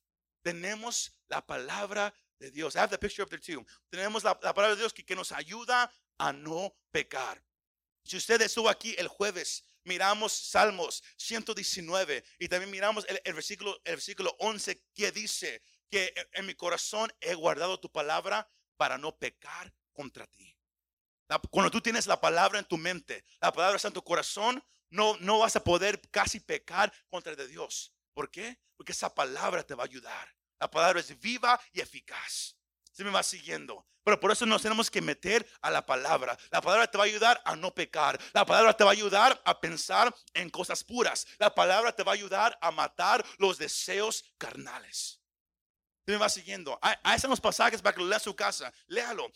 Tenemos 0.42 1.12
la 1.28 1.44
palabra 1.44 2.12
de 2.38 2.50
Dios. 2.50 2.76
I 2.76 2.80
have 2.80 2.90
the 2.90 2.98
picture 2.98 3.22
up 3.22 3.30
there 3.30 3.40
too. 3.40 3.64
Tenemos 3.90 4.24
la, 4.24 4.38
palabra 4.38 4.70
de 4.70 4.76
Dios 4.76 4.92
que, 4.92 5.14
nos 5.14 5.32
ayuda 5.32 5.90
a 6.18 6.32
no 6.32 6.74
pecar. 6.92 7.42
Si 8.04 8.16
usted 8.16 8.42
estuvo 8.42 8.68
aquí 8.68 8.94
el 8.98 9.08
jueves, 9.08 9.64
miramos 9.84 10.32
Salmos 10.32 11.02
119 11.16 12.24
y 12.38 12.48
también 12.48 12.70
miramos 12.70 13.06
el, 13.08 13.32
versículo, 13.32 13.80
el 13.84 13.94
versículo 13.94 14.36
11 14.40 14.84
que 14.94 15.12
dice 15.12 15.62
que 15.90 16.12
en 16.32 16.46
mi 16.46 16.54
corazón 16.54 17.12
he 17.20 17.34
guardado 17.34 17.80
tu 17.80 17.90
palabra 17.90 18.50
para 18.76 18.98
no 18.98 19.16
pecar 19.16 19.72
contra 19.92 20.26
ti. 20.26 20.53
Cuando 21.50 21.70
tú 21.70 21.80
tienes 21.80 22.06
la 22.06 22.20
palabra 22.20 22.58
en 22.58 22.64
tu 22.64 22.76
mente, 22.76 23.24
la 23.40 23.52
palabra 23.52 23.76
está 23.76 23.88
en 23.88 23.94
tu 23.94 24.04
corazón, 24.04 24.62
no, 24.90 25.16
no 25.20 25.38
vas 25.38 25.56
a 25.56 25.64
poder 25.64 26.00
casi 26.10 26.40
pecar 26.40 26.92
contra 27.08 27.34
de 27.34 27.48
Dios. 27.48 27.92
¿Por 28.12 28.30
qué? 28.30 28.60
Porque 28.76 28.92
esa 28.92 29.14
palabra 29.14 29.62
te 29.62 29.74
va 29.74 29.84
a 29.84 29.86
ayudar. 29.86 30.28
La 30.60 30.70
palabra 30.70 31.00
es 31.00 31.18
viva 31.18 31.60
y 31.72 31.80
eficaz. 31.80 32.56
Se 32.92 33.02
me 33.02 33.10
va 33.10 33.22
siguiendo. 33.22 33.86
Pero 34.04 34.20
por 34.20 34.30
eso 34.30 34.44
nos 34.44 34.62
tenemos 34.62 34.90
que 34.90 35.00
meter 35.00 35.46
a 35.62 35.70
la 35.70 35.84
palabra. 35.84 36.38
La 36.50 36.60
palabra 36.60 36.86
te 36.86 36.98
va 36.98 37.04
a 37.04 37.06
ayudar 37.06 37.40
a 37.44 37.56
no 37.56 37.74
pecar. 37.74 38.20
La 38.34 38.44
palabra 38.44 38.76
te 38.76 38.84
va 38.84 38.90
a 38.90 38.92
ayudar 38.92 39.40
a 39.44 39.58
pensar 39.58 40.14
en 40.34 40.50
cosas 40.50 40.84
puras. 40.84 41.26
La 41.38 41.54
palabra 41.54 41.90
te 41.90 42.02
va 42.02 42.12
a 42.12 42.14
ayudar 42.14 42.56
a 42.60 42.70
matar 42.70 43.24
los 43.38 43.56
deseos 43.56 44.24
carnales. 44.36 45.20
Se 46.06 46.12
me 46.12 46.18
va 46.18 46.28
siguiendo. 46.28 46.78
Ahí 46.82 47.16
están 47.16 47.30
los 47.30 47.40
pasajes 47.40 47.80
para 47.80 47.94
que 47.94 48.02
lo 48.02 48.08
lea 48.08 48.18
su 48.18 48.36
casa. 48.36 48.72
Léalo. 48.86 49.32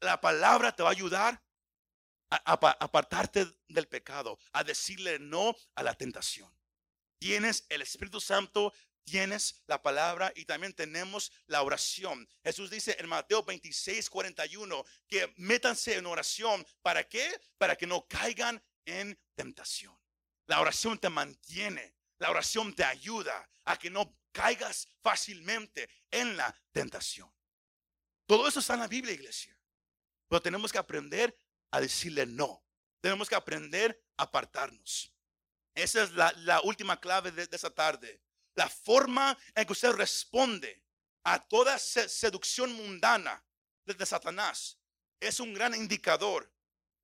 La 0.00 0.20
palabra 0.20 0.74
te 0.74 0.82
va 0.82 0.90
a 0.90 0.92
ayudar 0.92 1.42
a, 2.30 2.52
apartarte 2.80 3.46
del 3.68 3.88
pecado, 3.88 4.38
a 4.52 4.64
decirle 4.64 5.18
no 5.18 5.56
a 5.74 5.82
la 5.82 5.94
tentación. 5.94 6.52
Tienes 7.18 7.64
el 7.68 7.82
Espíritu 7.82 8.20
Santo, 8.20 8.74
tienes 9.04 9.62
la 9.66 9.80
palabra 9.80 10.32
y 10.34 10.44
también 10.44 10.74
tenemos 10.74 11.32
la 11.46 11.62
oración. 11.62 12.28
Jesús 12.44 12.70
dice 12.70 12.96
en 12.98 13.08
Mateo 13.08 13.42
26, 13.42 14.10
41 14.10 14.84
que 15.08 15.32
métanse 15.36 15.96
en 15.96 16.06
oración. 16.06 16.66
¿Para 16.82 17.04
qué? 17.04 17.40
Para 17.56 17.76
que 17.76 17.86
no 17.86 18.06
caigan 18.06 18.62
en 18.84 19.18
tentación. 19.34 19.96
La 20.46 20.60
oración 20.60 20.98
te 20.98 21.08
mantiene, 21.08 21.94
la 22.18 22.30
oración 22.30 22.74
te 22.74 22.84
ayuda 22.84 23.48
a 23.64 23.78
que 23.78 23.90
no 23.90 24.16
caigas 24.32 24.88
fácilmente 25.02 25.88
en 26.10 26.36
la 26.36 26.54
tentación. 26.72 27.32
Todo 28.26 28.46
eso 28.48 28.60
está 28.60 28.74
en 28.74 28.80
la 28.80 28.88
Biblia, 28.88 29.14
iglesia. 29.14 29.55
Pero 30.28 30.42
tenemos 30.42 30.72
que 30.72 30.78
aprender 30.78 31.38
a 31.70 31.80
decirle 31.80 32.26
no. 32.26 32.64
Tenemos 33.00 33.28
que 33.28 33.34
aprender 33.34 34.02
a 34.16 34.24
apartarnos. 34.24 35.12
Esa 35.74 36.02
es 36.02 36.12
la, 36.12 36.60
última 36.62 36.98
clave 36.98 37.30
de, 37.30 37.48
esa 37.52 37.70
tarde. 37.70 38.22
La 38.54 38.68
forma 38.68 39.36
en 39.54 39.66
que 39.66 39.72
usted 39.72 39.92
responde 39.92 40.82
a 41.22 41.38
toda 41.46 41.78
seducción 41.78 42.72
mundana 42.72 43.44
de, 43.84 44.06
Satanás 44.06 44.78
es 45.20 45.38
un 45.38 45.52
gran 45.52 45.74
indicador 45.74 46.50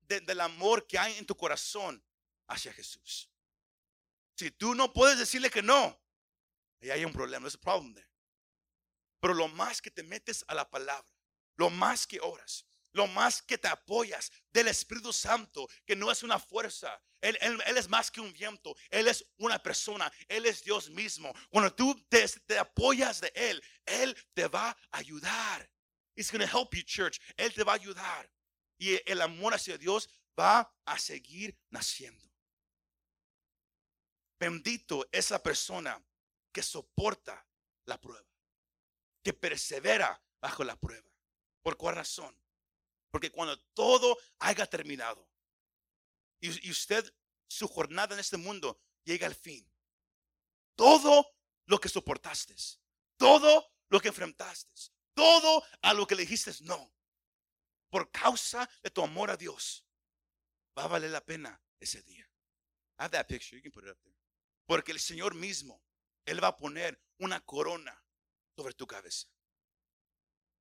del 0.00 0.40
amor 0.40 0.86
que 0.86 0.98
hay 0.98 1.18
en 1.18 1.26
tu 1.26 1.36
corazón 1.36 2.04
hacia 2.48 2.72
Jesús. 2.72 3.30
Si 4.36 4.50
tú 4.50 4.74
no 4.74 4.92
puedes 4.92 5.18
decirle 5.18 5.50
que 5.50 5.62
no, 5.62 6.02
ahí 6.80 6.90
hay 6.90 7.04
un 7.04 7.12
problema, 7.12 7.46
es 7.46 7.54
un 7.54 7.60
problema. 7.60 8.08
Pero 9.20 9.34
lo 9.34 9.48
más 9.48 9.80
que 9.80 9.90
te 9.90 10.02
metes 10.02 10.44
a 10.48 10.54
la 10.54 10.68
palabra, 10.68 11.08
lo 11.56 11.70
más 11.70 12.06
que 12.06 12.20
oras, 12.20 12.66
lo 12.92 13.06
más 13.06 13.42
que 13.42 13.58
te 13.58 13.68
apoyas 13.68 14.30
del 14.52 14.68
Espíritu 14.68 15.12
Santo, 15.12 15.68
que 15.86 15.96
no 15.96 16.10
es 16.10 16.22
una 16.22 16.38
fuerza. 16.38 17.00
Él, 17.20 17.38
es 17.76 17.88
más 17.88 18.10
que 18.10 18.20
un 18.20 18.32
viento. 18.32 18.76
Él 18.90 19.08
es 19.08 19.24
una 19.38 19.62
persona. 19.62 20.12
Él 20.28 20.46
es 20.46 20.62
Dios 20.62 20.90
mismo. 20.90 21.32
Cuando 21.50 21.72
tú 21.74 21.94
te, 22.08 22.58
apoyas 22.58 23.20
de 23.20 23.32
Él, 23.34 23.62
Él 23.86 24.16
te 24.34 24.48
va 24.48 24.70
a 24.70 24.98
ayudar. 24.98 25.70
He's 26.14 26.30
going 26.30 26.46
to 26.46 26.58
help 26.58 26.74
you, 26.74 26.82
church. 26.82 27.20
Él 27.36 27.54
te 27.54 27.64
va 27.64 27.72
a 27.72 27.76
ayudar. 27.76 28.30
Y 28.78 29.00
el 29.10 29.22
amor 29.22 29.54
hacia 29.54 29.78
Dios 29.78 30.08
va 30.38 30.74
a 30.84 30.98
seguir 30.98 31.56
naciendo. 31.70 32.28
Bendito 34.38 35.08
es 35.12 35.30
la 35.30 35.40
persona 35.40 36.04
que 36.52 36.62
soporta 36.62 37.46
la 37.86 38.00
prueba, 38.00 38.28
que 39.22 39.32
persevera 39.32 40.20
bajo 40.40 40.64
la 40.64 40.76
prueba. 40.76 41.08
¿Por 41.62 41.76
cuál 41.76 41.94
razón? 41.94 42.41
Porque 43.12 43.30
cuando 43.30 43.60
todo 43.74 44.18
haya 44.38 44.66
terminado 44.66 45.28
y, 46.40 46.70
usted, 46.70 47.04
su 47.46 47.68
jornada 47.68 48.14
en 48.14 48.20
este 48.20 48.38
mundo 48.38 48.80
llega 49.04 49.26
al 49.26 49.34
fin. 49.34 49.70
Todo 50.74 51.36
lo 51.66 51.78
que 51.78 51.90
soportaste, 51.90 52.56
todo 53.18 53.70
lo 53.90 54.00
que 54.00 54.08
enfrentaste, 54.08 54.72
todo 55.14 55.62
a 55.82 55.92
lo 55.92 56.06
que 56.06 56.14
le 56.14 56.22
dijiste 56.22 56.52
no, 56.62 56.90
por 57.90 58.10
causa 58.10 58.68
de 58.82 58.90
tu 58.90 59.02
amor 59.02 59.30
a 59.30 59.36
Dios, 59.36 59.86
va 60.76 60.84
a 60.84 60.88
valer 60.88 61.10
la 61.10 61.22
pena 61.22 61.62
ese 61.78 62.02
día. 62.02 62.26
Have 62.96 63.10
that 63.10 63.26
picture, 63.28 63.56
you 63.56 63.62
can 63.62 63.70
put 63.70 63.84
it 63.84 63.90
up 63.90 64.00
there. 64.02 64.16
Porque 64.64 64.90
el 64.90 65.00
Señor 65.00 65.34
mismo, 65.34 65.84
Él 66.24 66.42
va 66.42 66.48
a 66.48 66.56
poner 66.56 66.98
una 67.18 67.44
corona 67.44 68.02
sobre 68.56 68.72
tu 68.72 68.86
cabeza. 68.86 69.28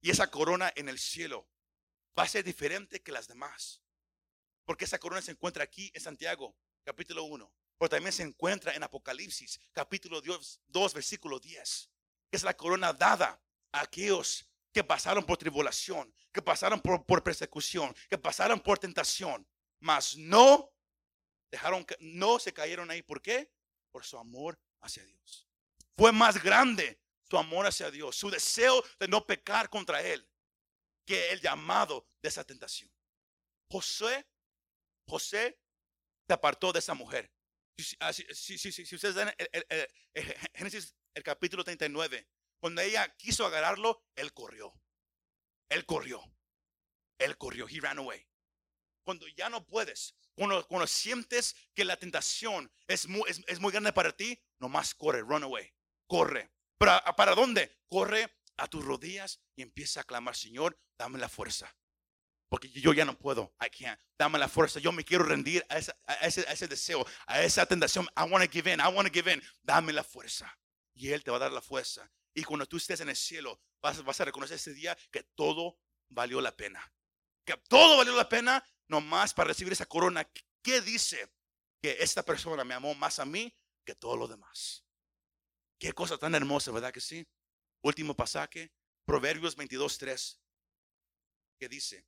Y 0.01 0.09
esa 0.09 0.29
corona 0.29 0.73
en 0.75 0.89
el 0.89 0.99
cielo 0.99 1.47
va 2.17 2.23
a 2.23 2.27
ser 2.27 2.43
diferente 2.43 3.01
que 3.01 3.11
las 3.11 3.27
demás. 3.27 3.81
Porque 4.65 4.85
esa 4.85 4.99
corona 4.99 5.21
se 5.21 5.31
encuentra 5.31 5.63
aquí 5.63 5.91
en 5.93 6.01
Santiago, 6.01 6.55
capítulo 6.83 7.23
1. 7.23 7.53
Pero 7.77 7.89
también 7.89 8.13
se 8.13 8.23
encuentra 8.23 8.73
en 8.73 8.83
Apocalipsis, 8.83 9.59
capítulo 9.71 10.21
2, 10.21 10.93
versículo 10.93 11.39
10. 11.39 11.89
Que 12.29 12.37
es 12.37 12.43
la 12.43 12.55
corona 12.55 12.93
dada 12.93 13.41
a 13.71 13.81
aquellos 13.81 14.47
que 14.71 14.83
pasaron 14.83 15.25
por 15.25 15.37
tribulación, 15.37 16.13
que 16.31 16.41
pasaron 16.41 16.79
por, 16.79 17.05
por 17.05 17.23
persecución, 17.23 17.93
que 18.09 18.17
pasaron 18.17 18.59
por 18.59 18.79
tentación. 18.79 19.47
Mas 19.79 20.15
no 20.15 20.71
dejaron, 21.49 21.85
no 21.99 22.39
se 22.39 22.53
cayeron 22.53 22.91
ahí. 22.91 23.01
¿Por 23.01 23.21
qué? 23.21 23.51
Por 23.91 24.05
su 24.05 24.17
amor 24.17 24.59
hacia 24.79 25.03
Dios. 25.03 25.47
Fue 25.95 26.11
más 26.11 26.41
grande 26.41 27.01
su 27.31 27.37
amor 27.37 27.65
hacia 27.65 27.89
Dios, 27.89 28.15
su 28.15 28.29
deseo 28.29 28.83
de 28.99 29.07
no 29.07 29.25
pecar 29.25 29.69
contra 29.69 30.01
Él, 30.01 30.27
que 31.05 31.31
el 31.31 31.41
llamado 31.41 32.07
de 32.21 32.29
esa 32.29 32.43
tentación. 32.43 32.91
José, 33.69 34.27
José 35.07 35.59
te 36.27 36.33
apartó 36.33 36.71
de 36.71 36.79
esa 36.79 36.93
mujer. 36.93 37.31
Si, 37.77 37.95
ah, 37.99 38.11
ustedes 38.11 39.15
ven 39.15 39.33
el, 39.37 39.87
Génesis, 40.53 40.95
el 41.13 41.23
capítulo 41.23 41.63
39, 41.63 42.27
cuando 42.59 42.81
ella 42.81 43.15
quiso 43.17 43.45
agarrarlo, 43.45 44.03
él 44.15 44.33
corrió. 44.33 44.73
Él 45.69 45.85
corrió. 45.85 46.21
Él 47.17 47.37
corrió. 47.37 47.67
He 47.67 47.79
ran 47.79 47.97
away. 47.97 48.27
Cuando 49.03 49.27
ya 49.29 49.49
no 49.49 49.65
puedes, 49.65 50.15
cuando, 50.35 50.67
cuando 50.67 50.85
sientes 50.87 51.55
que 51.73 51.85
la 51.85 51.97
tentación 51.97 52.71
es 52.87 53.07
muy, 53.07 53.71
grande 53.71 53.93
para 53.93 54.15
ti, 54.15 54.39
nomás 54.59 54.93
corre, 54.93 55.21
run 55.21 55.43
away. 55.43 55.73
Corre. 56.07 56.51
¿Para, 56.77 57.35
dónde? 57.35 57.79
Corre 57.87 58.40
a 58.61 58.67
tus 58.67 58.85
rodillas 58.85 59.41
y 59.55 59.63
empieza 59.63 60.01
a 60.01 60.03
clamar, 60.03 60.35
Señor, 60.35 60.79
dame 60.97 61.17
la 61.19 61.29
fuerza. 61.29 61.75
Porque 62.47 62.69
yo 62.69 62.93
ya 62.93 63.05
no 63.05 63.17
puedo. 63.17 63.55
I 63.61 63.69
can't. 63.69 63.99
Dame 64.19 64.37
la 64.37 64.49
fuerza. 64.49 64.79
Yo 64.79 64.91
me 64.91 65.05
quiero 65.05 65.23
rendir 65.23 65.65
a, 65.69 65.77
ese, 66.27 66.67
deseo, 66.67 67.05
a 67.25 67.41
esa 67.41 67.65
tentación. 67.65 68.05
I 68.17 68.29
want 68.29 68.43
to 68.45 68.51
give 68.51 68.71
in. 68.71 68.79
I 68.79 68.93
want 68.93 69.07
to 69.07 69.13
give 69.13 69.31
in. 69.31 69.41
Dame 69.61 69.93
la 69.93 70.03
fuerza. 70.03 70.53
Y 70.93 71.11
Él 71.11 71.23
te 71.23 71.31
va 71.31 71.37
a 71.37 71.39
dar 71.39 71.51
la 71.51 71.61
fuerza. 71.61 72.11
Y 72.33 72.43
cuando 72.43 72.65
tú 72.65 72.77
estés 72.77 72.99
en 72.99 73.09
el 73.09 73.15
cielo, 73.15 73.61
vas, 73.81 74.03
vas 74.03 74.19
a 74.19 74.25
reconocer 74.25 74.55
ese 74.55 74.73
día 74.73 74.97
que 75.11 75.23
todo 75.35 75.79
valió 76.09 76.41
la 76.41 76.55
pena. 76.55 76.93
Que 77.45 77.55
todo 77.69 77.97
valió 77.97 78.15
la 78.15 78.27
pena 78.27 78.63
nomás 78.87 79.33
para 79.33 79.47
recibir 79.47 79.71
esa 79.71 79.85
corona. 79.85 80.29
¿Qué 80.61 80.81
dice? 80.81 81.33
Que 81.81 81.97
esta 82.01 82.21
persona 82.21 82.65
me 82.65 82.73
amó 82.73 82.93
más 82.95 83.19
a 83.19 83.25
mí 83.25 83.55
que 83.85 83.95
todo 83.95 84.17
lo 84.17 84.27
demás. 84.27 84.85
Qué 85.79 85.93
cosa 85.93 86.17
tan 86.17 86.35
hermosa, 86.35 86.71
¿verdad 86.71 86.91
que 86.91 87.01
sí? 87.01 87.25
Último 87.83 88.15
pasaje, 88.15 88.71
Proverbios 89.05 89.57
22.3, 89.57 90.39
que 91.59 91.67
dice, 91.67 92.07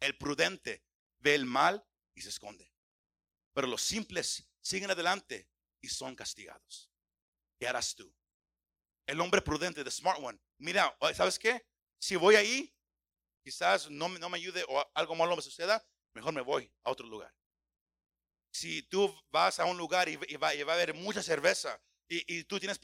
el 0.00 0.16
prudente 0.16 0.84
ve 1.18 1.34
el 1.34 1.46
mal 1.46 1.86
y 2.14 2.22
se 2.22 2.28
esconde, 2.28 2.72
pero 3.54 3.66
los 3.66 3.82
simples 3.82 4.48
siguen 4.60 4.90
adelante 4.90 5.48
y 5.80 5.88
son 5.88 6.14
castigados. 6.14 6.90
¿Qué 7.58 7.66
harás 7.66 7.94
tú? 7.94 8.14
El 9.06 9.20
hombre 9.20 9.42
prudente, 9.42 9.82
the 9.82 9.90
smart 9.90 10.20
one, 10.22 10.38
mira, 10.58 10.96
¿sabes 11.14 11.38
qué? 11.38 11.66
Si 11.98 12.16
voy 12.16 12.36
ahí, 12.36 12.74
quizás 13.42 13.90
no, 13.90 14.08
no 14.08 14.28
me 14.28 14.36
ayude 14.38 14.64
o 14.68 14.90
algo 14.94 15.14
malo 15.14 15.36
me 15.36 15.42
suceda, 15.42 15.84
mejor 16.14 16.32
me 16.32 16.40
voy 16.40 16.72
a 16.84 16.90
otro 16.90 17.06
lugar. 17.06 17.34
Si 18.52 18.82
tú 18.82 19.14
vas 19.30 19.60
a 19.60 19.64
un 19.64 19.78
lugar 19.78 20.08
y, 20.08 20.16
va, 20.36 20.54
y 20.54 20.62
va 20.62 20.72
a 20.72 20.76
haber 20.76 20.94
mucha 20.94 21.22
cerveza 21.22 21.80
y, 22.08 22.44
tú 22.44 22.58
tienes 22.58 22.80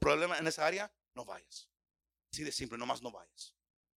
problema 0.00 0.36
en 0.36 0.46
esa 0.48 0.66
área, 0.66 0.92
no 1.14 1.24
vayas. 1.24 1.68
Así 2.32 2.42
de 2.44 2.52
simple, 2.52 2.78
nomás 2.78 3.02
no 3.02 3.10
vayas. 3.10 3.54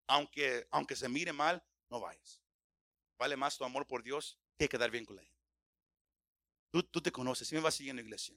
Aunque, 0.07 0.67
aunque 0.71 0.95
se 0.95 1.09
mire 1.09 1.33
mal, 1.33 1.63
no 1.89 1.99
vayas. 1.99 2.41
Vale 3.17 3.35
más 3.35 3.57
tu 3.57 3.63
amor 3.63 3.87
por 3.87 4.03
Dios 4.03 4.39
que 4.57 4.69
quedar 4.69 4.91
bien 4.91 5.05
con 5.05 5.15
la. 5.15 5.23
Tú, 6.71 6.83
tú 6.83 7.01
te 7.01 7.11
conoces, 7.11 7.47
si 7.47 7.55
me 7.55 7.61
vas 7.61 7.75
siguiendo 7.75 8.01
iglesia. 8.01 8.35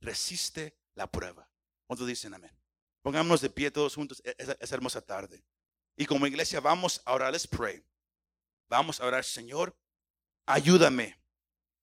Resiste 0.00 0.78
la 0.94 1.10
prueba. 1.10 1.50
¿Cuántos 1.86 2.06
dicen 2.06 2.34
amén? 2.34 2.56
Pongámonos 3.02 3.40
de 3.40 3.50
pie 3.50 3.70
todos 3.70 3.94
juntos 3.94 4.22
e, 4.24 4.34
esa, 4.38 4.74
hermosa 4.74 5.02
tarde. 5.02 5.44
Y 5.96 6.06
como 6.06 6.26
iglesia 6.26 6.60
vamos 6.60 7.02
a 7.04 7.12
orar, 7.12 7.32
let's 7.32 7.46
pray. 7.46 7.84
Vamos 8.68 9.00
a 9.00 9.06
orar, 9.06 9.24
Señor, 9.24 9.76
ayúdame, 10.46 11.20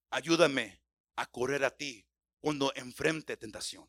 ayúdame 0.09 0.81
a 1.15 1.25
correr 1.27 1.63
a 1.63 1.69
ti 1.69 2.07
cuando 2.39 2.73
enfrente 2.75 3.37
tentación, 3.37 3.87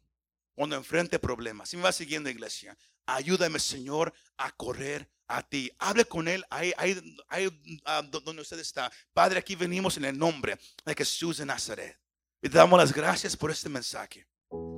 cuando 0.55 0.77
enfrente 0.77 1.19
problemas. 1.19 1.69
Si 1.69 1.77
me 1.77 1.83
va 1.83 1.93
siguiendo, 1.93 2.31
iglesia, 2.31 2.77
ayúdame, 3.07 3.59
Señor, 3.59 4.13
a 4.37 4.51
correr 4.53 5.09
a 5.27 5.43
ti. 5.43 5.71
Hable 5.79 6.05
con 6.05 6.29
Él 6.29 6.45
ahí, 6.51 6.73
ahí, 6.77 7.81
ah, 7.85 8.03
donde 8.03 8.43
usted 8.43 8.59
está. 8.59 8.91
Padre, 9.13 9.39
aquí 9.39 9.55
venimos 9.55 9.97
en 9.97 10.05
el 10.05 10.19
nombre 10.19 10.59
de 10.85 10.95
Jesús 10.95 11.39
de 11.39 11.47
Nazaret. 11.47 11.99
Y 12.43 12.49
te 12.49 12.59
damos 12.59 12.79
las 12.79 12.93
gracias 12.93 13.37
por 13.37 13.51
este 13.51 13.69
mensaje. 13.69 14.27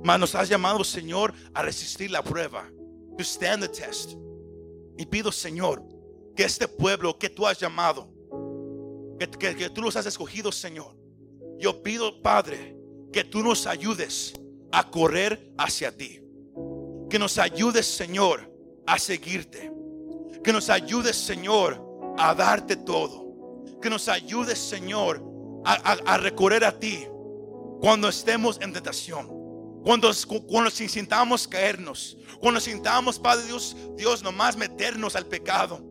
Mas 0.03 0.19
nos 0.19 0.35
has 0.35 0.47
llamado, 0.47 0.83
Señor, 0.83 1.33
a 1.53 1.61
resistir 1.61 2.11
la 2.11 2.23
prueba. 2.23 2.69
To 3.17 3.23
stand 3.23 3.63
the 3.63 3.69
test. 3.69 4.11
Y 4.97 5.05
pido, 5.05 5.31
Señor, 5.31 5.83
que 6.35 6.43
este 6.43 6.67
pueblo 6.67 7.17
que 7.17 7.29
tú 7.29 7.47
has 7.47 7.59
llamado, 7.59 8.13
que, 9.19 9.29
que, 9.29 9.55
que 9.55 9.69
tú 9.69 9.81
los 9.81 9.95
has 9.95 10.05
escogido, 10.05 10.51
Señor. 10.51 10.95
Yo 11.57 11.81
pido, 11.81 12.21
Padre, 12.21 12.77
que 13.11 13.23
tú 13.23 13.41
nos 13.41 13.65
ayudes 13.65 14.33
a 14.75 14.83
correr 14.91 15.53
hacia 15.57 15.95
ti. 15.95 16.21
Que 17.09 17.17
nos 17.17 17.37
ayudes, 17.37 17.85
Señor, 17.85 18.51
a 18.85 18.99
seguirte. 18.99 19.71
Que 20.43 20.51
nos 20.51 20.69
ayudes, 20.69 21.15
Señor, 21.15 21.81
a 22.17 22.35
darte 22.35 22.75
todo. 22.75 23.63
Que 23.81 23.89
nos 23.89 24.09
ayudes, 24.09 24.59
Señor, 24.59 25.23
a, 25.63 26.17
recorrer 26.17 26.65
a 26.65 26.77
ti 26.77 27.07
cuando 27.79 28.09
estemos 28.09 28.59
en 28.59 28.73
tentación. 28.73 29.29
Cuando, 29.81 30.11
cuando 30.45 30.69
sintamos 30.69 31.47
caernos. 31.47 32.17
Cuando 32.41 32.59
sintamos, 32.59 33.17
Padre 33.17 33.45
Dios, 33.45 33.77
Dios, 33.95 34.23
nomás 34.23 34.57
meternos 34.57 35.15
al 35.15 35.25
pecado. 35.25 35.81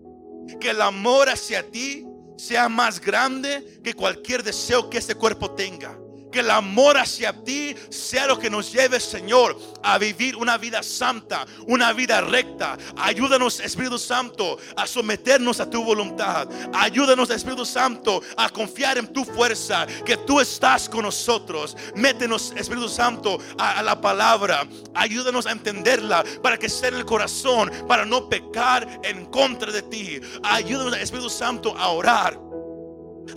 Que 0.60 0.70
el 0.70 0.82
amor 0.82 1.30
hacia 1.30 1.70
ti 1.70 2.06
sea 2.36 2.68
más 2.68 3.00
grande 3.00 3.80
que 3.82 3.94
cualquier 3.94 4.42
deseo 4.42 4.90
que 4.90 4.98
este 4.98 5.14
cuerpo 5.14 5.52
tenga 5.52 5.98
que 6.34 6.40
el 6.40 6.50
amor 6.50 6.98
hacia 6.98 7.32
ti 7.32 7.76
sea 7.90 8.26
lo 8.26 8.40
que 8.40 8.50
nos 8.50 8.72
lleve, 8.72 8.98
Señor, 8.98 9.56
a 9.84 9.98
vivir 9.98 10.34
una 10.34 10.58
vida 10.58 10.82
santa, 10.82 11.46
una 11.68 11.92
vida 11.92 12.20
recta. 12.22 12.76
Ayúdanos, 12.96 13.60
Espíritu 13.60 14.00
Santo, 14.00 14.58
a 14.76 14.84
someternos 14.84 15.60
a 15.60 15.70
tu 15.70 15.84
voluntad. 15.84 16.48
Ayúdanos, 16.72 17.30
Espíritu 17.30 17.64
Santo, 17.64 18.20
a 18.36 18.48
confiar 18.48 18.98
en 18.98 19.12
tu 19.12 19.24
fuerza, 19.24 19.86
que 20.04 20.16
tú 20.16 20.40
estás 20.40 20.88
con 20.88 21.02
nosotros. 21.02 21.76
Métenos, 21.94 22.52
Espíritu 22.56 22.88
Santo, 22.88 23.38
a, 23.56 23.80
la 23.84 24.00
palabra. 24.00 24.66
Ayúdanos 24.92 25.46
a 25.46 25.52
entenderla 25.52 26.24
para 26.42 26.58
que 26.58 26.66
esté 26.66 26.88
en 26.88 26.94
el 26.94 27.04
corazón, 27.04 27.70
para 27.86 28.04
no 28.04 28.28
pecar 28.28 29.00
en 29.04 29.26
contra 29.26 29.70
de 29.70 29.82
ti. 29.82 30.20
Ayúdanos, 30.42 30.98
Espíritu 30.98 31.30
Santo, 31.30 31.78
a 31.78 31.90
orar, 31.90 32.36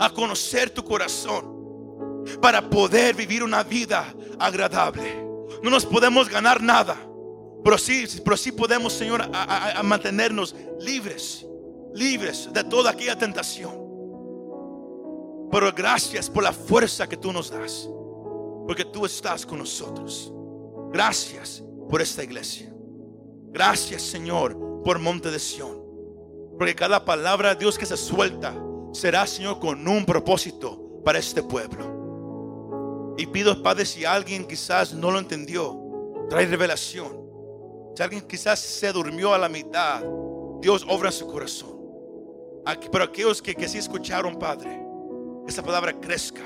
a 0.00 0.10
conocer 0.10 0.70
tu 0.70 0.82
corazón 0.82 1.57
para 2.40 2.68
poder 2.68 3.14
vivir 3.14 3.42
una 3.42 3.62
vida 3.62 4.14
agradable. 4.38 5.26
No 5.62 5.70
nos 5.70 5.84
podemos 5.84 6.28
ganar 6.28 6.62
nada, 6.62 6.96
pero 7.64 7.78
sí, 7.78 8.06
pero 8.24 8.36
sí 8.36 8.52
podemos, 8.52 8.92
Señor, 8.92 9.28
a, 9.32 9.82
mantenernos 9.82 10.54
libres, 10.80 11.46
libres 11.94 12.48
de 12.52 12.64
toda 12.64 12.90
aquella 12.90 13.18
tentación. 13.18 13.88
Pero 15.50 15.72
gracias 15.72 16.28
por 16.28 16.42
la 16.42 16.52
fuerza 16.52 17.08
que 17.08 17.16
tú 17.16 17.32
nos 17.32 17.50
das, 17.50 17.88
porque 18.66 18.84
tú 18.84 19.06
estás 19.06 19.44
con 19.44 19.58
nosotros. 19.58 20.32
Gracias 20.92 21.62
por 21.88 22.00
esta 22.00 22.22
iglesia. 22.22 22.72
Gracias, 23.50 24.02
Señor, 24.02 24.82
por 24.84 24.98
Monte 24.98 25.30
de 25.30 25.38
Sión. 25.38 25.82
Porque 26.58 26.74
cada 26.74 27.04
palabra 27.04 27.50
de 27.50 27.60
Dios 27.60 27.78
que 27.78 27.86
se 27.86 27.96
suelta 27.96 28.54
será, 28.92 29.26
Señor, 29.26 29.58
con 29.58 29.86
un 29.86 30.04
propósito 30.04 31.00
para 31.04 31.18
este 31.18 31.42
pueblo. 31.42 31.97
Y 33.18 33.26
pido, 33.26 33.62
Padre, 33.62 33.84
si 33.84 34.04
alguien 34.04 34.46
quizás 34.46 34.94
no 34.94 35.10
lo 35.10 35.18
entendió, 35.18 35.76
trae 36.30 36.46
revelación. 36.46 37.18
Si 37.94 38.02
alguien 38.02 38.22
quizás 38.22 38.60
se 38.60 38.92
durmió 38.92 39.34
a 39.34 39.38
la 39.38 39.48
mitad, 39.48 40.02
Dios 40.60 40.86
obra 40.88 41.08
en 41.08 41.12
su 41.12 41.26
corazón. 41.26 41.76
Pero 42.90 43.04
aquellos 43.04 43.42
que, 43.42 43.54
que 43.54 43.68
sí 43.68 43.78
escucharon, 43.78 44.38
Padre, 44.38 44.80
esa 45.46 45.62
palabra 45.62 45.92
crezca. 46.00 46.44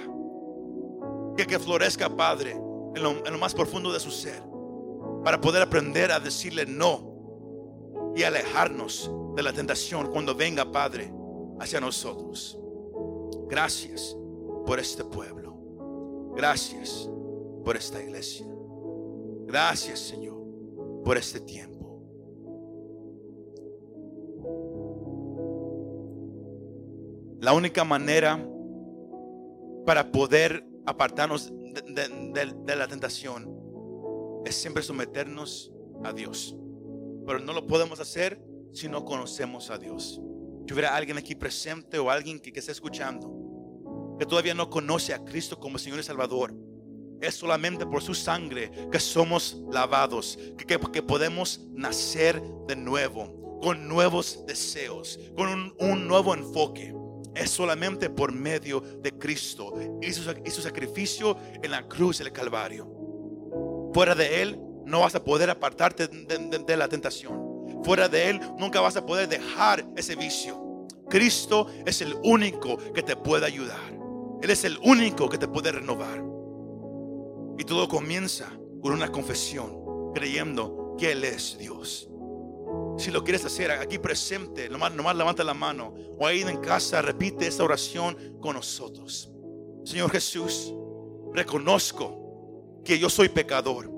Que, 1.37 1.47
que 1.47 1.59
florezca, 1.59 2.09
Padre, 2.09 2.53
en 2.53 3.03
lo, 3.03 3.11
en 3.25 3.33
lo 3.33 3.39
más 3.39 3.55
profundo 3.55 3.93
de 3.93 4.01
su 4.01 4.11
ser 4.11 4.43
para 5.23 5.41
poder 5.41 5.63
aprender 5.63 6.11
a 6.11 6.21
decirle 6.21 6.67
no 6.67 8.13
y 8.17 8.23
alejarnos 8.23 9.11
de 9.35 9.43
la 9.43 9.53
tentación 9.53 10.11
cuando 10.11 10.35
venga, 10.35 10.71
Padre, 10.71 11.13
hacia 11.61 11.81
nosotros. 11.81 12.59
Gracias 13.49 14.17
por 14.67 14.81
este 14.81 15.05
pueblo. 15.05 15.42
Gracias 16.35 17.09
por 17.65 17.77
esta 17.77 18.03
iglesia. 18.03 18.47
Gracias, 19.47 20.01
Señor, 20.01 20.43
por 21.05 21.17
este 21.17 21.41
tiempo. 21.41 21.73
La 27.41 27.53
única 27.53 27.85
manera 27.85 28.49
para 29.85 30.11
poder 30.11 30.65
apartarnos 30.87 31.53
de, 31.53 32.77
la 32.77 32.89
tentación 32.89 34.43
es 34.45 34.55
siempre 34.55 34.83
someternos 34.83 35.73
a 36.05 36.13
Dios. 36.13 36.57
Pero 37.27 37.41
no 37.41 37.53
lo 37.53 37.67
podemos 37.67 38.01
hacer 38.01 38.43
si 38.73 38.89
no 38.89 39.05
conocemos 39.05 39.71
a 39.71 39.79
Dios. 39.79 40.21
Si 40.67 40.73
hubiera 40.73 40.97
alguien 40.97 41.19
aquí 41.19 41.35
presente 41.35 41.99
o 41.99 42.11
alguien 42.11 42.41
que, 42.41 42.53
que 42.53 42.61
esté 42.61 42.73
escuchando 42.73 43.42
que 44.23 44.27
todavía 44.27 44.55
no 44.55 44.71
conoce 44.71 45.13
a 45.13 45.25
Cristo 45.25 45.59
como 45.59 45.79
Señor 45.81 45.99
y 45.99 46.05
Salvador, 46.05 46.55
es 47.21 47.35
solamente 47.35 47.85
por 47.85 48.05
su 48.05 48.15
sangre 48.15 48.71
que 48.93 49.01
somos 49.01 49.61
lavados, 49.73 50.39
que, 50.57 50.65
que- 50.65 51.03
podemos 51.03 51.61
nacer 51.73 52.41
de 52.69 52.77
nuevo, 52.77 53.59
con 53.61 53.89
nuevos 53.89 54.47
deseos, 54.47 55.19
con 55.37 55.75
un, 55.81 56.07
nuevo 56.07 56.35
enfoque. 56.35 56.95
Es 57.35 57.51
solamente 57.51 58.11
por 58.11 58.31
medio 58.31 58.81
de 58.81 59.11
Cristo 59.11 59.75
y 60.01 60.13
su, 60.13 60.33
y 60.45 60.51
su 60.51 60.63
sacrificio 60.63 61.37
en 61.61 61.73
la 61.73 61.89
cruz 61.89 62.19
del 62.19 62.31
Calvario. 62.31 62.89
Fuera 63.93 64.15
de 64.15 64.41
Él 64.41 64.61
no 64.87 65.01
vas 65.01 65.17
a 65.17 65.25
poder 65.25 65.51
apartarte 65.51 66.07
de 66.07 66.77
la 66.77 66.87
tentación. 66.87 67.67
Fuera 67.83 68.09
de 68.09 68.31
Él 68.31 68.41
nunca 68.57 68.81
vas 68.81 68.95
a 68.95 69.05
poder 69.05 69.29
dejar 69.29 69.85
ese 69.97 70.15
vicio. 70.15 70.87
Cristo 71.11 71.67
es 71.85 72.01
el 72.03 72.15
único 72.23 72.77
que 72.95 73.03
te 73.03 73.17
puede 73.17 73.47
ayudar. 73.47 74.02
Él 74.43 74.51
es 74.51 74.65
el 74.65 74.77
único 74.83 75.29
que 75.29 75.39
te 75.39 75.47
puede 75.47 75.71
renovar. 75.71 76.21
Y 77.59 77.65
todo 77.65 77.89
comienza 77.89 78.51
con 78.81 78.93
una 78.93 79.13
confesión, 79.13 80.13
creyendo 80.13 80.97
que 80.99 81.13
Él 81.13 81.23
es 81.23 81.57
Dios. 81.59 82.09
Si 82.99 83.13
lo 83.13 83.23
quieres 83.23 83.45
hacer 83.45 83.71
aquí 83.71 83.99
presente, 83.99 84.69
nomás, 84.69 84.93
nomás 84.95 85.15
levanta 85.15 85.45
la 85.45 85.55
mano. 85.55 85.95
O 86.19 86.27
ahí 86.27 86.43
en 86.43 86.59
casa, 86.59 87.01
repite 87.01 87.47
esta 87.47 87.63
oración 87.63 88.37
con 88.41 88.57
nosotros. 88.57 89.31
Señor 89.85 90.11
Jesús, 90.11 90.75
reconozco 91.33 92.81
que 92.85 92.99
yo 92.99 93.09
soy 93.09 93.29
pecador. 93.29 93.89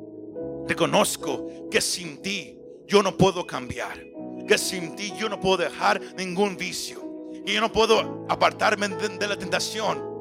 Reconozco 0.69 1.69
que 1.71 1.81
sin 1.81 2.21
ti 2.21 2.59
yo 2.87 3.03
no 3.03 3.17
puedo 3.17 3.47
cambiar. 3.47 3.99
Que 4.47 4.59
sin 4.59 4.95
ti 4.95 5.11
yo 5.19 5.31
no 5.31 5.41
puedo 5.41 5.57
dejar 5.57 6.03
ningún 6.19 6.59
vicio. 6.59 7.31
Que 7.47 7.55
yo 7.55 7.63
no 7.63 7.73
puedo 7.73 8.27
apartarme 8.29 8.89
de, 8.89 9.09
de 9.09 9.27
la 9.27 9.39
tentación. 9.39 10.14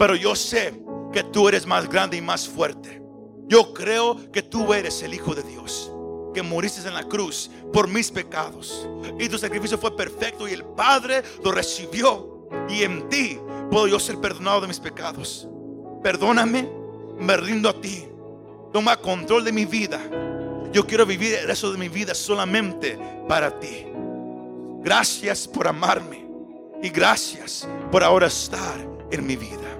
Pero 0.00 0.16
yo 0.16 0.34
sé 0.34 0.72
que 1.12 1.22
tú 1.22 1.46
eres 1.46 1.66
más 1.66 1.86
grande 1.86 2.16
y 2.16 2.22
más 2.22 2.48
fuerte. 2.48 3.02
Yo 3.48 3.74
creo 3.74 4.32
que 4.32 4.40
tú 4.40 4.72
eres 4.72 5.02
el 5.02 5.12
Hijo 5.12 5.34
de 5.34 5.42
Dios. 5.42 5.92
Que 6.32 6.42
moriste 6.42 6.88
en 6.88 6.94
la 6.94 7.04
cruz 7.04 7.50
por 7.70 7.86
mis 7.86 8.10
pecados. 8.10 8.88
Y 9.18 9.28
tu 9.28 9.36
sacrificio 9.36 9.76
fue 9.76 9.94
perfecto 9.94 10.48
y 10.48 10.52
el 10.52 10.64
Padre 10.64 11.22
lo 11.44 11.52
recibió. 11.52 12.48
Y 12.70 12.82
en 12.82 13.10
ti 13.10 13.38
puedo 13.70 13.88
yo 13.88 14.00
ser 14.00 14.16
perdonado 14.16 14.62
de 14.62 14.68
mis 14.68 14.80
pecados. 14.80 15.46
Perdóname, 16.02 16.66
me 17.18 17.36
rindo 17.36 17.68
a 17.68 17.78
ti. 17.78 18.08
Toma 18.72 18.96
control 18.96 19.44
de 19.44 19.52
mi 19.52 19.66
vida. 19.66 20.00
Yo 20.72 20.86
quiero 20.86 21.04
vivir 21.04 21.34
el 21.34 21.46
resto 21.46 21.70
de 21.70 21.76
mi 21.76 21.90
vida 21.90 22.14
solamente 22.14 22.98
para 23.28 23.60
ti. 23.60 23.84
Gracias 24.78 25.46
por 25.46 25.68
amarme. 25.68 26.26
Y 26.82 26.88
gracias 26.88 27.68
por 27.92 28.02
ahora 28.02 28.28
estar 28.28 28.80
en 29.10 29.26
mi 29.26 29.36
vida. 29.36 29.79